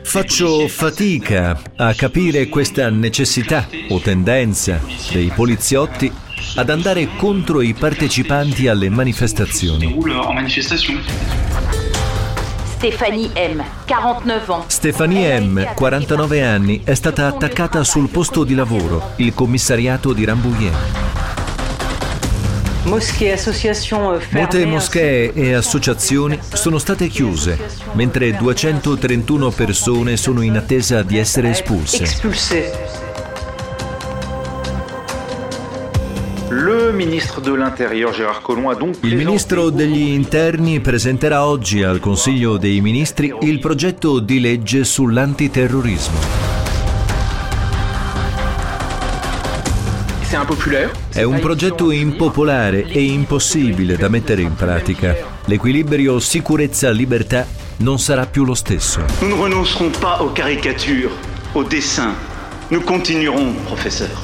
Faccio 0.03 0.69
fatica 0.69 1.59
a 1.77 1.95
capire 1.95 2.49
questa 2.49 2.91
necessità 2.91 3.67
o 3.89 3.99
tendenza 4.01 4.81
dei 5.13 5.31
poliziotti 5.35 6.13
ad 6.57 6.71
andare 6.71 7.09
contro 7.17 7.61
i 7.61 7.75
partecipanti 7.75 8.69
alle 8.69 8.89
manifestazioni. 8.89 9.97
Stéphanie 12.79 13.29
M, 13.35 13.61
49 13.89 14.53
ans. 14.53 14.65
Stefanie 14.69 15.41
M, 15.41 15.75
49 15.75 16.43
anni, 16.45 16.83
è 16.85 16.95
stata 16.95 17.27
attaccata 17.27 17.83
sul 17.83 18.09
posto 18.09 18.45
di 18.45 18.55
lavoro, 18.55 19.15
il 19.17 19.35
commissariato 19.35 20.13
di 20.13 20.25
Rambouillet. 20.25 20.73
Molte 22.85 24.65
moschee 24.65 25.33
e 25.33 25.55
associazioni 25.55 26.39
sono 26.53 26.79
state 26.79 27.09
chiuse, 27.09 27.59
mentre 27.95 28.37
231 28.37 29.51
persone 29.51 30.17
sono 30.17 30.43
in 30.43 30.57
attesa 30.57 31.03
di 31.03 31.19
essere 31.19 31.51
espulse. 31.51 33.08
Il 36.51 36.93
ministro 39.17 39.69
degli 39.69 40.13
interni 40.13 40.81
presenterà 40.81 41.45
oggi 41.45 41.83
al 41.83 42.01
Consiglio 42.01 42.57
dei 42.57 42.81
Ministri 42.81 43.35
il 43.41 43.59
progetto 43.59 44.19
di 44.19 44.41
legge 44.41 44.83
sull'antiterrorismo. 44.83 46.19
È 51.13 51.23
un 51.23 51.39
progetto 51.41 51.91
impopolare 51.91 52.87
e 52.87 53.03
impossibile 53.03 53.97
da 53.97 54.09
mettere 54.09 54.41
in 54.41 54.55
pratica. 54.55 55.15
L'equilibrio 55.45 56.19
sicurezza-libertà 56.19 57.47
non 57.79 57.99
sarà 57.99 58.25
più 58.25 58.45
lo 58.45 58.55
stesso. 58.55 59.05
Nous 59.21 59.35
ne 59.35 59.43
renoncerons 59.43 59.91
pas 59.99 60.21
aux 60.21 60.33
caricatures, 60.33 61.13
aux 61.53 61.65
dessins. 61.69 62.15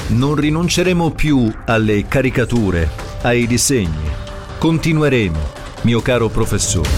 Non 0.08 0.34
rinunceremo 0.34 1.12
più 1.12 1.50
alle 1.64 2.06
caricature, 2.06 2.90
ai 3.22 3.46
disegni. 3.46 4.10
Continueremo, 4.58 5.38
mio 5.80 6.02
caro 6.02 6.28
professore. 6.28 6.90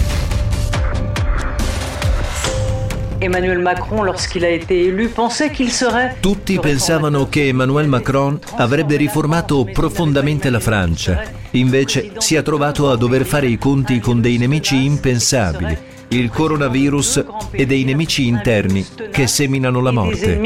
Emmanuel 3.19 3.59
Macron, 3.59 4.03
lorsqu'il 4.03 4.43
a 4.43 4.49
été 4.49 4.87
élu, 4.87 5.07
pensait 5.07 5.49
qu'il 5.49 5.71
serait. 5.71 6.17
Tutti 6.19 6.59
pensavano 6.59 7.29
che 7.29 7.47
Emmanuel 7.47 7.87
Macron 7.87 8.37
avrebbe 8.57 8.97
riformato 8.97 9.63
profondamente 9.71 10.49
la 10.49 10.59
Francia. 10.59 11.23
Invece 11.51 12.11
si 12.17 12.35
è 12.35 12.43
trovato 12.43 12.91
a 12.91 12.97
dover 12.97 13.25
fare 13.25 13.47
i 13.47 13.57
conti 13.57 14.01
con 14.01 14.19
dei 14.19 14.37
nemici 14.37 14.83
impensabili 14.83 15.95
il 16.09 16.29
coronavirus 16.29 17.25
e 17.51 17.65
dei 17.65 17.83
nemici 17.83 18.27
interni 18.27 18.85
che 19.11 19.27
seminano 19.27 19.81
la 19.81 19.91
morte. 19.91 20.39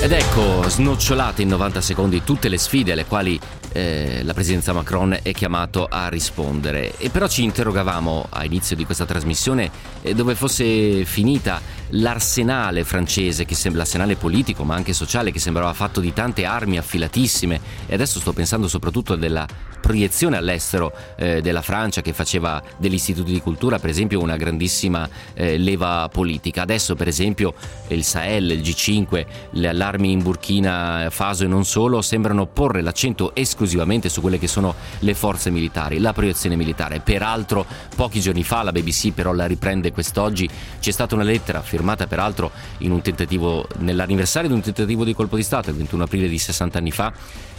Ed 0.00 0.12
ecco, 0.12 0.68
snocciolate 0.68 1.40
in 1.40 1.48
90 1.48 1.80
secondi 1.80 2.22
tutte 2.22 2.50
le 2.50 2.58
sfide 2.58 2.92
alle 2.92 3.06
quali 3.06 3.40
eh, 3.74 4.20
la 4.22 4.32
presidenza 4.32 4.72
Macron 4.72 5.18
è 5.20 5.32
chiamato 5.32 5.86
a 5.90 6.08
rispondere. 6.08 6.96
E 6.96 7.10
però 7.10 7.26
ci 7.26 7.42
interrogavamo 7.42 8.28
a 8.30 8.44
inizio 8.44 8.76
di 8.76 8.84
questa 8.84 9.04
trasmissione 9.04 9.68
eh, 10.00 10.14
dove 10.14 10.36
fosse 10.36 11.04
finita 11.04 11.60
l'arsenale 11.88 12.84
francese, 12.84 13.44
sembra 13.50 13.82
l'arsenale 13.82 14.14
politico 14.14 14.62
ma 14.62 14.76
anche 14.76 14.92
sociale, 14.92 15.32
che 15.32 15.40
sembrava 15.40 15.72
fatto 15.72 16.00
di 16.00 16.12
tante 16.12 16.44
armi 16.44 16.78
affilatissime. 16.78 17.60
E 17.86 17.94
adesso 17.94 18.20
sto 18.20 18.32
pensando 18.32 18.68
soprattutto 18.68 19.16
della 19.16 19.46
proiezione 19.84 20.38
all'estero 20.38 20.94
eh, 21.16 21.42
della 21.42 21.60
Francia 21.60 22.00
che 22.00 22.14
faceva 22.14 22.62
degli 22.78 22.94
istituti 22.94 23.32
di 23.32 23.40
cultura, 23.42 23.78
per 23.78 23.90
esempio, 23.90 24.18
una 24.18 24.38
grandissima 24.38 25.06
eh, 25.34 25.58
leva 25.58 26.08
politica. 26.10 26.62
Adesso, 26.62 26.94
per 26.94 27.06
esempio, 27.06 27.52
il 27.88 28.02
Sahel, 28.02 28.50
il 28.50 28.60
G5, 28.62 29.26
le 29.50 29.68
allarmi 29.68 30.10
in 30.10 30.22
Burkina 30.22 31.08
Faso 31.10 31.44
e 31.44 31.48
non 31.48 31.66
solo 31.66 32.00
sembrano 32.00 32.46
porre 32.46 32.80
l'accento 32.80 33.34
esclusivamente 33.34 34.08
su 34.08 34.22
quelle 34.22 34.38
che 34.38 34.48
sono 34.48 34.74
le 35.00 35.12
forze 35.12 35.50
militari, 35.50 35.98
la 35.98 36.14
proiezione 36.14 36.56
militare. 36.56 37.00
Peraltro, 37.00 37.66
pochi 37.94 38.20
giorni 38.20 38.42
fa 38.42 38.62
la 38.62 38.72
BBC 38.72 39.12
però 39.12 39.34
la 39.34 39.44
riprende 39.44 39.92
quest'oggi, 39.92 40.48
c'è 40.80 40.92
stata 40.92 41.14
una 41.14 41.24
lettera 41.24 41.60
firmata 41.60 42.06
peraltro 42.06 42.50
nell'anniversario 42.78 44.48
di 44.48 44.54
un 44.54 44.62
tentativo 44.62 45.04
di 45.04 45.12
colpo 45.12 45.36
di 45.36 45.42
Stato, 45.42 45.68
il 45.68 45.76
21 45.76 46.04
aprile 46.04 46.26
di 46.26 46.38
60 46.38 46.78
anni 46.78 46.90
fa, 46.90 47.12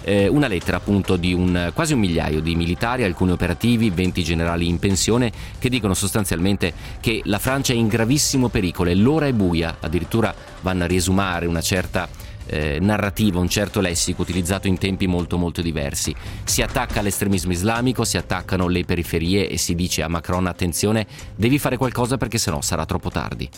eh, 0.06 0.28
una 0.28 0.48
lettera 0.48 0.78
appunto 0.78 1.18
di 1.18 1.34
un, 1.34 1.72
quasi 1.74 1.94
un 1.94 2.00
migliaio 2.00 2.39
di 2.39 2.56
militari, 2.56 3.04
alcuni 3.04 3.32
operativi, 3.32 3.89
20 3.89 4.24
generali 4.24 4.68
in 4.68 4.78
pensione, 4.78 5.32
che 5.58 5.68
dicono 5.68 5.96
sostanzialmente 5.96 6.74
che 7.00 7.22
la 7.26 7.39
Francia 7.39 7.74
è 7.74 7.76
in 7.76 7.88
gravissimo 7.88 8.50
pericolo 8.50 8.91
e 8.91 8.96
l'ora 8.96 9.26
è 9.26 9.34
buia, 9.34 9.78
addirittura 9.80 10.34
vanno 10.62 10.84
a 10.84 10.88
riesumare 10.88 11.48
una 11.48 11.62
certa 11.62 12.08
eh, 12.46 12.78
narrativa, 12.80 13.39
un 13.39 13.50
certo 13.50 13.82
lessico 13.82 14.22
utilizzato 14.22 14.68
in 14.68 14.78
tempi 14.78 15.08
molto 15.08 15.38
molto 15.38 15.63
diversi. 15.63 16.13
Si 16.44 16.62
attacca 16.62 17.00
all'estremismo 17.00 17.52
islamico, 17.52 18.04
si 18.04 18.18
attaccano 18.18 18.68
le 18.68 18.84
periferie 18.84 19.50
e 19.50 19.58
si 19.58 19.74
dice 19.74 20.04
a 20.04 20.08
Macron 20.08 20.46
attenzione, 20.46 21.08
devi 21.36 21.58
fare 21.58 21.78
qualcosa 21.78 22.18
perché 22.18 22.38
sennò 22.38 22.62
sarà 22.62 22.86
troppo 22.86 23.10
tardi. 23.10 23.50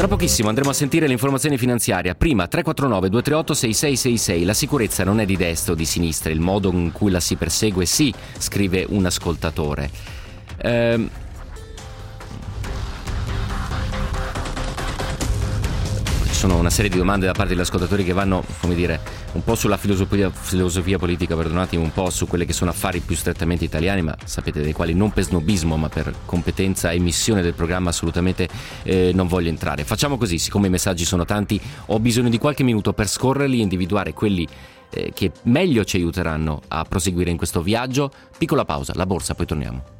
Tra 0.00 0.08
pochissimo 0.08 0.48
andremo 0.48 0.70
a 0.70 0.72
sentire 0.72 1.06
l'informazione 1.06 1.58
finanziaria. 1.58 2.14
Prima 2.14 2.48
349 2.48 3.10
238 3.10 3.52
6666. 3.52 4.44
La 4.46 4.54
sicurezza 4.54 5.04
non 5.04 5.20
è 5.20 5.26
di 5.26 5.36
destra 5.36 5.74
o 5.74 5.76
di 5.76 5.84
sinistra, 5.84 6.32
il 6.32 6.40
modo 6.40 6.70
in 6.72 6.90
cui 6.90 7.10
la 7.10 7.20
si 7.20 7.36
persegue 7.36 7.84
sì, 7.84 8.10
scrive 8.38 8.86
un 8.88 9.04
ascoltatore. 9.04 9.90
Ehm, 10.62 11.10
sono 16.40 16.56
una 16.56 16.70
serie 16.70 16.90
di 16.90 16.96
domande 16.96 17.26
da 17.26 17.32
parte 17.32 17.50
degli 17.50 17.60
ascoltatori 17.60 18.02
che 18.02 18.14
vanno, 18.14 18.42
come 18.62 18.74
dire, 18.74 18.98
un 19.32 19.44
po' 19.44 19.54
sulla 19.54 19.76
filosofia, 19.76 20.30
filosofia 20.30 20.96
politica, 20.96 21.36
perdonatemi, 21.36 21.82
un 21.82 21.92
po' 21.92 22.08
su 22.08 22.26
quelli 22.26 22.46
che 22.46 22.54
sono 22.54 22.70
affari 22.70 23.00
più 23.00 23.14
strettamente 23.14 23.66
italiani, 23.66 24.00
ma 24.00 24.16
sapete 24.24 24.62
dei 24.62 24.72
quali 24.72 24.94
non 24.94 25.12
per 25.12 25.24
snobismo, 25.24 25.76
ma 25.76 25.90
per 25.90 26.14
competenza 26.24 26.92
e 26.92 26.98
missione 26.98 27.42
del 27.42 27.52
programma 27.52 27.90
assolutamente 27.90 28.48
eh, 28.84 29.10
non 29.12 29.26
voglio 29.26 29.50
entrare. 29.50 29.84
Facciamo 29.84 30.16
così, 30.16 30.38
siccome 30.38 30.68
i 30.68 30.70
messaggi 30.70 31.04
sono 31.04 31.26
tanti, 31.26 31.60
ho 31.88 32.00
bisogno 32.00 32.30
di 32.30 32.38
qualche 32.38 32.62
minuto 32.62 32.94
per 32.94 33.06
scorrerli 33.06 33.58
e 33.58 33.62
individuare 33.62 34.14
quelli 34.14 34.48
eh, 34.88 35.12
che 35.14 35.32
meglio 35.42 35.84
ci 35.84 35.98
aiuteranno 35.98 36.62
a 36.68 36.86
proseguire 36.88 37.28
in 37.28 37.36
questo 37.36 37.60
viaggio. 37.60 38.10
Piccola 38.38 38.64
pausa, 38.64 38.94
la 38.96 39.04
borsa, 39.04 39.34
poi 39.34 39.44
torniamo. 39.44 39.99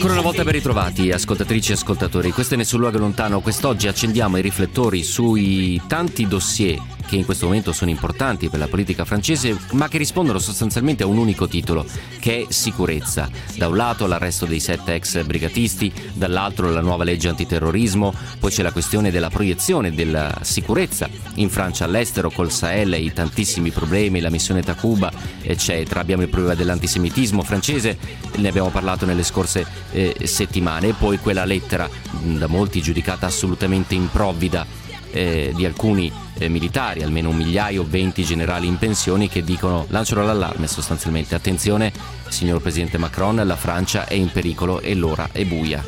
Ancora 0.00 0.18
una 0.18 0.26
volta 0.26 0.44
ben 0.44 0.54
ritrovati, 0.54 1.10
ascoltatrici 1.12 1.72
e 1.72 1.74
ascoltatori. 1.74 2.30
Questo 2.30 2.54
è 2.54 2.56
Nessun 2.56 2.80
Luogo 2.80 2.96
Lontano. 2.96 3.42
Quest'oggi 3.42 3.86
accendiamo 3.86 4.38
i 4.38 4.40
riflettori 4.40 5.02
sui 5.02 5.78
tanti 5.86 6.26
dossier 6.26 6.80
che 7.10 7.16
in 7.16 7.24
questo 7.24 7.46
momento 7.46 7.72
sono 7.72 7.90
importanti 7.90 8.48
per 8.48 8.60
la 8.60 8.68
politica 8.68 9.04
francese, 9.04 9.58
ma 9.72 9.88
che 9.88 9.98
rispondono 9.98 10.38
sostanzialmente 10.38 11.02
a 11.02 11.06
un 11.06 11.18
unico 11.18 11.48
titolo, 11.48 11.84
che 12.20 12.42
è 12.42 12.52
sicurezza. 12.52 13.28
Da 13.56 13.66
un 13.66 13.74
lato 13.74 14.06
l'arresto 14.06 14.46
dei 14.46 14.60
sette 14.60 14.94
ex 14.94 15.24
brigatisti, 15.24 15.92
dall'altro 16.12 16.70
la 16.70 16.80
nuova 16.80 17.02
legge 17.02 17.28
antiterrorismo, 17.28 18.14
poi 18.38 18.52
c'è 18.52 18.62
la 18.62 18.70
questione 18.70 19.10
della 19.10 19.28
proiezione 19.28 19.92
della 19.92 20.38
sicurezza 20.42 21.08
in 21.34 21.50
Francia 21.50 21.84
all'estero 21.84 22.30
col 22.30 22.52
Sahel 22.52 22.92
i 22.92 23.12
tantissimi 23.12 23.70
problemi, 23.70 24.20
la 24.20 24.30
missione 24.30 24.62
Takuba, 24.62 25.10
eccetera. 25.42 25.98
Abbiamo 25.98 26.22
il 26.22 26.28
problema 26.28 26.54
dell'antisemitismo 26.54 27.42
francese, 27.42 27.98
ne 28.36 28.48
abbiamo 28.48 28.68
parlato 28.68 29.04
nelle 29.04 29.24
scorse 29.24 29.66
eh, 29.90 30.14
settimane, 30.22 30.90
e 30.90 30.92
poi 30.92 31.18
quella 31.18 31.44
lettera 31.44 31.90
da 32.20 32.46
molti 32.46 32.80
giudicata 32.80 33.26
assolutamente 33.26 33.96
improvvida 33.96 34.64
eh, 35.12 35.52
di 35.54 35.64
alcuni 35.64 36.10
eh, 36.38 36.48
militari, 36.48 37.02
almeno 37.02 37.30
un 37.30 37.36
migliaio, 37.36 37.84
20 37.86 38.24
generali 38.24 38.66
in 38.66 38.78
pensione 38.78 39.28
che 39.28 39.42
dicono, 39.42 39.86
lanciano 39.88 40.24
l'allarme 40.24 40.66
sostanzialmente, 40.66 41.34
attenzione 41.34 41.92
signor 42.28 42.60
Presidente 42.60 42.98
Macron, 42.98 43.42
la 43.44 43.56
Francia 43.56 44.06
è 44.06 44.14
in 44.14 44.30
pericolo 44.30 44.80
e 44.80 44.94
l'ora 44.94 45.28
è 45.32 45.44
buia. 45.44 45.84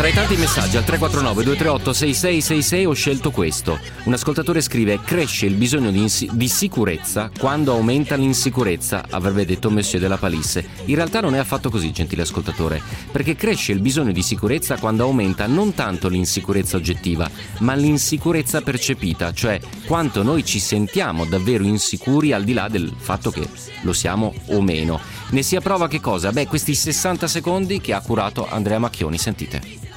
Tra 0.00 0.08
i 0.08 0.14
tanti 0.14 0.34
messaggi 0.36 0.78
al 0.78 0.84
349 0.84 1.44
238 1.44 1.92
6666 1.92 2.86
ho 2.86 2.92
scelto 2.94 3.30
questo. 3.30 3.78
Un 4.04 4.14
ascoltatore 4.14 4.62
scrive 4.62 4.98
cresce 5.04 5.44
il 5.44 5.56
bisogno 5.56 5.90
di, 5.90 6.00
insi- 6.00 6.30
di, 6.32 6.48
sicurezza 6.48 7.30
quando 7.38 7.72
aumenta 7.72 8.16
l'insicurezza, 8.16 9.04
avrebbe 9.10 9.44
detto 9.44 9.70
Monsieur 9.70 10.00
della 10.00 10.16
Palisse. 10.16 10.66
In 10.86 10.94
realtà 10.94 11.20
non 11.20 11.34
è 11.34 11.38
affatto 11.38 11.68
così, 11.68 11.92
gentile 11.92 12.22
ascoltatore, 12.22 12.80
perché 13.12 13.36
cresce 13.36 13.72
il 13.72 13.82
bisogno 13.82 14.10
di 14.10 14.22
sicurezza 14.22 14.78
quando 14.78 15.02
aumenta 15.02 15.46
non 15.46 15.74
tanto 15.74 16.08
l'insicurezza 16.08 16.78
oggettiva, 16.78 17.30
ma 17.58 17.74
l'insicurezza 17.74 18.62
percepita, 18.62 19.34
cioè 19.34 19.60
quanto 19.86 20.22
noi 20.22 20.46
ci 20.46 20.60
sentiamo 20.60 21.26
davvero 21.26 21.64
insicuri 21.64 22.32
al 22.32 22.44
di 22.44 22.54
là 22.54 22.68
del 22.68 22.90
fatto 22.96 23.30
che 23.30 23.46
lo 23.82 23.92
siamo 23.92 24.32
o 24.46 24.62
meno. 24.62 24.98
Ne 25.32 25.42
sia 25.42 25.60
prova 25.60 25.88
che 25.88 26.00
cosa? 26.00 26.32
Beh, 26.32 26.46
questi 26.46 26.74
60 26.74 27.28
secondi 27.28 27.82
che 27.82 27.92
ha 27.92 28.00
curato 28.00 28.48
Andrea 28.48 28.78
Macchioni, 28.78 29.18
sentite. 29.18 29.88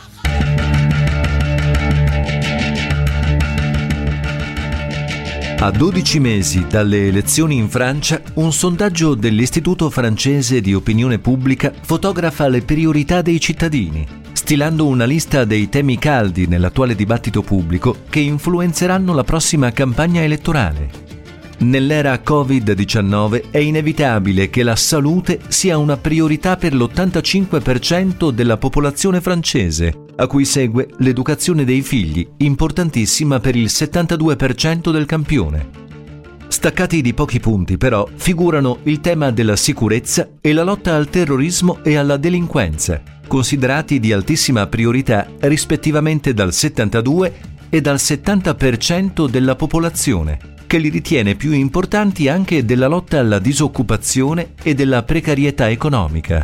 A 5.63 5.71
12 5.71 6.19
mesi 6.19 6.67
dalle 6.67 7.07
elezioni 7.07 7.55
in 7.55 7.69
Francia, 7.69 8.21
un 8.33 8.51
sondaggio 8.51 9.15
dell'Istituto 9.15 9.89
francese 9.89 10.59
di 10.59 10.73
opinione 10.73 11.19
pubblica 11.19 11.71
fotografa 11.83 12.49
le 12.49 12.63
priorità 12.63 13.21
dei 13.21 13.39
cittadini, 13.39 14.05
stilando 14.33 14.85
una 14.85 15.05
lista 15.05 15.45
dei 15.45 15.69
temi 15.69 15.97
caldi 15.97 16.47
nell'attuale 16.47 16.95
dibattito 16.95 17.43
pubblico 17.43 17.99
che 18.09 18.19
influenzeranno 18.19 19.13
la 19.13 19.23
prossima 19.23 19.71
campagna 19.71 20.21
elettorale. 20.21 20.89
Nell'era 21.59 22.19
Covid-19 22.21 23.49
è 23.49 23.59
inevitabile 23.59 24.49
che 24.49 24.63
la 24.63 24.75
salute 24.75 25.39
sia 25.47 25.77
una 25.77 25.95
priorità 25.95 26.57
per 26.57 26.75
l'85% 26.75 28.31
della 28.31 28.57
popolazione 28.57 29.21
francese, 29.21 30.02
a 30.15 30.27
cui 30.27 30.45
segue 30.45 30.89
l'educazione 30.97 31.63
dei 31.65 31.81
figli, 31.81 32.27
importantissima 32.37 33.39
per 33.39 33.55
il 33.55 33.65
72% 33.65 34.91
del 34.91 35.05
campione. 35.05 35.81
Staccati 36.47 37.01
di 37.01 37.13
pochi 37.13 37.39
punti 37.39 37.77
però 37.77 38.07
figurano 38.13 38.79
il 38.83 38.99
tema 38.99 39.31
della 39.31 39.55
sicurezza 39.55 40.29
e 40.39 40.53
la 40.53 40.63
lotta 40.63 40.95
al 40.95 41.09
terrorismo 41.09 41.83
e 41.83 41.95
alla 41.95 42.17
delinquenza, 42.17 43.01
considerati 43.27 43.99
di 43.99 44.13
altissima 44.13 44.67
priorità 44.67 45.27
rispettivamente 45.39 46.33
dal 46.33 46.53
72 46.53 47.33
e 47.69 47.81
dal 47.81 47.95
70% 47.95 49.27
della 49.27 49.55
popolazione 49.55 50.51
che 50.73 50.79
li 50.79 50.89
ritiene 50.89 51.35
più 51.35 51.51
importanti 51.51 52.27
anche 52.27 52.65
della 52.65 52.87
lotta 52.87 53.19
alla 53.19 53.37
disoccupazione 53.37 54.53
e 54.63 54.73
della 54.73 55.03
precarietà 55.03 55.69
economica. 55.69 56.43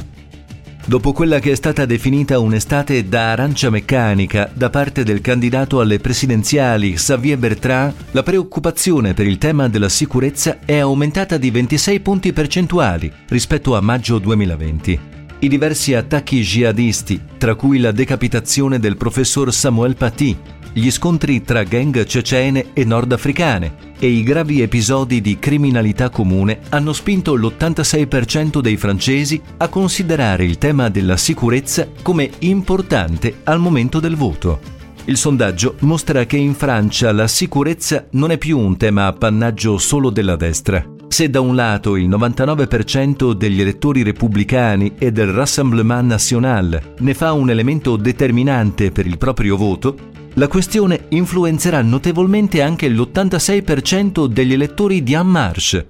Dopo 0.90 1.12
quella 1.12 1.38
che 1.38 1.52
è 1.52 1.56
stata 1.56 1.86
definita 1.86 2.40
un'estate 2.40 3.08
da 3.08 3.34
arancia 3.34 3.70
meccanica 3.70 4.50
da 4.52 4.72
parte 4.72 5.04
del 5.04 5.22
candidato 5.22 5.82
alle 5.82 6.00
presidenziali 6.00 6.94
Xavier 6.94 7.38
Bertrand, 7.38 7.94
la 8.10 8.24
preoccupazione 8.24 9.14
per 9.14 9.28
il 9.28 9.38
tema 9.38 9.70
della 9.70 9.88
sicurezza 9.88 10.58
è 10.66 10.80
aumentata 10.80 11.38
di 11.38 11.52
26 11.52 12.00
punti 12.00 12.34
percentuali 12.34 13.14
rispetto 13.28 13.76
a 13.76 13.82
maggio 13.82 14.18
2020. 14.18 15.19
I 15.42 15.48
diversi 15.48 15.94
attacchi 15.94 16.42
jihadisti, 16.42 17.22
tra 17.38 17.56
cui 17.56 17.80
la 17.80 17.92
decapitazione 17.92 18.78
del 18.78 18.98
professor 18.98 19.54
Samuel 19.54 19.96
Paty, 19.96 20.38
gli 20.74 20.92
scontri 20.92 21.42
tra 21.44 21.64
gang 21.64 22.04
cecene 22.04 22.74
e 22.74 22.84
nordafricane 22.84 23.96
e 24.00 24.08
i 24.08 24.22
gravi 24.22 24.62
episodi 24.62 25.22
di 25.22 25.40
criminalità 25.40 26.10
comune 26.10 26.60
hanno 26.70 26.92
spinto 26.92 27.36
l'86% 27.36 28.60
dei 28.60 28.76
francesi 28.76 29.42
a 29.58 29.70
considerare 29.70 30.44
il 30.44 30.58
tema 30.58 30.90
della 30.90 31.16
sicurezza 31.16 31.88
come 32.02 32.30
importante 32.40 33.40
al 33.46 33.60
momento 33.60 34.02
del 34.02 34.18
voto. 34.18 34.60
Il 35.06 35.16
sondaggio 35.16 35.76
mostra 35.80 36.26
che 36.26 36.38
in 36.38 36.54
Francia 36.54 37.14
la 37.14 37.28
sicurezza 37.28 38.08
non 38.12 38.32
è 38.32 38.38
più 38.38 38.60
un 38.60 38.76
tema 38.76 39.08
appannaggio 39.08 39.78
solo 39.78 40.10
della 40.10 40.36
destra. 40.36 40.99
Se 41.10 41.28
da 41.30 41.42
un 41.42 41.56
lato 41.56 41.98
il 41.98 42.08
99% 42.08 43.34
degli 43.34 43.60
elettori 43.60 44.04
repubblicani 44.04 44.94
e 44.98 45.12
del 45.12 45.34
Rassemblement 45.34 46.08
National 46.08 46.94
ne 47.00 47.14
fa 47.14 47.34
un 47.34 47.50
elemento 47.50 47.98
determinante 47.98 48.92
per 48.92 49.08
il 49.08 49.18
proprio 49.18 49.58
voto, 49.58 49.98
la 50.36 50.48
questione 50.48 51.08
influenzerà 51.10 51.82
notevolmente 51.82 52.62
anche 52.62 52.88
l'86% 52.88 54.28
degli 54.28 54.54
elettori 54.54 55.02
di 55.04 55.14
En 55.14 55.28
Marche, 55.28 55.90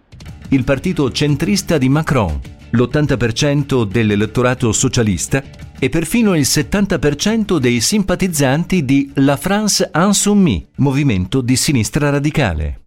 il 0.50 0.64
partito 0.64 1.12
centrista 1.12 1.78
di 1.78 1.90
Macron, 1.90 2.40
l'80% 2.72 3.84
dell'elettorato 3.84 4.72
socialista 4.72 5.44
e 5.78 5.90
perfino 5.90 6.34
il 6.34 6.46
70% 6.48 7.58
dei 7.58 7.82
simpatizzanti 7.82 8.86
di 8.86 9.12
La 9.16 9.36
France 9.36 9.92
Insoumise, 9.94 10.70
movimento 10.78 11.42
di 11.42 11.56
sinistra 11.56 12.10
radicale. 12.10 12.80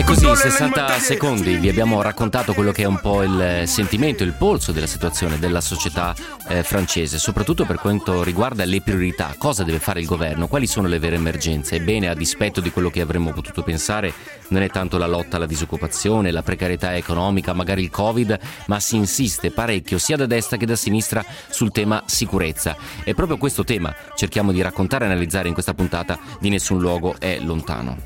E 0.00 0.04
così 0.04 0.26
in 0.26 0.34
60 0.34 0.98
secondi 0.98 1.56
vi 1.56 1.68
abbiamo 1.68 2.00
raccontato 2.00 2.54
quello 2.54 2.72
che 2.72 2.84
è 2.84 2.86
un 2.86 2.98
po' 3.00 3.22
il 3.22 3.64
sentimento, 3.66 4.22
il 4.22 4.32
polso 4.32 4.72
della 4.72 4.86
situazione 4.86 5.38
della 5.38 5.60
società 5.60 6.14
eh, 6.48 6.62
francese, 6.62 7.18
soprattutto 7.18 7.66
per 7.66 7.76
quanto 7.76 8.22
riguarda 8.22 8.64
le 8.64 8.80
priorità, 8.80 9.34
cosa 9.36 9.62
deve 9.62 9.78
fare 9.78 10.00
il 10.00 10.06
governo, 10.06 10.48
quali 10.48 10.66
sono 10.66 10.88
le 10.88 10.98
vere 10.98 11.16
emergenze. 11.16 11.74
Ebbene, 11.74 12.08
a 12.08 12.14
dispetto 12.14 12.62
di 12.62 12.70
quello 12.70 12.88
che 12.88 13.02
avremmo 13.02 13.34
potuto 13.34 13.62
pensare, 13.62 14.10
non 14.48 14.62
è 14.62 14.70
tanto 14.70 14.96
la 14.96 15.06
lotta 15.06 15.36
alla 15.36 15.44
disoccupazione, 15.44 16.30
la 16.30 16.42
precarietà 16.42 16.96
economica, 16.96 17.52
magari 17.52 17.82
il 17.82 17.90
Covid, 17.90 18.38
ma 18.68 18.80
si 18.80 18.96
insiste 18.96 19.50
parecchio 19.50 19.98
sia 19.98 20.16
da 20.16 20.24
destra 20.24 20.56
che 20.56 20.64
da 20.64 20.76
sinistra 20.76 21.22
sul 21.50 21.72
tema 21.72 22.04
sicurezza. 22.06 22.74
E 23.04 23.12
proprio 23.14 23.36
questo 23.36 23.64
tema 23.64 23.94
cerchiamo 24.14 24.50
di 24.50 24.62
raccontare 24.62 25.04
e 25.04 25.08
analizzare 25.08 25.48
in 25.48 25.52
questa 25.52 25.74
puntata 25.74 26.18
di 26.40 26.48
Nessun 26.48 26.80
luogo 26.80 27.16
è 27.18 27.38
lontano. 27.38 27.98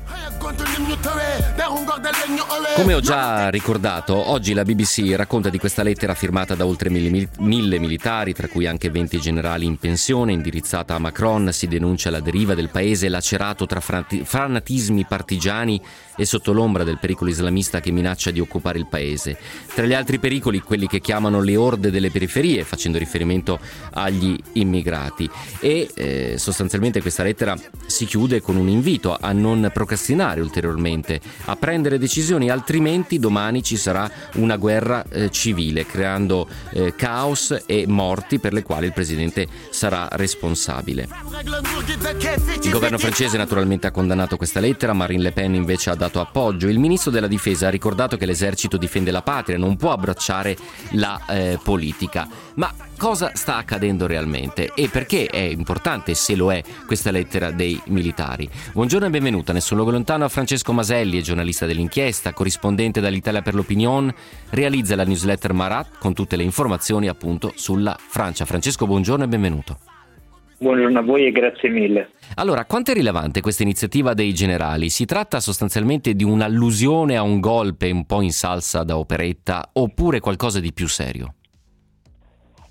Come 2.75 2.93
ho 2.93 2.99
già 2.99 3.49
ricordato, 3.49 4.15
oggi 4.29 4.53
la 4.53 4.63
BBC 4.63 5.13
racconta 5.15 5.49
di 5.49 5.57
questa 5.57 5.81
lettera 5.81 6.13
firmata 6.13 6.53
da 6.53 6.65
oltre 6.65 6.89
mille, 6.89 7.29
mille, 7.37 7.79
militari, 7.79 8.33
tra 8.33 8.49
cui 8.49 8.67
anche 8.67 8.89
20 8.89 9.17
generali 9.21 9.65
in 9.65 9.77
pensione, 9.77 10.33
indirizzata 10.33 10.93
a 10.95 10.99
Macron. 10.99 11.53
Si 11.53 11.67
denuncia 11.67 12.09
la 12.09 12.19
deriva 12.19 12.53
del 12.53 12.69
paese 12.69 13.07
lacerato 13.07 13.65
tra 13.65 13.79
fanatismi 13.79 15.05
partigiani 15.05 15.81
e 16.15 16.25
sotto 16.25 16.53
l'ombra 16.53 16.83
del 16.83 16.97
pericolo 16.99 17.29
islamista 17.29 17.79
che 17.79 17.91
minaccia 17.91 18.31
di 18.31 18.39
occupare 18.39 18.79
il 18.79 18.87
paese. 18.87 19.37
Tra 19.73 19.85
gli 19.85 19.93
altri 19.93 20.19
pericoli, 20.19 20.61
quelli 20.61 20.87
che 20.87 21.01
chiamano 21.01 21.41
le 21.41 21.55
orde 21.55 21.91
delle 21.91 22.09
periferie, 22.09 22.63
facendo 22.63 22.97
riferimento 22.97 23.59
agli 23.91 24.37
immigrati. 24.53 25.29
E 25.59 25.89
eh, 25.93 26.35
sostanzialmente 26.37 27.01
questa 27.01 27.23
lettera 27.23 27.57
si 27.85 28.05
chiude 28.05 28.41
con 28.41 28.55
un 28.55 28.69
invito 28.69 29.17
a 29.19 29.31
non 29.31 29.69
procrastinare 29.73 30.41
ulteriormente, 30.41 31.19
a 31.45 31.55
prendere 31.55 31.99
decisioni, 31.99 32.49
altrimenti 32.49 33.19
domani 33.19 33.61
ci 33.63 33.77
sarà 33.77 34.09
una 34.35 34.57
guerra 34.57 35.03
eh, 35.09 35.29
civile, 35.29 35.85
creando 35.85 36.47
eh, 36.71 36.95
caos 36.95 37.63
e 37.65 37.85
morti 37.87 38.39
per 38.39 38.53
le 38.53 38.63
quali 38.63 38.85
il 38.85 38.93
presidente 38.93 39.47
sarà 39.69 40.07
responsabile. 40.11 41.07
Il 42.61 42.71
governo 42.71 42.97
francese 42.97 43.37
naturalmente 43.37 43.87
ha 43.87 43.91
condannato 43.91 44.37
questa 44.37 44.59
lettera, 44.59 44.93
Marine 44.93 45.23
Le 45.23 45.31
Pen 45.31 45.53
invece 45.53 45.89
ha 45.89 45.95
dato 45.95 46.04
appoggio. 46.13 46.67
Il 46.67 46.79
ministro 46.79 47.11
della 47.11 47.27
difesa 47.27 47.67
ha 47.67 47.69
ricordato 47.69 48.17
che 48.17 48.25
l'esercito 48.25 48.77
difende 48.77 49.11
la 49.11 49.21
patria, 49.21 49.57
non 49.57 49.75
può 49.75 49.91
abbracciare 49.91 50.55
la 50.91 51.19
eh, 51.27 51.59
politica. 51.61 52.27
Ma 52.55 52.73
cosa 52.97 53.31
sta 53.33 53.57
accadendo 53.57 54.07
realmente 54.07 54.71
e 54.73 54.87
perché 54.87 55.25
è 55.25 55.39
importante, 55.39 56.13
se 56.13 56.35
lo 56.35 56.51
è, 56.51 56.63
questa 56.85 57.11
lettera 57.11 57.51
dei 57.51 57.81
militari? 57.85 58.49
Buongiorno 58.73 59.07
e 59.07 59.09
benvenuta, 59.09 59.53
nessun 59.53 59.77
luogo 59.77 59.91
lontano 59.91 60.25
a 60.25 60.29
Francesco 60.29 60.73
Maselli, 60.73 61.21
giornalista 61.23 61.65
dell'inchiesta, 61.65 62.33
corrispondente 62.33 63.01
dall'Italia 63.01 63.41
per 63.41 63.55
l'Opinion, 63.55 64.13
realizza 64.49 64.95
la 64.95 65.03
newsletter 65.03 65.53
Marat 65.53 65.97
con 65.99 66.13
tutte 66.13 66.35
le 66.35 66.43
informazioni 66.43 67.07
appunto 67.07 67.53
sulla 67.55 67.97
Francia. 67.97 68.45
Francesco, 68.45 68.85
buongiorno 68.85 69.23
e 69.23 69.27
benvenuto. 69.27 69.94
Buongiorno 70.65 70.97
a 70.97 71.03
voi 71.03 71.27
e 71.27 71.31
grazie 71.31 71.69
mille. 71.69 72.09
Allora, 72.37 72.65
quanto 72.65 72.89
è 72.89 72.95
rilevante 72.95 73.39
questa 73.39 73.61
iniziativa 73.61 74.15
dei 74.15 74.33
generali? 74.33 74.89
Si 74.89 75.05
tratta 75.05 75.39
sostanzialmente 75.39 76.15
di 76.15 76.23
un'allusione 76.23 77.15
a 77.15 77.21
un 77.21 77.39
golpe 77.39 77.91
un 77.91 78.07
po' 78.07 78.21
in 78.21 78.31
salsa 78.31 78.83
da 78.83 78.97
operetta 78.97 79.69
oppure 79.73 80.19
qualcosa 80.19 80.59
di 80.59 80.73
più 80.73 80.87
serio? 80.87 81.35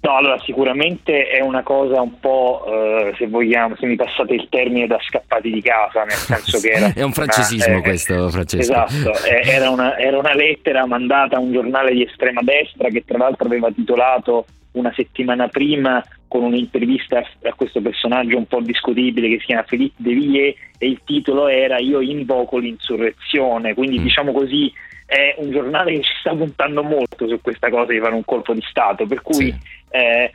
No, 0.00 0.16
allora 0.16 0.40
sicuramente 0.40 1.28
è 1.28 1.40
una 1.40 1.62
cosa 1.62 2.00
un 2.00 2.18
po', 2.18 2.64
eh, 2.66 3.14
se 3.16 3.28
vogliamo, 3.28 3.76
se 3.76 3.86
mi 3.86 3.94
passate 3.94 4.34
il 4.34 4.48
termine 4.50 4.88
da 4.88 4.98
scappati 5.00 5.52
di 5.52 5.62
casa, 5.62 6.02
nel 6.02 6.16
senso 6.18 6.58
che 6.58 6.72
era... 6.72 6.92
è 6.92 7.02
un 7.02 7.12
francesismo 7.12 7.76
eh, 7.76 7.80
questo, 7.80 8.28
Francesco. 8.28 8.72
Esatto, 8.72 9.12
eh, 9.24 9.48
era, 9.48 9.70
una, 9.70 9.96
era 9.96 10.18
una 10.18 10.34
lettera 10.34 10.84
mandata 10.84 11.36
a 11.36 11.38
un 11.38 11.52
giornale 11.52 11.92
di 11.92 12.02
estrema 12.02 12.40
destra 12.42 12.88
che 12.88 13.04
tra 13.06 13.18
l'altro 13.18 13.46
aveva 13.46 13.70
titolato 13.70 14.46
una 14.72 14.92
settimana 14.96 15.46
prima 15.46 16.02
con 16.34 16.42
un'intervista 16.42 17.18
a 17.18 17.54
questo 17.54 17.80
personaggio 17.80 18.36
un 18.36 18.46
po' 18.46 18.60
discutibile 18.60 19.28
che 19.28 19.38
si 19.38 19.46
chiama 19.46 19.62
Philippe 19.62 20.02
de 20.02 20.14
Villiers 20.14 20.56
e 20.78 20.88
il 20.88 21.00
titolo 21.04 21.46
era 21.46 21.78
Io 21.78 22.00
invoco 22.00 22.58
l'insurrezione, 22.58 23.72
quindi 23.72 24.00
mm. 24.00 24.02
diciamo 24.02 24.32
così 24.32 24.72
è 25.06 25.36
un 25.38 25.52
giornale 25.52 25.92
che 25.92 26.02
ci 26.02 26.12
sta 26.18 26.34
puntando 26.34 26.82
molto 26.82 27.28
su 27.28 27.40
questa 27.40 27.70
cosa 27.70 27.92
di 27.92 28.00
fare 28.00 28.16
un 28.16 28.24
colpo 28.24 28.52
di 28.52 28.64
Stato, 28.68 29.06
per 29.06 29.22
cui 29.22 29.52
sì. 29.52 29.54
eh, 29.90 30.32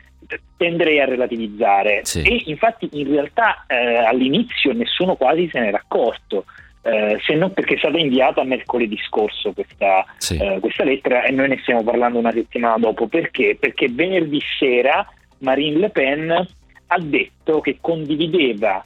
tenderei 0.56 1.00
a 1.00 1.04
relativizzare. 1.04 2.00
Sì. 2.04 2.22
E 2.22 2.44
infatti 2.46 2.88
in 2.92 3.10
realtà 3.10 3.66
eh, 3.66 3.96
all'inizio 3.96 4.72
nessuno 4.72 5.16
quasi 5.16 5.50
se 5.52 5.60
n'era 5.60 5.76
accorto. 5.76 6.46
Eh, 6.80 7.18
se 7.26 7.34
non 7.34 7.52
perché 7.52 7.74
è 7.74 7.78
stata 7.78 7.98
inviata 7.98 8.42
mercoledì 8.42 8.96
scorso 9.06 9.52
questa, 9.52 10.06
sì. 10.16 10.38
Eh, 10.38 10.60
questa 10.60 10.82
lettera 10.82 11.24
e 11.24 11.30
noi 11.30 11.48
ne 11.48 11.58
stiamo 11.60 11.82
parlando 11.82 12.18
una 12.18 12.32
settimana 12.32 12.78
dopo. 12.78 13.06
Perché? 13.06 13.58
Perché 13.60 13.88
venerdì 13.90 14.40
sera 14.58 15.06
Marine 15.40 15.78
Le 15.78 15.90
Pen 15.90 16.30
ha 16.30 16.98
detto 16.98 17.60
che 17.60 17.78
condivideva 17.80 18.84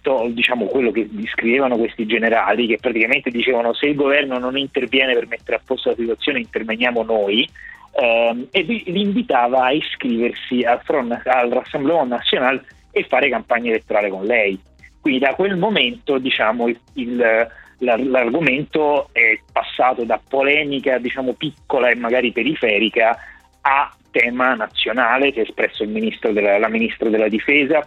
to- 0.00 0.28
diciamo, 0.30 0.66
quello 0.66 0.90
che 0.90 1.08
scrivevano 1.26 1.76
questi 1.76 2.06
generali, 2.06 2.66
che 2.66 2.78
praticamente 2.80 3.30
dicevano 3.30 3.74
se 3.74 3.86
il 3.86 3.94
governo 3.94 4.38
non 4.38 4.56
interviene 4.56 5.14
per 5.14 5.26
mettere 5.26 5.56
a 5.56 5.60
posto 5.64 5.90
la 5.90 5.96
situazione 5.96 6.40
interveniamo 6.40 7.02
noi, 7.02 7.48
ehm, 8.00 8.48
e 8.50 8.62
li 8.62 9.00
invitava 9.00 9.64
a 9.64 9.72
iscriversi 9.72 10.62
al, 10.62 10.80
Front, 10.82 11.20
al 11.24 11.50
Rassemblement 11.50 12.08
National 12.08 12.62
e 12.90 13.04
fare 13.04 13.28
campagna 13.28 13.70
elettorale 13.70 14.08
con 14.08 14.24
lei. 14.24 14.58
Quindi 15.00 15.20
da 15.20 15.34
quel 15.34 15.56
momento 15.56 16.18
diciamo, 16.18 16.68
il, 16.68 16.78
il 16.94 17.48
l'argomento 17.78 19.10
è 19.12 19.38
passato 19.52 20.04
da 20.04 20.18
polemica 20.26 20.96
diciamo 20.96 21.34
piccola 21.34 21.90
e 21.90 21.94
magari 21.94 22.32
periferica 22.32 23.14
a 23.60 23.94
tema 24.16 24.54
nazionale 24.54 25.30
che 25.32 25.40
ha 25.40 25.42
espresso 25.42 25.84
della, 25.84 26.58
la 26.58 26.68
ministra 26.68 27.10
della 27.10 27.28
difesa 27.28 27.86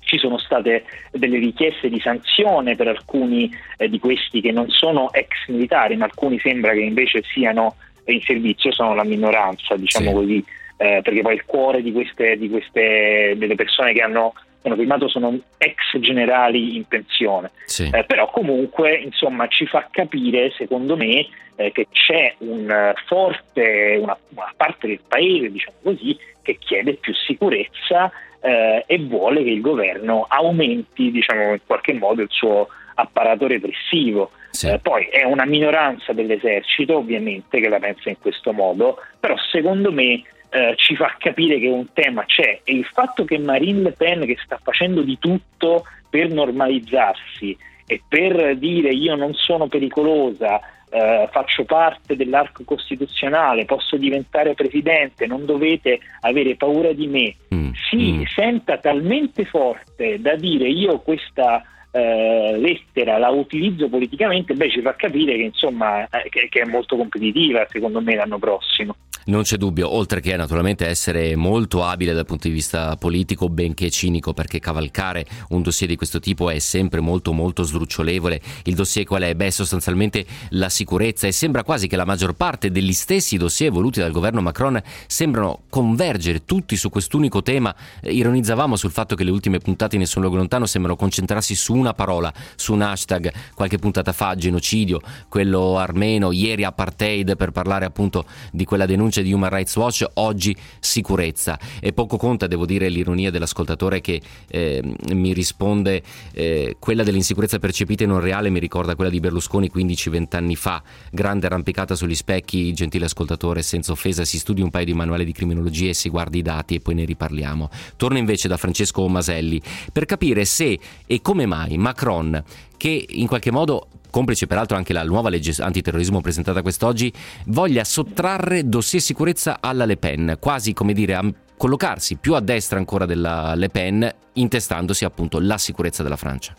ci 0.00 0.16
sono 0.16 0.38
state 0.38 0.84
delle 1.12 1.38
richieste 1.38 1.90
di 1.90 2.00
sanzione 2.00 2.76
per 2.76 2.88
alcuni 2.88 3.54
eh, 3.76 3.90
di 3.90 3.98
questi 3.98 4.40
che 4.40 4.52
non 4.52 4.70
sono 4.70 5.12
ex 5.12 5.48
militari, 5.48 5.96
ma 5.96 6.06
alcuni 6.06 6.38
sembra 6.38 6.72
che 6.72 6.80
invece 6.80 7.22
siano 7.30 7.76
in 8.06 8.22
servizio, 8.22 8.72
sono 8.72 8.94
la 8.94 9.04
minoranza, 9.04 9.76
diciamo 9.76 10.08
sì. 10.08 10.14
così, 10.14 10.44
eh, 10.78 11.00
perché 11.02 11.20
poi 11.20 11.34
il 11.34 11.44
cuore 11.44 11.82
di 11.82 11.92
queste, 11.92 12.38
di 12.38 12.48
queste 12.48 13.34
delle 13.36 13.54
persone 13.54 13.92
che 13.92 14.00
hanno 14.00 14.32
hanno 14.62 14.76
firmato 14.76 15.08
sono 15.08 15.38
ex 15.56 15.98
generali 15.98 16.76
in 16.76 16.84
pensione, 16.86 17.50
sì. 17.64 17.90
eh, 17.92 18.04
però 18.04 18.30
comunque 18.30 18.94
insomma 18.94 19.46
ci 19.48 19.66
fa 19.66 19.88
capire 19.90 20.50
secondo 20.56 20.96
me 20.96 21.26
eh, 21.56 21.72
che 21.72 21.86
c'è 21.90 22.34
un 22.38 22.92
forte, 23.06 23.98
una, 24.00 24.16
una, 24.28 24.52
parte 24.56 24.86
del 24.86 25.00
paese 25.06 25.50
diciamo 25.50 25.76
così 25.82 26.16
che 26.42 26.56
chiede 26.58 26.94
più 26.94 27.14
sicurezza 27.14 28.10
eh, 28.40 28.84
e 28.86 28.98
vuole 28.98 29.42
che 29.42 29.50
il 29.50 29.60
governo 29.60 30.26
aumenti 30.28 31.10
diciamo, 31.10 31.52
in 31.52 31.60
qualche 31.66 31.92
modo 31.92 32.22
il 32.22 32.30
suo 32.30 32.68
apparato 32.94 33.46
repressivo. 33.46 34.30
Sì. 34.50 34.68
Eh, 34.68 34.78
poi 34.78 35.04
è 35.06 35.24
una 35.24 35.44
minoranza 35.44 36.12
dell'esercito 36.12 36.96
ovviamente 36.96 37.60
che 37.60 37.68
la 37.68 37.78
pensa 37.78 38.08
in 38.08 38.18
questo 38.18 38.52
modo, 38.52 38.98
però 39.20 39.36
secondo 39.50 39.92
me 39.92 40.22
eh, 40.50 40.74
ci 40.76 40.96
fa 40.96 41.14
capire 41.18 41.58
che 41.58 41.68
un 41.68 41.92
tema 41.92 42.24
c'è 42.24 42.60
e 42.64 42.72
il 42.72 42.84
fatto 42.84 43.24
che 43.24 43.38
Marine 43.38 43.82
Le 43.82 43.92
Pen 43.92 44.24
che 44.24 44.36
sta 44.42 44.58
facendo 44.62 45.02
di 45.02 45.18
tutto 45.18 45.84
per 46.08 46.30
normalizzarsi 46.30 47.56
e 47.86 48.02
per 48.06 48.56
dire 48.56 48.90
io 48.90 49.14
non 49.14 49.32
sono 49.34 49.66
pericolosa, 49.66 50.60
eh, 50.90 51.28
faccio 51.30 51.64
parte 51.64 52.16
dell'arco 52.16 52.62
costituzionale, 52.64 53.64
posso 53.64 53.96
diventare 53.96 54.54
presidente, 54.54 55.26
non 55.26 55.44
dovete 55.44 56.00
avere 56.20 56.56
paura 56.56 56.92
di 56.92 57.06
me, 57.06 57.34
mm, 57.54 57.70
si 57.90 58.12
mm. 58.12 58.22
senta 58.34 58.78
talmente 58.78 59.44
forte 59.44 60.20
da 60.20 60.34
dire 60.34 60.68
io 60.68 61.00
questa 61.00 61.62
eh, 61.90 62.56
lettera 62.58 63.18
la 63.18 63.28
utilizzo 63.28 63.88
politicamente, 63.88 64.54
beh 64.54 64.70
ci 64.70 64.82
fa 64.82 64.94
capire 64.94 65.36
che 65.36 65.42
insomma 65.42 66.04
eh, 66.04 66.28
che, 66.28 66.48
che 66.50 66.60
è 66.60 66.64
molto 66.64 66.96
competitiva 66.96 67.66
secondo 67.68 68.00
me 68.00 68.14
l'anno 68.14 68.38
prossimo. 68.38 68.94
Non 69.28 69.42
c'è 69.42 69.58
dubbio, 69.58 69.94
oltre 69.94 70.22
che 70.22 70.34
naturalmente 70.36 70.86
essere 70.86 71.36
molto 71.36 71.84
abile 71.84 72.14
dal 72.14 72.24
punto 72.24 72.48
di 72.48 72.54
vista 72.54 72.96
politico, 72.96 73.50
benché 73.50 73.90
cinico, 73.90 74.32
perché 74.32 74.58
cavalcare 74.58 75.26
un 75.50 75.60
dossier 75.60 75.86
di 75.86 75.96
questo 75.96 76.18
tipo 76.18 76.48
è 76.48 76.58
sempre 76.60 77.00
molto 77.00 77.34
molto 77.34 77.62
sdrucciolevole. 77.62 78.40
Il 78.64 78.74
dossier 78.74 79.04
qual 79.04 79.24
è? 79.24 79.34
Beh, 79.34 79.50
sostanzialmente 79.50 80.24
la 80.52 80.70
sicurezza 80.70 81.26
e 81.26 81.32
sembra 81.32 81.62
quasi 81.62 81.88
che 81.88 81.96
la 81.96 82.06
maggior 82.06 82.36
parte 82.36 82.70
degli 82.70 82.94
stessi 82.94 83.36
dossier 83.36 83.70
voluti 83.70 84.00
dal 84.00 84.12
governo 84.12 84.40
Macron 84.40 84.80
sembrano 85.06 85.64
convergere 85.68 86.46
tutti 86.46 86.74
su 86.76 86.88
quest'unico 86.88 87.42
tema. 87.42 87.74
Ironizzavamo 88.04 88.76
sul 88.76 88.92
fatto 88.92 89.14
che 89.14 89.24
le 89.24 89.30
ultime 89.30 89.58
puntate 89.58 89.96
in 89.96 90.00
Nessun 90.00 90.22
Luogo 90.22 90.38
Lontano 90.38 90.64
sembrano 90.64 90.96
concentrarsi 90.96 91.54
su 91.54 91.74
una 91.74 91.92
parola, 91.92 92.32
su 92.56 92.72
un 92.72 92.80
hashtag, 92.80 93.30
qualche 93.54 93.76
puntata 93.76 94.14
fa, 94.14 94.34
genocidio, 94.34 95.02
quello 95.28 95.76
armeno, 95.76 96.32
ieri 96.32 96.64
apartheid 96.64 97.36
per 97.36 97.50
parlare 97.50 97.84
appunto 97.84 98.24
di 98.50 98.64
quella 98.64 98.86
denuncia 98.86 99.16
voce 99.18 99.22
di 99.22 99.32
Human 99.32 99.50
Rights 99.50 99.76
Watch, 99.76 100.04
oggi 100.14 100.56
sicurezza. 100.80 101.58
E 101.80 101.92
poco 101.92 102.16
conta, 102.16 102.46
devo 102.46 102.66
dire, 102.66 102.88
l'ironia 102.88 103.30
dell'ascoltatore 103.30 104.00
che 104.00 104.20
eh, 104.48 104.82
mi 105.12 105.32
risponde 105.32 106.02
eh, 106.32 106.76
quella 106.78 107.02
dell'insicurezza 107.02 107.58
percepita 107.58 108.04
e 108.04 108.06
non 108.06 108.20
reale 108.20 108.50
mi 108.50 108.58
ricorda 108.58 108.94
quella 108.94 109.10
di 109.10 109.20
Berlusconi 109.20 109.70
15-20 109.74 110.36
anni 110.36 110.56
fa, 110.56 110.82
grande 111.10 111.46
arrampicata 111.46 111.94
sugli 111.94 112.14
specchi, 112.14 112.72
gentile 112.72 113.06
ascoltatore, 113.06 113.62
senza 113.62 113.92
offesa, 113.92 114.24
si 114.24 114.38
studi 114.38 114.62
un 114.62 114.70
paio 114.70 114.84
di 114.84 114.94
manuali 114.94 115.24
di 115.24 115.32
criminologia 115.32 115.90
e 115.90 115.94
si 115.94 116.08
guardi 116.08 116.38
i 116.38 116.42
dati 116.42 116.76
e 116.76 116.80
poi 116.80 116.94
ne 116.94 117.04
riparliamo. 117.04 117.70
Torno 117.96 118.18
invece 118.18 118.48
da 118.48 118.56
Francesco 118.56 119.06
Maselli 119.08 119.60
per 119.92 120.04
capire 120.04 120.44
se 120.44 120.78
e 121.06 121.20
come 121.20 121.46
mai 121.46 121.76
Macron 121.76 122.42
che 122.78 123.04
in 123.06 123.26
qualche 123.26 123.50
modo 123.50 123.88
complice 124.10 124.46
peraltro 124.46 124.76
anche 124.76 124.94
la 124.94 125.04
nuova 125.04 125.28
legge 125.28 125.62
antiterrorismo 125.62 126.22
presentata 126.22 126.62
quest'oggi, 126.62 127.12
voglia 127.46 127.84
sottrarre 127.84 128.66
dossier 128.66 129.02
sicurezza 129.02 129.58
alla 129.60 129.84
Le 129.84 129.98
Pen, 129.98 130.38
quasi 130.40 130.72
come 130.72 130.94
dire 130.94 131.14
a 131.14 131.22
collocarsi 131.56 132.16
più 132.16 132.34
a 132.34 132.40
destra 132.40 132.78
ancora 132.78 133.04
della 133.04 133.54
Le 133.54 133.68
Pen, 133.68 134.10
intestandosi 134.34 135.04
appunto 135.04 135.38
la 135.40 135.58
sicurezza 135.58 136.02
della 136.02 136.16
Francia. 136.16 136.54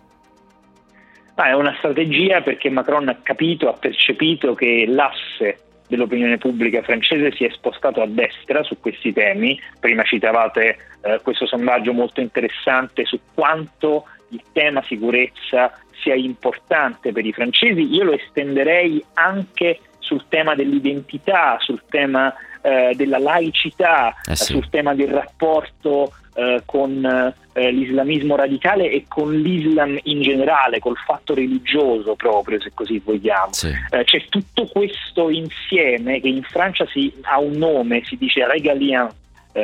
Ah, 1.36 1.50
è 1.50 1.54
una 1.54 1.74
strategia 1.78 2.42
perché 2.42 2.70
Macron 2.70 3.08
ha 3.08 3.18
capito, 3.24 3.70
ha 3.70 3.74
percepito 3.74 4.54
che 4.54 4.86
l'asse 4.86 5.64
dell'opinione 5.88 6.38
pubblica 6.38 6.82
francese 6.84 7.32
si 7.32 7.46
è 7.46 7.50
spostato 7.50 8.02
a 8.02 8.08
destra 8.08 8.62
su 8.64 8.78
questi 8.80 9.14
temi. 9.14 9.60
Prima 9.80 10.04
citavate 10.04 10.78
eh, 11.02 11.20
questo 11.24 11.48
sondaggio 11.48 11.94
molto 11.94 12.20
interessante 12.20 13.06
su 13.06 13.20
quanto 13.34 14.06
il 14.32 14.44
tema 14.52 14.84
sicurezza 14.84 15.72
sia 16.02 16.16
importante 16.16 17.12
per 17.12 17.26
i 17.26 17.34
francesi, 17.34 17.94
io 17.94 18.04
lo 18.04 18.14
estenderei 18.14 19.04
anche 19.14 19.80
sul 20.00 20.24
tema 20.28 20.56
dell'identità, 20.56 21.58
sul 21.60 21.82
tema 21.90 22.34
eh, 22.62 22.94
della 22.96 23.20
laicità, 23.20 24.16
eh 24.26 24.36
sì. 24.36 24.54
sul 24.54 24.70
tema 24.70 24.94
del 24.96 25.10
rapporto 25.10 26.12
eh, 26.34 26.62
con 26.66 27.06
eh, 27.54 27.72
l'islamismo 27.72 28.36
radicale 28.36 28.90
e 28.90 29.06
con 29.08 29.34
l'Islam 29.34 29.98
in 30.04 30.22
generale, 30.22 30.80
col 30.80 30.98
fatto 30.98 31.34
religioso 31.34 32.16
proprio, 32.16 32.60
se 32.60 32.72
così 32.74 33.00
vogliamo. 33.04 33.52
Sì. 33.52 33.72
Eh, 33.90 34.04
c'è 34.04 34.26
tutto 34.30 34.66
questo 34.68 35.30
insieme 35.30 36.20
che 36.20 36.28
in 36.28 36.44
Francia 36.44 36.86
si, 36.88 37.14
ha 37.24 37.40
un 37.40 37.54
nome, 37.54 38.04
si 38.06 38.16
dice 38.18 38.48
régalien, 38.48 39.10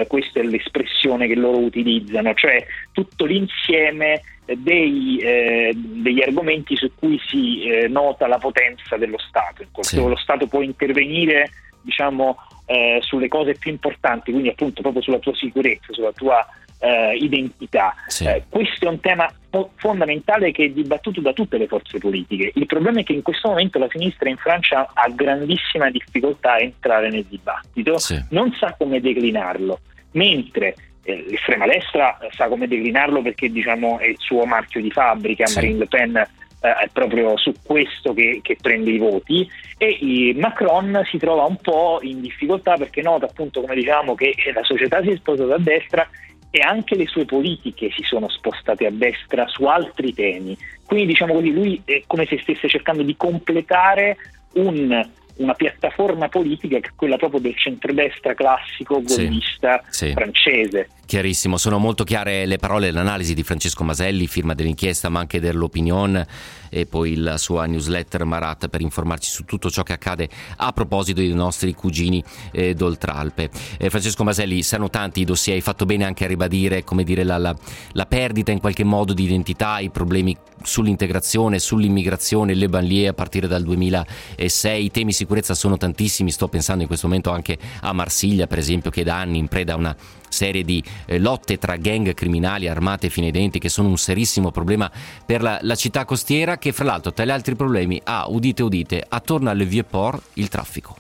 eh, 0.02 0.08
questa 0.08 0.40
è 0.40 0.44
l'espressione 0.44 1.28
che 1.28 1.36
loro 1.36 1.58
utilizzano, 1.58 2.34
cioè 2.34 2.66
tutto 2.92 3.26
l'insieme 3.26 4.22
dei, 4.46 5.18
eh, 5.18 5.72
degli 5.76 6.22
argomenti 6.22 6.76
su 6.76 6.92
cui 6.96 7.20
si 7.28 7.64
eh, 7.64 7.88
nota 7.88 8.28
la 8.28 8.38
potenza 8.38 8.98
dello 8.98 9.18
Stato. 9.18 9.64
In 9.64 9.70
sì. 9.82 9.98
Lo 9.98 10.16
Stato 10.16 10.48
può 10.48 10.62
intervenire 10.62 11.50
diciamo, 11.82 12.38
eh, 12.66 13.00
sulle 13.02 13.28
cose 13.28 13.56
più 13.56 13.72
importanti, 13.72 14.32
quindi 14.32 14.50
appunto 14.50 14.82
proprio 14.82 15.02
sulla 15.02 15.20
tua 15.20 15.36
sicurezza, 15.36 15.94
sulla 15.94 16.12
tua 16.12 16.46
eh, 16.80 17.16
identità. 17.18 17.96
Sì. 18.08 18.26
Eh, 18.26 18.44
questo 18.50 18.86
è 18.86 18.90
un 18.90 19.00
tema 19.00 19.32
fondamentale 19.76 20.52
che 20.52 20.66
è 20.66 20.70
dibattuto 20.70 21.22
da 21.22 21.32
tutte 21.32 21.58
le 21.58 21.68
forze 21.68 21.98
politiche. 21.98 22.52
Il 22.56 22.66
problema 22.66 23.00
è 23.00 23.04
che 23.04 23.14
in 23.14 23.22
questo 23.22 23.50
momento 23.50 23.80
la 23.80 23.88
sinistra 23.90 24.30
in 24.30 24.38
Francia 24.38 24.90
ha 24.94 25.10
grandissima 25.10 25.90
difficoltà 25.90 26.54
a 26.54 26.60
entrare 26.60 27.10
nel 27.10 27.26
dibattito, 27.26 27.98
sì. 27.98 28.22
non 28.32 28.54
sa 28.54 28.76
come 28.78 29.00
declinarlo, 29.00 29.80
mentre 30.12 30.76
eh, 31.04 31.26
l'estrema 31.30 31.66
destra 31.68 32.18
sa 32.32 32.48
come 32.48 32.68
declinarlo 32.68 33.22
perché 33.22 33.50
diciamo, 33.50 34.00
è 34.00 34.08
il 34.08 34.18
suo 34.20 34.44
marchio 34.46 34.82
di 34.82 34.92
fabbrica, 34.92 35.46
sì. 35.46 35.56
Marine 35.56 35.78
Le 35.80 35.88
Pen 35.88 36.18
eh, 36.18 36.28
eh, 36.66 36.74
è 36.86 36.90
proprio 36.92 37.38
su 37.38 37.54
questo 37.64 38.14
che, 38.14 38.40
che 38.42 38.58
prende 38.60 38.90
i 38.90 38.98
voti 38.98 39.48
e 39.78 40.34
Macron 40.36 41.02
si 41.10 41.18
trova 41.18 41.44
un 41.44 41.58
po' 41.58 42.00
in 42.02 42.22
difficoltà 42.22 42.76
perché 42.76 43.02
nota 43.02 43.26
appunto 43.26 43.62
come 43.62 43.76
diciamo 43.76 44.16
che 44.16 44.34
la 44.54 44.64
società 44.64 45.02
si 45.04 45.12
è 45.12 45.16
spostata 45.16 45.54
a 45.54 45.60
destra 45.60 46.10
e 46.56 46.62
anche 46.62 46.96
le 46.96 47.06
sue 47.06 47.26
politiche 47.26 47.92
si 47.92 48.04
sono 48.04 48.30
spostate 48.30 48.86
a 48.86 48.90
destra 48.90 49.46
su 49.46 49.66
altri 49.66 50.14
temi. 50.14 50.58
Quindi 50.86 51.08
diciamo 51.08 51.34
così, 51.34 51.52
lui 51.52 51.82
è 51.84 52.04
come 52.08 52.26
se 52.26 52.40
stesse 52.42 52.70
cercando 52.70 53.04
di 53.04 53.18
completare 53.18 54.16
un 54.54 55.06
una 55.38 55.54
piattaforma 55.54 56.30
politica 56.30 56.80
che 56.80 56.90
è 56.90 56.92
quella 56.96 57.18
proprio 57.18 57.40
del 57.40 57.58
centrodestra 57.58 58.34
classico 58.34 59.02
gollista 59.02 59.84
sì, 59.90 60.08
sì. 60.08 60.12
francese. 60.14 60.90
Chiarissimo, 61.06 61.58
sono 61.58 61.78
molto 61.78 62.04
chiare 62.04 62.48
le 62.48 62.58
parole 62.58 62.88
e 62.88 62.92
l'analisi 62.92 63.36
di 63.36 63.44
Francesco 63.44 63.84
Maselli, 63.84 64.26
firma 64.26 64.56
dell'inchiesta 64.56 65.10
ma 65.10 65.20
anche 65.20 65.40
dell'Opinion 65.40 66.26
e 66.70 66.86
poi 66.88 67.16
la 67.18 67.38
sua 67.38 67.68
newsletter 67.68 68.26
Marat 68.26 68.70
per 68.70 68.82
informarci 68.82 69.30
su 69.30 69.46
tutto 69.46 69.70
ciò 69.70 69.84
che 69.84 69.94
accade 69.94 70.28
a 70.58 70.72
proposito 70.72 71.20
dei 71.20 71.32
nostri 71.34 71.74
cugini 71.74 72.24
eh, 72.52 72.74
d'Oltralpe. 72.74 73.50
Eh, 73.78 73.90
Francesco 73.92 74.24
Maselli, 74.24 74.64
sanno 74.64 74.90
tanti 74.90 75.22
i 75.22 75.26
dossier, 75.26 75.56
hai 75.56 75.62
fatto 75.62 75.86
bene 75.86 76.06
anche 76.06 76.26
a 76.26 76.28
ribadire 76.28 76.84
come 76.84 77.04
dire, 77.04 77.24
la, 77.24 77.38
la, 77.38 77.56
la 77.92 78.06
perdita 78.08 78.52
in 78.52 78.60
qualche 78.60 78.84
modo 78.84 79.14
di 79.14 79.24
identità, 79.26 79.78
i 79.80 79.92
problemi 79.92 80.36
sull'integrazione, 80.66 81.60
sull'immigrazione, 81.60 82.54
le 82.54 82.68
banlieue 82.68 83.10
a 83.10 83.14
partire 83.14 83.48
dal 83.48 83.64
2006, 83.64 84.84
i 84.84 84.92
temi 84.92 85.14
sicurezza 85.14 85.54
sono 85.54 85.78
tantissimi, 85.78 86.32
sto 86.32 86.48
pensando 86.48 86.82
in 86.82 86.88
questo 86.88 87.08
momento 87.08 87.32
anche 87.32 87.58
a 87.82 87.94
Marsiglia 87.94 88.48
per 88.48 88.58
esempio 88.58 88.92
che 88.92 89.04
da 89.04 89.18
anni 89.18 89.38
in 89.38 89.48
preda 89.48 89.74
a 89.74 89.78
una 89.78 89.96
serie 90.30 90.64
di 90.64 90.84
eh, 91.06 91.20
lotte 91.20 91.58
tra 91.58 91.78
gang 91.78 92.14
criminali 92.14 92.68
armate 92.68 93.10
fino 93.10 93.26
ai 93.26 93.32
denti 93.32 93.60
che 93.60 93.70
sono 93.70 93.88
un 93.88 93.98
serissimo 93.98 94.52
problema 94.52 94.92
per 95.26 95.42
la, 95.42 95.60
la 95.62 95.76
città 95.76 96.04
costiera 96.04 96.58
che 96.58 96.74
fra 96.74 96.84
l'altro 96.84 97.14
tra 97.14 97.26
gli 97.26 97.30
altri 97.30 97.56
problemi 97.56 98.02
ha, 98.04 98.28
udite 98.28 98.64
udite, 98.64 99.06
attorno 99.08 99.50
alle 99.50 99.66
vie 99.66 99.84
port 99.84 100.22
il 100.34 100.50
traffico. 100.50 100.98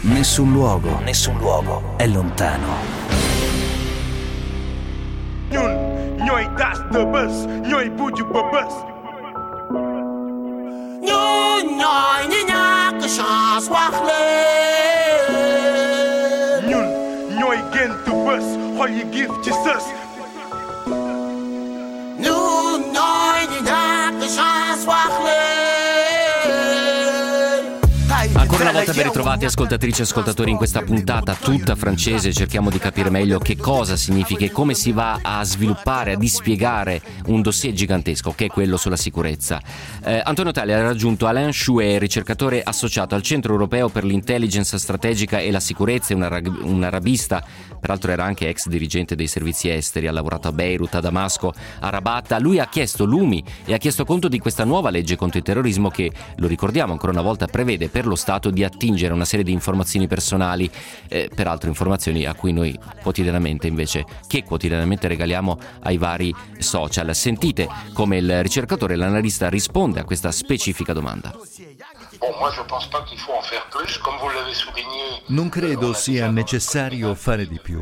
Nessun 0.00 0.52
luogo, 0.52 1.00
nessun 1.00 1.36
luogo 1.38 1.96
è 1.96 2.06
lontano. 2.06 3.07
Ñun 5.52 5.72
ñooy 6.26 6.46
tas 6.58 6.78
de 6.92 7.02
bés 7.12 7.34
ñooy 7.70 7.88
buju 7.96 8.24
ba 8.32 8.42
bés 8.52 8.74
ñun 11.08 11.62
ñooy 11.80 12.22
ñi 12.32 12.40
ñàkk 12.50 13.00
chance 13.16 13.68
wax 13.74 13.94
leen 14.08 15.28
ñun 16.70 16.86
ñooy 17.40 17.58
gént 17.72 18.06
bés 18.26 18.46
xol 18.76 18.90
yi 18.96 19.02
giif 19.12 19.30
ci 19.44 19.52
sës 19.64 19.84
ñun 22.24 22.80
ñooy 22.96 23.40
ñi 23.50 23.58
ñàkk 23.70 24.20
chance 24.36 24.84
wax 24.90 25.12
Ancora 28.58 28.76
una 28.76 28.84
volta 28.84 29.00
ben 29.00 29.12
ritrovati 29.12 29.44
ascoltatrici 29.44 30.00
e 30.00 30.02
ascoltatori 30.02 30.50
in 30.50 30.56
questa 30.56 30.82
puntata 30.82 31.36
tutta 31.36 31.76
francese, 31.76 32.32
cerchiamo 32.32 32.70
di 32.70 32.78
capire 32.80 33.08
meglio 33.08 33.38
che 33.38 33.56
cosa 33.56 33.94
significa 33.94 34.44
e 34.44 34.50
come 34.50 34.74
si 34.74 34.90
va 34.90 35.20
a 35.22 35.44
sviluppare, 35.44 36.14
a 36.14 36.16
dispiegare 36.16 37.00
un 37.26 37.40
dossier 37.40 37.72
gigantesco 37.72 38.32
che 38.32 38.46
è 38.46 38.48
quello 38.48 38.76
sulla 38.76 38.96
sicurezza. 38.96 39.62
Eh, 40.02 40.20
Antonio 40.24 40.50
Tali 40.50 40.72
ha 40.72 40.82
raggiunto 40.82 41.28
Alain 41.28 41.52
Chouet, 41.52 42.00
ricercatore 42.00 42.60
associato 42.60 43.14
al 43.14 43.22
Centro 43.22 43.52
Europeo 43.52 43.90
per 43.90 44.02
l'Intelligence 44.02 44.76
Strategica 44.76 45.38
e 45.38 45.52
la 45.52 45.60
Sicurezza, 45.60 46.16
un, 46.16 46.24
arab- 46.24 46.60
un 46.64 46.82
arabista, 46.82 47.44
peraltro 47.80 48.10
era 48.10 48.24
anche 48.24 48.48
ex 48.48 48.68
dirigente 48.68 49.14
dei 49.14 49.26
servizi 49.26 49.68
esteri, 49.70 50.06
ha 50.06 50.12
lavorato 50.12 50.48
a 50.48 50.52
Beirut, 50.52 50.94
a 50.94 51.00
Damasco, 51.00 51.52
a 51.80 51.88
Rabat. 51.88 52.36
Lui 52.40 52.58
ha 52.58 52.68
chiesto 52.68 53.04
lumi 53.04 53.42
e 53.64 53.74
ha 53.74 53.78
chiesto 53.78 54.04
conto 54.04 54.28
di 54.28 54.38
questa 54.38 54.64
nuova 54.64 54.90
legge 54.90 55.16
contro 55.16 55.38
il 55.38 55.44
terrorismo 55.44 55.88
che, 55.88 56.10
lo 56.36 56.46
ricordiamo 56.46 56.92
ancora 56.92 57.12
una 57.12 57.22
volta, 57.22 57.46
prevede 57.46 57.88
per 57.88 58.06
lo 58.06 58.14
Stato 58.14 58.50
di 58.50 58.64
attingere 58.64 59.12
una 59.14 59.24
serie 59.24 59.44
di 59.44 59.52
informazioni 59.52 60.06
personali, 60.06 60.70
eh, 61.08 61.30
peraltro 61.34 61.68
informazioni 61.68 62.24
a 62.24 62.34
cui 62.34 62.52
noi 62.52 62.78
quotidianamente 63.02 63.66
invece, 63.66 64.04
che 64.26 64.44
quotidianamente 64.44 65.08
regaliamo 65.08 65.58
ai 65.82 65.98
vari 65.98 66.34
social. 66.58 67.14
Sentite 67.14 67.68
come 67.92 68.18
il 68.18 68.42
ricercatore, 68.42 68.96
l'analista 68.96 69.48
risponde 69.48 70.00
a 70.00 70.04
questa 70.04 70.30
specifica 70.32 70.92
domanda. 70.92 71.34
Non 75.26 75.48
credo 75.48 75.92
sia 75.92 76.30
necessario 76.30 77.14
fare 77.14 77.46
di 77.46 77.60
più. 77.60 77.80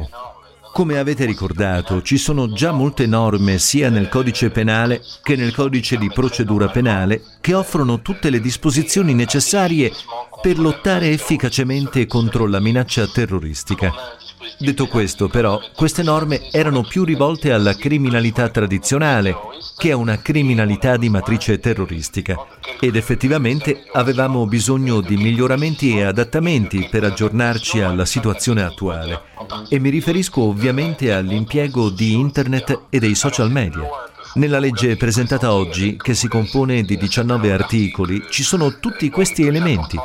Come 0.72 0.98
avete 0.98 1.24
ricordato, 1.24 2.02
ci 2.02 2.18
sono 2.18 2.52
già 2.52 2.70
molte 2.70 3.06
norme 3.06 3.58
sia 3.58 3.88
nel 3.88 4.10
codice 4.10 4.50
penale 4.50 5.00
che 5.22 5.34
nel 5.34 5.54
codice 5.54 5.96
di 5.96 6.10
procedura 6.10 6.68
penale 6.68 7.22
che 7.40 7.54
offrono 7.54 8.02
tutte 8.02 8.28
le 8.28 8.40
disposizioni 8.40 9.14
necessarie 9.14 9.90
per 10.42 10.58
lottare 10.58 11.08
efficacemente 11.08 12.06
contro 12.06 12.46
la 12.46 12.60
minaccia 12.60 13.06
terroristica. 13.06 13.90
Detto 14.58 14.86
questo, 14.86 15.28
però, 15.28 15.60
queste 15.74 16.02
norme 16.02 16.50
erano 16.50 16.82
più 16.82 17.04
rivolte 17.04 17.52
alla 17.52 17.74
criminalità 17.74 18.48
tradizionale 18.48 19.34
che 19.76 19.90
a 19.90 19.96
una 19.96 20.18
criminalità 20.22 20.96
di 20.96 21.10
matrice 21.10 21.58
terroristica 21.58 22.36
ed 22.80 22.96
effettivamente 22.96 23.84
avevamo 23.92 24.46
bisogno 24.46 25.00
di 25.00 25.16
miglioramenti 25.16 25.96
e 25.96 26.04
adattamenti 26.04 26.88
per 26.90 27.04
aggiornarci 27.04 27.80
alla 27.80 28.06
situazione 28.06 28.62
attuale. 28.62 29.22
E 29.68 29.78
mi 29.78 29.90
riferisco 29.90 30.42
ovviamente 30.42 31.12
all'impiego 31.12 31.90
di 31.90 32.14
internet 32.14 32.86
e 32.88 32.98
dei 32.98 33.14
social 33.14 33.50
media. 33.50 33.88
Nella 34.34 34.58
legge 34.58 34.96
presentata 34.96 35.52
oggi, 35.52 35.96
che 35.96 36.14
si 36.14 36.28
compone 36.28 36.82
di 36.82 36.96
19 36.96 37.52
articoli, 37.52 38.22
ci 38.30 38.42
sono 38.42 38.78
tutti 38.78 39.08
questi 39.10 39.46
elementi 39.46 39.98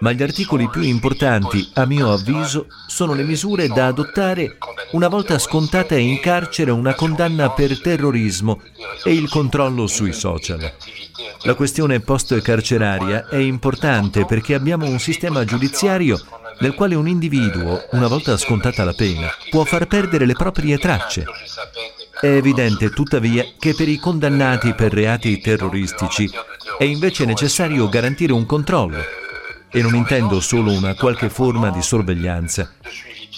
ma 0.00 0.12
gli 0.12 0.22
articoli 0.22 0.68
più 0.68 0.82
importanti, 0.82 1.70
a 1.74 1.86
mio 1.86 2.12
avviso, 2.12 2.66
sono 2.86 3.14
le 3.14 3.22
misure 3.22 3.68
da 3.68 3.86
adottare 3.86 4.58
una 4.92 5.08
volta 5.08 5.38
scontata 5.38 5.96
in 5.96 6.20
carcere 6.20 6.70
una 6.70 6.94
condanna 6.94 7.50
per 7.50 7.80
terrorismo 7.80 8.60
e 9.02 9.12
il 9.12 9.28
controllo 9.28 9.86
sui 9.86 10.12
social. 10.12 10.72
La 11.42 11.54
questione 11.54 12.00
post-carceraria 12.00 13.28
è 13.28 13.36
importante 13.36 14.24
perché 14.24 14.54
abbiamo 14.54 14.86
un 14.86 14.98
sistema 14.98 15.44
giudiziario 15.44 16.20
nel 16.60 16.74
quale 16.74 16.94
un 16.94 17.08
individuo, 17.08 17.84
una 17.92 18.06
volta 18.06 18.36
scontata 18.36 18.84
la 18.84 18.92
pena, 18.92 19.28
può 19.50 19.64
far 19.64 19.86
perdere 19.86 20.26
le 20.26 20.34
proprie 20.34 20.78
tracce. 20.78 21.24
È 22.20 22.26
evidente, 22.26 22.90
tuttavia, 22.90 23.44
che 23.58 23.74
per 23.74 23.88
i 23.88 23.98
condannati 23.98 24.72
per 24.74 24.92
reati 24.92 25.40
terroristici 25.40 26.30
è 26.78 26.84
invece 26.84 27.24
necessario 27.24 27.88
garantire 27.88 28.32
un 28.32 28.46
controllo 28.46 29.22
e 29.74 29.82
non 29.82 29.96
intendo 29.96 30.38
solo 30.40 30.70
una 30.70 30.94
qualche 30.94 31.28
forma 31.28 31.70
di 31.70 31.82
sorveglianza, 31.82 32.74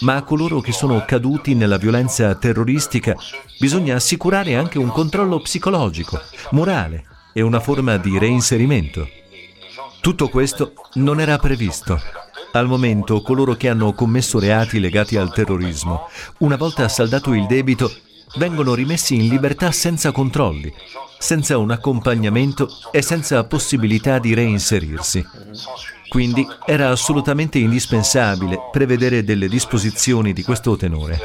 ma 0.01 0.17
a 0.17 0.21
coloro 0.21 0.61
che 0.61 0.71
sono 0.71 1.03
caduti 1.03 1.55
nella 1.55 1.77
violenza 1.77 2.35
terroristica 2.35 3.15
bisogna 3.57 3.95
assicurare 3.95 4.55
anche 4.55 4.77
un 4.77 4.89
controllo 4.89 5.39
psicologico, 5.39 6.21
morale 6.51 7.05
e 7.33 7.41
una 7.41 7.59
forma 7.59 7.97
di 7.97 8.19
reinserimento. 8.19 9.09
Tutto 9.99 10.29
questo 10.29 10.73
non 10.93 11.19
era 11.19 11.39
previsto. 11.39 11.99
Al 12.51 12.67
momento 12.67 13.21
coloro 13.21 13.55
che 13.55 13.67
hanno 13.67 13.93
commesso 13.93 14.37
reati 14.37 14.79
legati 14.79 15.17
al 15.17 15.33
terrorismo, 15.33 16.07
una 16.39 16.55
volta 16.55 16.87
saldato 16.87 17.33
il 17.33 17.47
debito, 17.47 17.91
vengono 18.35 18.75
rimessi 18.75 19.15
in 19.15 19.27
libertà 19.27 19.71
senza 19.71 20.11
controlli, 20.11 20.71
senza 21.17 21.57
un 21.57 21.71
accompagnamento 21.71 22.69
e 22.91 23.01
senza 23.01 23.43
possibilità 23.45 24.19
di 24.19 24.35
reinserirsi. 24.35 25.25
Quindi 26.07 26.47
era 26.65 26.89
assolutamente 26.89 27.57
indispensabile 27.57 28.69
prevedere 28.71 29.23
delle 29.23 29.47
disposizioni 29.47 30.33
di 30.33 30.43
questo 30.43 30.75
tenore. 30.75 31.19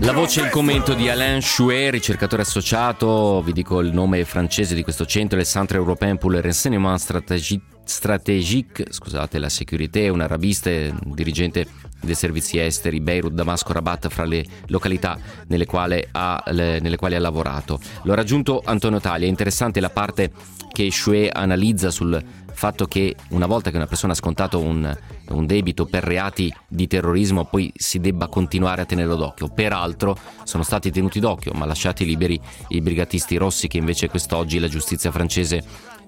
La 0.00 0.12
voce 0.12 0.40
e 0.40 0.44
il 0.44 0.50
commento 0.50 0.94
di 0.94 1.08
Alain 1.08 1.40
Chouet, 1.40 1.90
ricercatore 1.90 2.42
associato, 2.42 3.40
vi 3.42 3.52
dico 3.52 3.80
il 3.80 3.92
nome 3.92 4.24
francese 4.24 4.74
di 4.74 4.82
questo 4.82 5.06
centro, 5.06 5.38
il 5.38 5.46
Centre 5.46 5.78
Européen 5.78 6.18
pour 6.18 6.30
le 6.30 6.40
Renseignement 6.40 6.98
Stratégique 6.98 7.72
Strategique, 7.84 8.84
scusate, 8.90 9.38
la 9.38 9.48
Sécurité, 9.48 10.08
un 10.08 10.20
arabista, 10.20 10.70
dirigente 11.04 11.66
dei 12.02 12.14
servizi 12.14 12.58
esteri, 12.58 13.00
Beirut, 13.00 13.32
Damasco, 13.32 13.72
Rabat, 13.72 14.08
fra 14.08 14.24
le 14.24 14.44
località 14.66 15.18
nelle 15.48 15.66
quali 15.66 16.04
ha, 16.12 16.42
le, 16.48 16.80
nelle 16.80 16.96
quali 16.96 17.14
ha 17.14 17.20
lavorato. 17.20 17.80
L'ho 18.02 18.14
raggiunto 18.14 18.62
Antonio 18.64 19.00
Taglia, 19.00 19.26
è 19.26 19.28
interessante 19.28 19.80
la 19.80 19.90
parte 19.90 20.32
che 20.72 20.90
Chouet 20.90 21.30
analizza 21.32 21.90
sul 21.90 22.22
fatto 22.52 22.86
che 22.86 23.16
una 23.30 23.46
volta 23.46 23.70
che 23.70 23.76
una 23.76 23.86
persona 23.86 24.12
ha 24.12 24.16
scontato 24.16 24.60
un, 24.60 24.96
un 25.28 25.46
debito 25.46 25.86
per 25.86 26.04
reati 26.04 26.52
di 26.68 26.86
terrorismo 26.86 27.44
poi 27.44 27.72
si 27.74 27.98
debba 27.98 28.28
continuare 28.28 28.82
a 28.82 28.84
tenerlo 28.84 29.16
d'occhio. 29.16 29.48
Peraltro 29.48 30.16
sono 30.44 30.62
stati 30.62 30.90
tenuti 30.90 31.18
d'occhio 31.18 31.52
ma 31.52 31.66
lasciati 31.66 32.04
liberi 32.04 32.40
i 32.68 32.80
brigatisti 32.80 33.36
rossi 33.36 33.68
che 33.68 33.78
invece 33.78 34.08
quest'oggi 34.08 34.58
la 34.58 34.68
giustizia 34.68 35.10
francese 35.10 35.64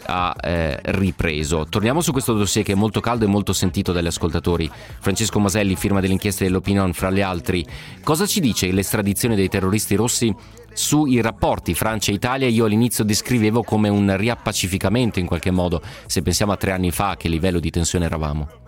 ha 0.06 0.34
eh, 0.40 0.78
ripreso. 0.82 1.66
Torniamo 1.68 2.00
su 2.00 2.12
questo 2.12 2.32
dossier 2.34 2.64
che 2.64 2.72
è 2.72 2.76
molto 2.76 3.00
caldo 3.00 3.24
e 3.24 3.28
molto 3.28 3.52
sentito 3.52 3.92
dagli 3.92 4.06
ascoltatori. 4.06 4.70
Francesco 5.00 5.38
Maselli, 5.38 5.76
firma 5.76 6.00
dell'inchiesta 6.00 6.44
dell'Opinion, 6.44 6.92
fra 6.92 7.10
gli 7.10 7.20
altri. 7.20 7.64
Cosa 8.02 8.26
ci 8.26 8.40
dice 8.40 8.70
l'estradizione 8.72 9.36
dei 9.36 9.48
terroristi 9.48 9.94
rossi 9.94 10.34
sui 10.72 11.20
rapporti 11.20 11.74
Francia 11.74 12.10
e 12.10 12.14
Italia? 12.14 12.48
Io 12.48 12.64
all'inizio 12.64 13.04
descrivevo 13.04 13.62
come 13.62 13.88
un 13.88 14.16
riappacificamento 14.16 15.18
in 15.18 15.26
qualche 15.26 15.50
modo, 15.50 15.80
se 16.06 16.22
pensiamo 16.22 16.52
a 16.52 16.56
tre 16.56 16.72
anni 16.72 16.90
fa 16.90 17.10
a 17.10 17.16
che 17.16 17.28
livello 17.28 17.60
di 17.60 17.70
tensione 17.70 18.04
eravamo. 18.06 18.62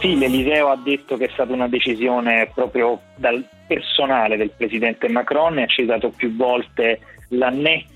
Sì, 0.00 0.16
l'Eliseo 0.16 0.68
ha 0.68 0.76
detto 0.76 1.16
che 1.16 1.26
è 1.26 1.30
stata 1.32 1.52
una 1.52 1.68
decisione 1.68 2.50
proprio 2.54 3.00
dal 3.16 3.44
personale 3.66 4.36
del 4.36 4.50
presidente 4.50 5.08
Macron 5.08 5.58
e 5.58 5.62
ha 5.64 5.66
citato 5.66 6.10
più 6.10 6.34
volte 6.36 7.00
la 7.28 7.50
netta, 7.50 7.88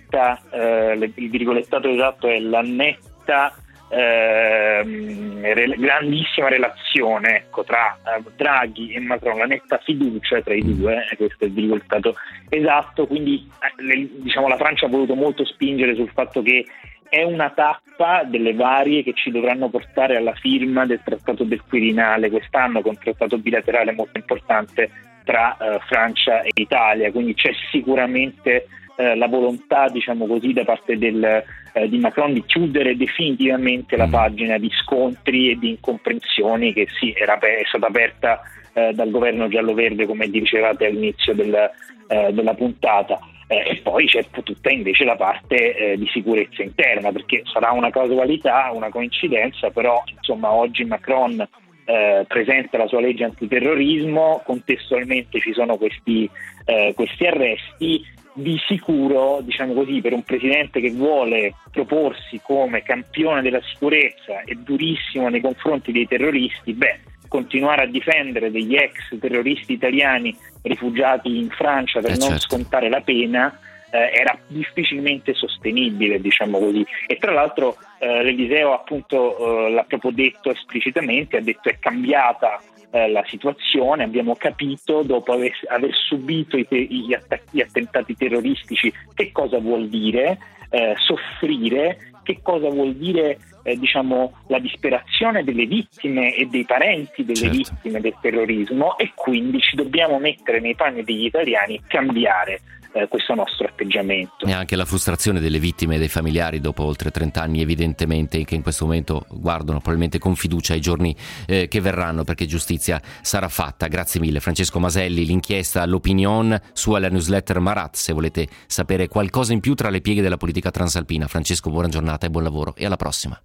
eh, 0.50 1.12
il 1.14 1.30
virgolettato 1.30 1.88
esatto 1.88 2.28
è 2.28 2.38
la 2.38 2.62
netta 2.62 3.54
eh, 3.88 5.74
grandissima 5.76 6.48
relazione 6.48 7.36
ecco, 7.36 7.64
tra 7.64 7.96
eh, 7.96 8.22
Draghi 8.36 8.92
e 8.92 9.00
Macron, 9.00 9.38
la 9.38 9.44
netta 9.44 9.78
fiducia 9.78 10.40
tra 10.40 10.54
i 10.54 10.62
due, 10.62 11.06
eh, 11.10 11.16
questo 11.16 11.44
è 11.44 11.46
il 11.46 11.52
virgolettato 11.52 12.14
esatto, 12.48 13.06
quindi 13.06 13.48
eh, 13.60 13.82
le, 13.82 14.08
diciamo, 14.16 14.48
la 14.48 14.56
Francia 14.56 14.86
ha 14.86 14.88
voluto 14.88 15.14
molto 15.14 15.44
spingere 15.44 15.94
sul 15.94 16.10
fatto 16.12 16.42
che 16.42 16.66
è 17.08 17.22
una 17.22 17.50
tappa 17.50 18.24
delle 18.24 18.54
varie 18.54 19.04
che 19.04 19.12
ci 19.14 19.30
dovranno 19.30 19.68
portare 19.68 20.16
alla 20.16 20.34
firma 20.34 20.84
del 20.84 21.00
Trattato 21.04 21.44
del 21.44 21.62
Quirinale 21.62 22.30
quest'anno, 22.30 22.82
è 22.82 22.88
un 22.88 22.98
trattato 22.98 23.38
bilaterale 23.38 23.92
molto 23.92 24.18
importante 24.18 24.90
tra 25.24 25.56
eh, 25.56 25.78
Francia 25.86 26.42
e 26.42 26.50
Italia, 26.54 27.12
quindi 27.12 27.34
c'è 27.34 27.52
sicuramente 27.70 28.66
eh, 28.96 29.16
la 29.16 29.26
volontà, 29.26 29.88
diciamo 29.88 30.26
così, 30.26 30.52
da 30.52 30.64
parte 30.64 30.96
del, 30.96 31.42
eh, 31.72 31.88
di 31.88 31.98
Macron 31.98 32.32
di 32.32 32.44
chiudere 32.44 32.96
definitivamente 32.96 33.96
la 33.96 34.06
mm. 34.06 34.10
pagina 34.10 34.58
di 34.58 34.70
scontri 34.82 35.50
e 35.50 35.58
di 35.58 35.70
incomprensioni 35.70 36.72
che 36.72 36.86
sì, 36.98 37.12
era, 37.16 37.38
è 37.38 37.62
stata 37.66 37.86
aperta 37.86 38.40
eh, 38.72 38.92
dal 38.92 39.10
governo 39.10 39.48
giallo-verde, 39.48 40.06
come 40.06 40.28
dicevate 40.28 40.86
all'inizio 40.86 41.34
del, 41.34 41.70
eh, 42.08 42.32
della 42.32 42.54
puntata. 42.54 43.18
Eh, 43.46 43.70
e 43.70 43.80
poi 43.82 44.06
c'è 44.06 44.24
tutta 44.42 44.70
invece 44.70 45.04
la 45.04 45.16
parte 45.16 45.76
eh, 45.76 45.98
di 45.98 46.08
sicurezza 46.12 46.62
interna, 46.62 47.12
perché 47.12 47.42
sarà 47.44 47.72
una 47.72 47.90
casualità, 47.90 48.70
una 48.72 48.88
coincidenza, 48.88 49.70
però 49.70 50.02
insomma 50.16 50.50
oggi 50.50 50.84
Macron 50.84 51.46
eh, 51.84 52.24
presenta 52.26 52.78
la 52.78 52.86
sua 52.86 53.00
legge 53.00 53.24
antiterrorismo, 53.24 54.42
contestualmente 54.44 55.40
ci 55.40 55.52
sono 55.52 55.76
questi, 55.76 56.28
eh, 56.64 56.92
questi 56.94 57.26
arresti 57.26 58.02
di 58.34 58.60
sicuro, 58.66 59.40
diciamo 59.42 59.72
così, 59.72 60.00
per 60.00 60.12
un 60.12 60.22
presidente 60.22 60.80
che 60.80 60.90
vuole 60.90 61.54
proporsi 61.70 62.40
come 62.42 62.82
campione 62.82 63.42
della 63.42 63.62
sicurezza 63.62 64.42
e 64.44 64.56
durissimo 64.56 65.28
nei 65.28 65.40
confronti 65.40 65.92
dei 65.92 66.06
terroristi, 66.06 66.72
beh, 66.72 67.00
continuare 67.28 67.82
a 67.82 67.86
difendere 67.86 68.50
degli 68.50 68.74
ex 68.74 69.18
terroristi 69.18 69.72
italiani 69.72 70.36
rifugiati 70.62 71.36
in 71.36 71.48
Francia 71.50 72.00
per 72.00 72.12
eh 72.12 72.16
non 72.16 72.30
certo. 72.30 72.42
scontare 72.42 72.88
la 72.88 73.00
pena 73.00 73.58
eh, 73.90 74.10
era 74.12 74.36
difficilmente 74.48 75.34
sostenibile, 75.34 76.20
diciamo 76.20 76.58
così. 76.58 76.84
E 77.06 77.16
tra 77.16 77.32
l'altro 77.32 77.76
eh, 77.98 78.22
l'Eliseo 78.24 78.72
appunto 78.72 79.66
eh, 79.66 79.70
l'ha 79.70 79.84
proprio 79.84 80.10
detto 80.10 80.50
esplicitamente, 80.50 81.36
ha 81.36 81.40
detto 81.40 81.68
è 81.68 81.78
cambiata 81.78 82.60
eh, 82.94 83.08
la 83.08 83.24
situazione, 83.26 84.04
abbiamo 84.04 84.36
capito 84.36 85.02
dopo 85.02 85.32
aver, 85.32 85.50
aver 85.66 85.92
subito 85.92 86.64
te- 86.64 86.86
gli, 86.88 87.12
att- 87.12 87.42
gli, 87.50 87.60
attentati 87.60 88.14
terroristici 88.16 88.92
che 89.14 89.32
cosa 89.32 89.58
vuol 89.58 89.88
dire 89.88 90.38
eh, 90.70 90.94
soffrire, 90.98 92.12
che 92.22 92.38
cosa 92.40 92.68
vuol 92.68 92.94
dire 92.94 93.38
eh, 93.64 93.76
diciamo, 93.76 94.42
la 94.46 94.60
disperazione 94.60 95.42
delle 95.42 95.66
vittime 95.66 96.36
e 96.36 96.46
dei 96.46 96.64
parenti 96.64 97.24
delle 97.24 97.50
certo. 97.50 97.56
vittime 97.56 98.00
del 98.00 98.14
terrorismo 98.20 98.96
e 98.96 99.10
quindi 99.16 99.58
ci 99.58 99.74
dobbiamo 99.74 100.20
mettere 100.20 100.60
nei 100.60 100.76
panni 100.76 101.02
degli 101.02 101.24
italiani 101.24 101.74
e 101.74 101.80
cambiare 101.88 102.60
eh, 102.94 103.08
questo 103.08 103.34
nostro 103.34 103.66
atteggiamento. 103.66 104.46
E 104.46 104.52
anche 104.52 104.76
la 104.76 104.84
frustrazione 104.84 105.40
delle 105.40 105.58
vittime 105.58 105.96
e 105.96 105.98
dei 105.98 106.08
familiari 106.08 106.60
dopo 106.60 106.84
oltre 106.84 107.10
30 107.10 107.42
anni, 107.42 107.60
evidentemente, 107.60 108.42
che 108.44 108.54
in 108.54 108.62
questo 108.62 108.84
momento 108.84 109.26
guardano 109.30 109.78
probabilmente 109.78 110.18
con 110.18 110.36
fiducia 110.36 110.74
i 110.74 110.80
giorni 110.80 111.14
eh, 111.46 111.68
che 111.68 111.80
verranno 111.80 112.24
perché 112.24 112.46
giustizia 112.46 113.00
sarà 113.20 113.48
fatta. 113.48 113.88
Grazie 113.88 114.20
mille 114.20 114.40
Francesco 114.40 114.78
Maselli, 114.78 115.26
l'inchiesta 115.26 115.84
L'Opinion 115.84 116.58
su 116.72 116.92
alla 116.92 117.08
newsletter 117.08 117.58
Marat, 117.58 117.96
se 117.96 118.12
volete 118.12 118.48
sapere 118.66 119.08
qualcosa 119.08 119.52
in 119.52 119.60
più 119.60 119.74
tra 119.74 119.90
le 119.90 120.00
pieghe 120.00 120.22
della 120.22 120.36
politica 120.36 120.70
transalpina. 120.70 121.26
Francesco, 121.26 121.70
buona 121.70 121.88
giornata 121.88 122.26
e 122.26 122.30
buon 122.30 122.44
lavoro 122.44 122.74
e 122.76 122.86
alla 122.86 122.96
prossima. 122.96 123.40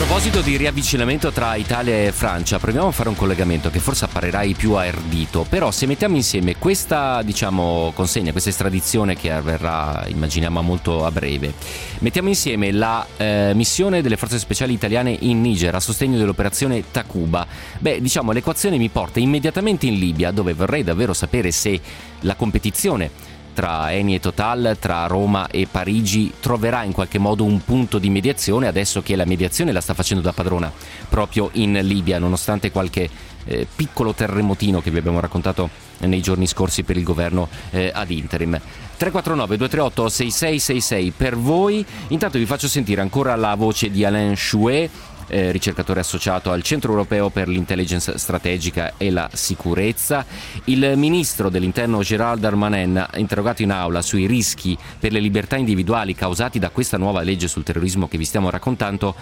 Proposito 0.00 0.40
di 0.40 0.56
riavvicinamento 0.56 1.30
tra 1.30 1.56
Italia 1.56 2.06
e 2.06 2.10
Francia, 2.10 2.58
proviamo 2.58 2.86
a 2.86 2.90
fare 2.90 3.10
un 3.10 3.16
collegamento 3.16 3.68
che 3.68 3.80
forse 3.80 4.06
apparirà 4.06 4.46
più 4.56 4.72
ardito, 4.72 5.44
però 5.46 5.70
se 5.70 5.84
mettiamo 5.84 6.16
insieme 6.16 6.56
questa 6.56 7.20
diciamo, 7.20 7.92
consegna, 7.94 8.32
questa 8.32 8.48
estradizione 8.48 9.14
che 9.14 9.30
avverrà 9.30 10.06
immaginiamo 10.08 10.62
molto 10.62 11.04
a 11.04 11.10
breve, 11.10 11.52
mettiamo 11.98 12.28
insieme 12.28 12.72
la 12.72 13.06
eh, 13.18 13.52
missione 13.54 14.00
delle 14.00 14.16
forze 14.16 14.38
speciali 14.38 14.72
italiane 14.72 15.14
in 15.20 15.42
Niger 15.42 15.74
a 15.74 15.80
sostegno 15.80 16.16
dell'operazione 16.16 16.82
Takuba, 16.90 17.46
beh 17.78 18.00
diciamo 18.00 18.32
l'equazione 18.32 18.78
mi 18.78 18.88
porta 18.88 19.20
immediatamente 19.20 19.84
in 19.84 19.98
Libia 19.98 20.30
dove 20.30 20.54
vorrei 20.54 20.82
davvero 20.82 21.12
sapere 21.12 21.50
se 21.50 21.78
la 22.20 22.36
competizione 22.36 23.38
tra 23.52 23.92
Eni 23.92 24.14
e 24.14 24.20
Total, 24.20 24.76
tra 24.78 25.06
Roma 25.06 25.48
e 25.48 25.66
Parigi, 25.70 26.32
troverà 26.40 26.82
in 26.82 26.92
qualche 26.92 27.18
modo 27.18 27.44
un 27.44 27.62
punto 27.64 27.98
di 27.98 28.10
mediazione 28.10 28.66
adesso 28.66 29.02
che 29.02 29.16
la 29.16 29.24
mediazione 29.24 29.72
la 29.72 29.80
sta 29.80 29.94
facendo 29.94 30.22
da 30.22 30.32
padrona 30.32 30.72
proprio 31.08 31.50
in 31.54 31.78
Libia, 31.82 32.18
nonostante 32.18 32.70
qualche 32.70 33.08
eh, 33.44 33.66
piccolo 33.74 34.14
terremotino 34.14 34.80
che 34.80 34.90
vi 34.90 34.98
abbiamo 34.98 35.20
raccontato 35.20 35.68
nei 35.98 36.20
giorni 36.20 36.46
scorsi 36.46 36.82
per 36.82 36.96
il 36.96 37.02
governo 37.02 37.48
eh, 37.70 37.90
ad 37.92 38.10
interim. 38.10 38.58
349 38.96 39.56
238 39.56 40.08
6666 40.08 41.12
per 41.16 41.36
voi. 41.36 41.84
Intanto 42.08 42.38
vi 42.38 42.46
faccio 42.46 42.68
sentire 42.68 43.00
ancora 43.00 43.34
la 43.36 43.54
voce 43.54 43.90
di 43.90 44.04
Alain 44.04 44.34
Chouet 44.34 44.90
eh, 45.30 45.52
ricercatore 45.52 46.00
associato 46.00 46.50
al 46.50 46.62
Centro 46.62 46.90
Europeo 46.90 47.30
per 47.30 47.48
l'Intelligence 47.48 48.18
Strategica 48.18 48.94
e 48.96 49.10
la 49.10 49.28
Sicurezza. 49.32 50.24
Il 50.64 50.92
ministro 50.96 51.48
dell'Interno 51.48 52.00
Gerald 52.00 52.40
Darmanin, 52.40 53.06
interrogato 53.14 53.62
in 53.62 53.70
aula 53.70 54.02
sui 54.02 54.26
rischi 54.26 54.76
per 54.98 55.12
le 55.12 55.20
libertà 55.20 55.56
individuali 55.56 56.14
causati 56.14 56.58
da 56.58 56.70
questa 56.70 56.98
nuova 56.98 57.22
legge 57.22 57.48
sul 57.48 57.62
terrorismo 57.62 58.08
che 58.08 58.18
vi 58.18 58.24
stiamo 58.24 58.50
raccontando, 58.50 59.14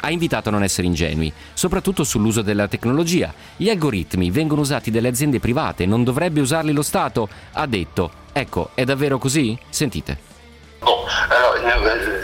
ha 0.00 0.10
invitato 0.10 0.50
a 0.50 0.52
non 0.52 0.62
essere 0.62 0.86
ingenui, 0.86 1.32
soprattutto 1.54 2.04
sull'uso 2.04 2.42
della 2.42 2.68
tecnologia. 2.68 3.32
Gli 3.56 3.70
algoritmi 3.70 4.30
vengono 4.30 4.60
usati 4.60 4.90
dalle 4.90 5.08
aziende 5.08 5.40
private, 5.40 5.86
non 5.86 6.04
dovrebbe 6.04 6.40
usarli 6.40 6.72
lo 6.72 6.82
Stato, 6.82 7.28
ha 7.52 7.66
detto. 7.66 8.10
Ecco, 8.32 8.70
è 8.74 8.84
davvero 8.84 9.18
così? 9.18 9.56
Sentite. 9.70 10.33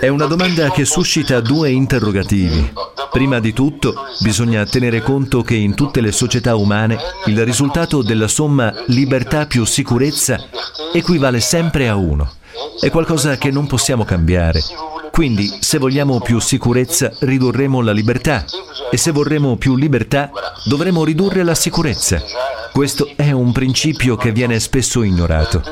È 0.01 0.09
una 0.09 0.25
domanda 0.25 0.71
che 0.71 0.87
suscita 0.87 1.41
due 1.41 1.71
interrogativi. 1.71 2.73
Prima 3.11 3.39
di 3.39 3.53
tutto, 3.53 4.07
bisogna 4.21 4.65
tenere 4.65 5.03
conto 5.03 5.43
che 5.43 5.55
in 5.55 5.75
tutte 5.75 6.01
le 6.01 6.11
società 6.11 6.57
umane 6.57 6.97
il 7.27 7.45
risultato 7.45 8.03
della 8.03 8.27
somma 8.27 8.73
libertà 8.87 9.45
più 9.45 9.65
sicurezza 9.67 10.43
equivale 10.95 11.41
sempre 11.41 11.89
a 11.89 11.97
uno. 11.97 12.33
È 12.81 12.89
qualcosa 12.89 13.37
che 13.37 13.51
non 13.51 13.67
possiamo 13.67 14.05
cambiare. 14.05 14.63
Quindi, 15.13 15.59
se 15.61 15.77
vogliamo 15.77 16.19
più 16.21 16.39
sicurezza, 16.39 17.13
ridurremo 17.19 17.83
la 17.83 17.93
libertà 17.93 18.45
e 18.91 18.97
se 18.97 19.11
vorremmo 19.11 19.57
più 19.57 19.77
libertà, 19.77 20.31
dovremo 20.65 21.05
ridurre 21.05 21.43
la 21.43 21.55
sicurezza. 21.55 22.23
Questo 22.73 23.11
è 23.17 23.33
un 23.33 23.53
principio 23.53 24.17
che 24.17 24.33
viene 24.33 24.59
spesso 24.61 25.03
ignorato. 25.03 25.63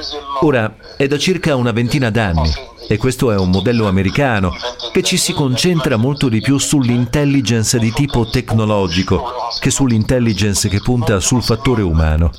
Ora, 0.40 0.76
è 0.98 1.06
da 1.06 1.16
circa 1.16 1.56
una 1.56 1.72
ventina 1.72 2.10
d'anni 2.10 2.76
e 2.88 2.96
questo 2.96 3.30
è 3.30 3.36
un 3.36 3.50
modello 3.50 3.86
americano 3.86 4.54
che 4.92 5.02
ci 5.02 5.18
si 5.18 5.34
concentra 5.34 5.96
molto 5.96 6.28
di 6.28 6.40
più 6.40 6.58
sull'intelligence 6.58 7.78
di 7.78 7.92
tipo 7.92 8.28
tecnologico 8.28 9.22
che 9.60 9.70
sull'intelligence 9.70 10.68
che 10.68 10.80
punta 10.80 11.20
sul 11.20 11.42
fattore 11.42 11.82
umano. 11.82 12.32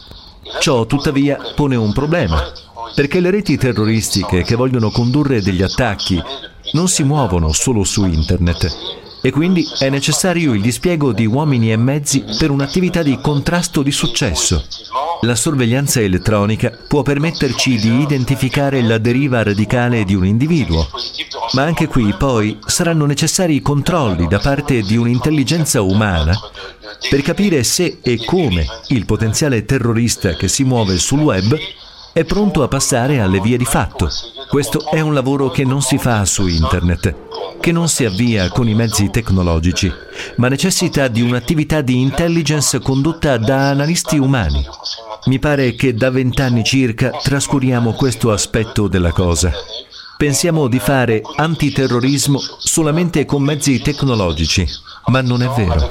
Ciò 0.59 0.87
tuttavia 0.87 1.37
pone 1.55 1.75
un 1.75 1.93
problema, 1.93 2.41
perché 2.95 3.19
le 3.19 3.29
reti 3.29 3.57
terroristiche 3.57 4.41
che 4.41 4.55
vogliono 4.55 4.89
condurre 4.89 5.41
degli 5.41 5.61
attacchi 5.61 6.19
non 6.71 6.87
si 6.87 7.03
muovono 7.03 7.51
solo 7.51 7.83
su 7.83 8.05
internet, 8.05 9.07
e 9.21 9.31
quindi 9.31 9.65
è 9.79 9.89
necessario 9.89 10.53
il 10.53 10.61
dispiego 10.61 11.11
di 11.11 11.25
uomini 11.25 11.71
e 11.71 11.77
mezzi 11.77 12.23
per 12.37 12.51
un'attività 12.51 13.03
di 13.03 13.19
contrasto 13.21 13.81
di 13.81 13.91
successo. 13.91 14.63
La 15.21 15.35
sorveglianza 15.35 15.99
elettronica 15.99 16.71
può 16.87 17.01
permetterci 17.01 17.77
di 17.77 18.01
identificare 18.01 18.81
la 18.81 18.97
deriva 18.97 19.43
radicale 19.43 20.05
di 20.05 20.15
un 20.15 20.25
individuo, 20.25 20.87
ma 21.53 21.63
anche 21.63 21.87
qui 21.87 22.13
poi 22.17 22.57
saranno 22.65 23.05
necessari 23.05 23.61
controlli 23.61 24.27
da 24.27 24.39
parte 24.39 24.81
di 24.81 24.95
un'intelligenza 24.95 25.81
umana 25.81 26.37
per 27.09 27.21
capire 27.21 27.63
se 27.63 27.99
e 28.01 28.23
come 28.23 28.65
il 28.87 29.05
potenziale 29.05 29.65
terrorista 29.65 30.35
che 30.35 30.47
si 30.47 30.63
muove 30.63 30.97
sul 30.97 31.19
web 31.19 31.57
è 32.13 32.23
pronto 32.23 32.63
a 32.63 32.67
passare 32.67 33.19
alle 33.19 33.39
vie 33.39 33.57
di 33.57 33.65
fatto. 33.65 34.09
Questo 34.49 34.89
è 34.89 34.99
un 34.99 35.13
lavoro 35.13 35.51
che 35.51 35.63
non 35.63 35.83
si 35.83 35.99
fa 35.99 36.25
su 36.25 36.47
internet, 36.47 37.59
che 37.59 37.71
non 37.71 37.87
si 37.87 38.03
avvia 38.03 38.49
con 38.49 38.67
i 38.67 38.73
mezzi 38.73 39.11
tecnologici, 39.11 39.93
ma 40.37 40.47
necessita 40.47 41.07
di 41.07 41.21
un'attività 41.21 41.81
di 41.81 42.01
intelligence 42.01 42.79
condotta 42.79 43.37
da 43.37 43.69
analisti 43.69 44.17
umani. 44.17 44.65
Mi 45.25 45.37
pare 45.37 45.75
che 45.75 45.93
da 45.93 46.09
vent'anni 46.09 46.63
circa 46.63 47.11
trascuriamo 47.11 47.93
questo 47.93 48.31
aspetto 48.31 48.87
della 48.87 49.11
cosa. 49.11 49.51
Pensiamo 50.17 50.67
di 50.67 50.79
fare 50.79 51.21
antiterrorismo 51.35 52.39
solamente 52.57 53.25
con 53.25 53.43
mezzi 53.43 53.79
tecnologici, 53.81 54.67
ma 55.05 55.21
non 55.21 55.43
è 55.43 55.49
vero. 55.49 55.87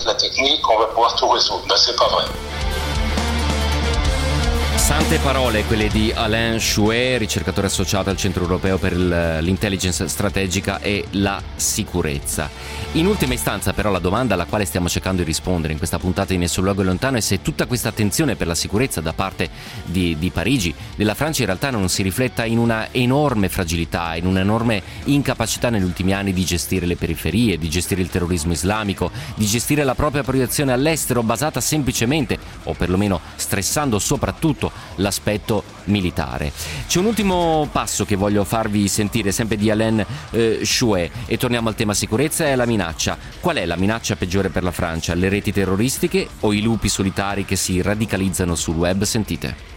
Sante 4.89 5.18
parole 5.18 5.64
quelle 5.64 5.89
di 5.89 6.11
Alain 6.14 6.59
Chouet, 6.59 7.18
ricercatore 7.18 7.66
associato 7.66 8.09
al 8.09 8.16
Centro 8.16 8.45
Europeo 8.45 8.78
per 8.78 8.97
l'Intelligence 8.97 10.09
Strategica 10.09 10.80
e 10.80 11.05
la 11.11 11.43
Sicurezza. 11.57 12.49
In 12.93 13.07
ultima 13.07 13.34
istanza 13.34 13.74
però 13.74 13.91
la 13.91 13.99
domanda 13.99 14.32
alla 14.32 14.47
quale 14.47 14.64
stiamo 14.64 14.89
cercando 14.89 15.20
di 15.20 15.28
rispondere 15.28 15.74
in 15.74 15.78
questa 15.78 15.99
puntata 15.99 16.32
di 16.32 16.39
Nessun 16.39 16.64
Luogo 16.64 16.82
Lontano 16.82 17.18
è 17.18 17.20
se 17.20 17.43
tutta 17.43 17.66
questa 17.66 17.91
attenzione 17.91 18.34
per 18.34 18.47
la 18.47 18.55
sicurezza 18.55 19.03
da 19.03 19.12
parte 19.12 19.51
di, 19.84 20.16
di 20.18 20.30
Parigi, 20.30 20.74
della 20.97 21.14
Francia 21.14 21.43
in 21.43 21.49
realtà 21.49 21.68
non 21.68 21.86
si 21.91 22.03
rifletta 22.03 22.47
in 22.47 22.57
una 22.57 22.89
enorme 22.91 23.51
fragilità, 23.51 24.16
in 24.16 24.24
un'enorme 24.24 24.82
incapacità 25.05 25.68
negli 25.68 25.82
ultimi 25.82 26.14
anni 26.14 26.32
di 26.32 26.47
gestire 26.47 26.86
le 26.86 26.97
periferie, 26.97 27.59
di 27.59 27.68
gestire 27.68 28.01
il 28.01 28.09
terrorismo 28.09 28.53
islamico, 28.53 29.11
di 29.34 29.45
gestire 29.45 29.84
la 29.84 29.95
propria 29.95 30.22
proiezione 30.22 30.72
all'estero 30.72 31.22
basata 31.22 31.61
semplicemente, 31.61 32.39
o 32.64 32.72
perlomeno 32.72 33.20
stressando 33.36 33.99
soprattutto 33.99 34.76
l'aspetto 34.97 35.62
militare. 35.85 36.53
C'è 36.87 36.99
un 36.99 37.07
ultimo 37.07 37.68
passo 37.70 38.05
che 38.05 38.16
voglio 38.16 38.45
farvi 38.45 38.89
sentire, 38.89 39.33
sempre 39.33 39.57
di 39.57 39.70
Alain 39.70 40.05
eh, 40.31 40.61
Chouet, 40.62 41.11
e 41.26 41.37
torniamo 41.37 41.68
al 41.68 41.74
tema 41.74 41.95
sicurezza 41.95 42.47
e 42.47 42.53
alla 42.53 42.66
minaccia. 42.66 43.16
Qual 43.41 43.57
è 43.57 43.66
la 43.66 43.76
minaccia 43.76 44.16
peggiore 44.16 44.49
per 44.49 44.62
la 44.62 44.72
Francia? 44.72 45.14
Le 45.14 45.29
reti 45.29 45.53
terroristiche 45.53 46.29
o 46.41 46.53
i 46.53 46.61
lupi 46.61 46.89
solitari 46.89 47.45
che 47.45 47.57
si 47.57 47.81
radicalizzano 47.83 48.55
sul 48.55 48.76
web? 48.76 49.03
Sentite. 49.03 49.76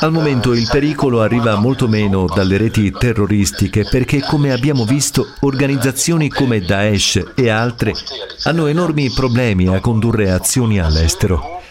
Al 0.00 0.12
momento 0.12 0.52
il 0.52 0.68
pericolo 0.70 1.22
arriva 1.22 1.56
molto 1.56 1.88
meno 1.88 2.26
dalle 2.26 2.58
reti 2.58 2.90
terroristiche 2.90 3.86
perché, 3.88 4.20
come 4.20 4.52
abbiamo 4.52 4.84
visto, 4.84 5.26
organizzazioni 5.40 6.28
come 6.28 6.60
Daesh 6.60 7.32
e 7.34 7.48
altre 7.48 7.94
hanno 8.42 8.66
enormi 8.66 9.10
problemi 9.10 9.68
a 9.68 9.80
condurre 9.80 10.30
azioni 10.30 10.78
all'estero. 10.78 11.62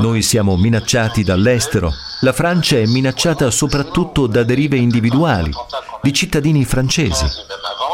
Noi 0.00 0.22
siamo 0.22 0.56
minacciati 0.56 1.22
dall'estero. 1.22 1.92
La 2.20 2.32
Francia 2.32 2.76
è 2.76 2.86
minacciata 2.86 3.50
soprattutto 3.50 4.26
da 4.26 4.42
derive 4.42 4.76
individuali, 4.76 5.50
di 6.02 6.12
cittadini 6.12 6.64
francesi. 6.64 7.24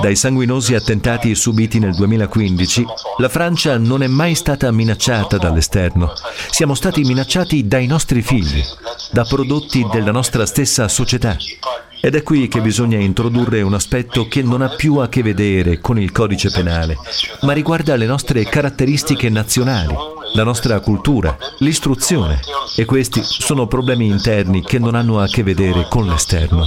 Dai 0.01 0.17
sanguinosi 0.17 0.75
attentati 0.75 1.35
subiti 1.35 1.79
nel 1.79 1.95
2015, 1.95 2.85
la 3.19 3.29
Francia 3.29 3.77
non 3.77 4.03
è 4.03 4.07
mai 4.07 4.35
stata 4.35 4.71
minacciata 4.71 5.37
dall'esterno. 5.37 6.15
Siamo 6.51 6.75
stati 6.75 7.03
minacciati 7.03 7.67
dai 7.67 7.87
nostri 7.87 8.23
figli, 8.23 8.65
da 9.13 9.25
prodotti 9.25 9.87
della 9.93 10.13
nostra 10.13 10.47
stessa 10.47 10.89
società. 10.89 11.37
Ed 12.03 12.15
è 12.15 12.23
qui 12.23 12.49
che 12.49 12.63
bisogna 12.63 12.97
introdurre 12.97 13.61
un 13.61 13.75
aspetto 13.75 14.27
che 14.27 14.43
non 14.43 14.63
ha 14.63 14.71
più 14.71 14.97
a 14.97 15.09
che 15.11 15.23
vedere 15.23 15.81
con 15.81 16.01
il 16.01 16.13
codice 16.13 16.51
penale, 16.51 16.97
ma 17.43 17.53
riguarda 17.53 17.95
le 17.97 18.07
nostre 18.07 18.43
caratteristiche 18.45 19.29
nazionali, 19.29 19.95
la 20.35 20.45
nostra 20.45 20.81
cultura, 20.81 21.37
l'istruzione. 21.59 22.41
E 22.76 22.85
questi 22.85 23.22
sono 23.22 23.66
problemi 23.66 24.07
interni 24.07 24.62
che 24.62 24.78
non 24.78 24.95
hanno 24.95 25.20
a 25.20 25.26
che 25.26 25.43
vedere 25.43 25.87
con 25.89 26.07
l'esterno. 26.07 26.66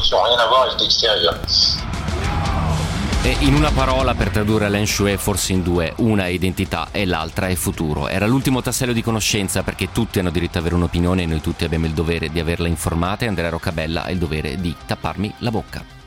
E 3.25 3.37
in 3.39 3.53
una 3.53 3.71
parola 3.71 4.15
per 4.15 4.29
tradurre 4.31 4.65
Alain 4.65 4.85
Chouet 4.85 5.17
forse 5.17 5.53
in 5.53 5.63
due, 5.63 5.93
una 5.97 6.25
è 6.25 6.29
identità 6.29 6.89
e 6.91 7.05
l'altra 7.05 7.47
è 7.47 7.55
futuro. 7.55 8.09
Era 8.09 8.25
l'ultimo 8.25 8.61
tassello 8.61 8.91
di 8.91 9.01
conoscenza 9.01 9.63
perché 9.63 9.93
tutti 9.93 10.19
hanno 10.19 10.29
diritto 10.29 10.57
ad 10.57 10.65
avere 10.65 10.75
un'opinione 10.75 11.23
e 11.23 11.25
noi 11.25 11.39
tutti 11.39 11.63
abbiamo 11.63 11.85
il 11.85 11.93
dovere 11.93 12.29
di 12.29 12.41
averla 12.41 12.67
informata 12.67 13.23
e 13.23 13.29
Andrea 13.29 13.49
Roccabella 13.49 14.03
ha 14.03 14.11
il 14.11 14.17
dovere 14.17 14.59
di 14.59 14.75
tapparmi 14.85 15.35
la 15.37 15.51
bocca. 15.51 16.02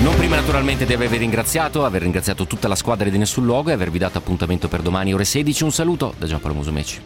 Non 0.00 0.14
prima 0.14 0.36
naturalmente 0.36 0.86
di 0.86 0.92
avervi 0.92 1.16
ringraziato, 1.16 1.84
aver 1.84 2.02
ringraziato 2.02 2.46
tutta 2.46 2.68
la 2.68 2.76
squadra 2.76 3.08
di 3.08 3.18
Nessun 3.18 3.44
Luogo 3.44 3.70
e 3.70 3.72
avervi 3.72 3.98
dato 3.98 4.18
appuntamento 4.18 4.68
per 4.68 4.80
domani 4.80 5.12
ore 5.12 5.24
16. 5.24 5.64
Un 5.64 5.72
saluto 5.72 6.14
da 6.16 6.26
Giampaolo 6.26 6.54
Musumeci. 6.54 6.96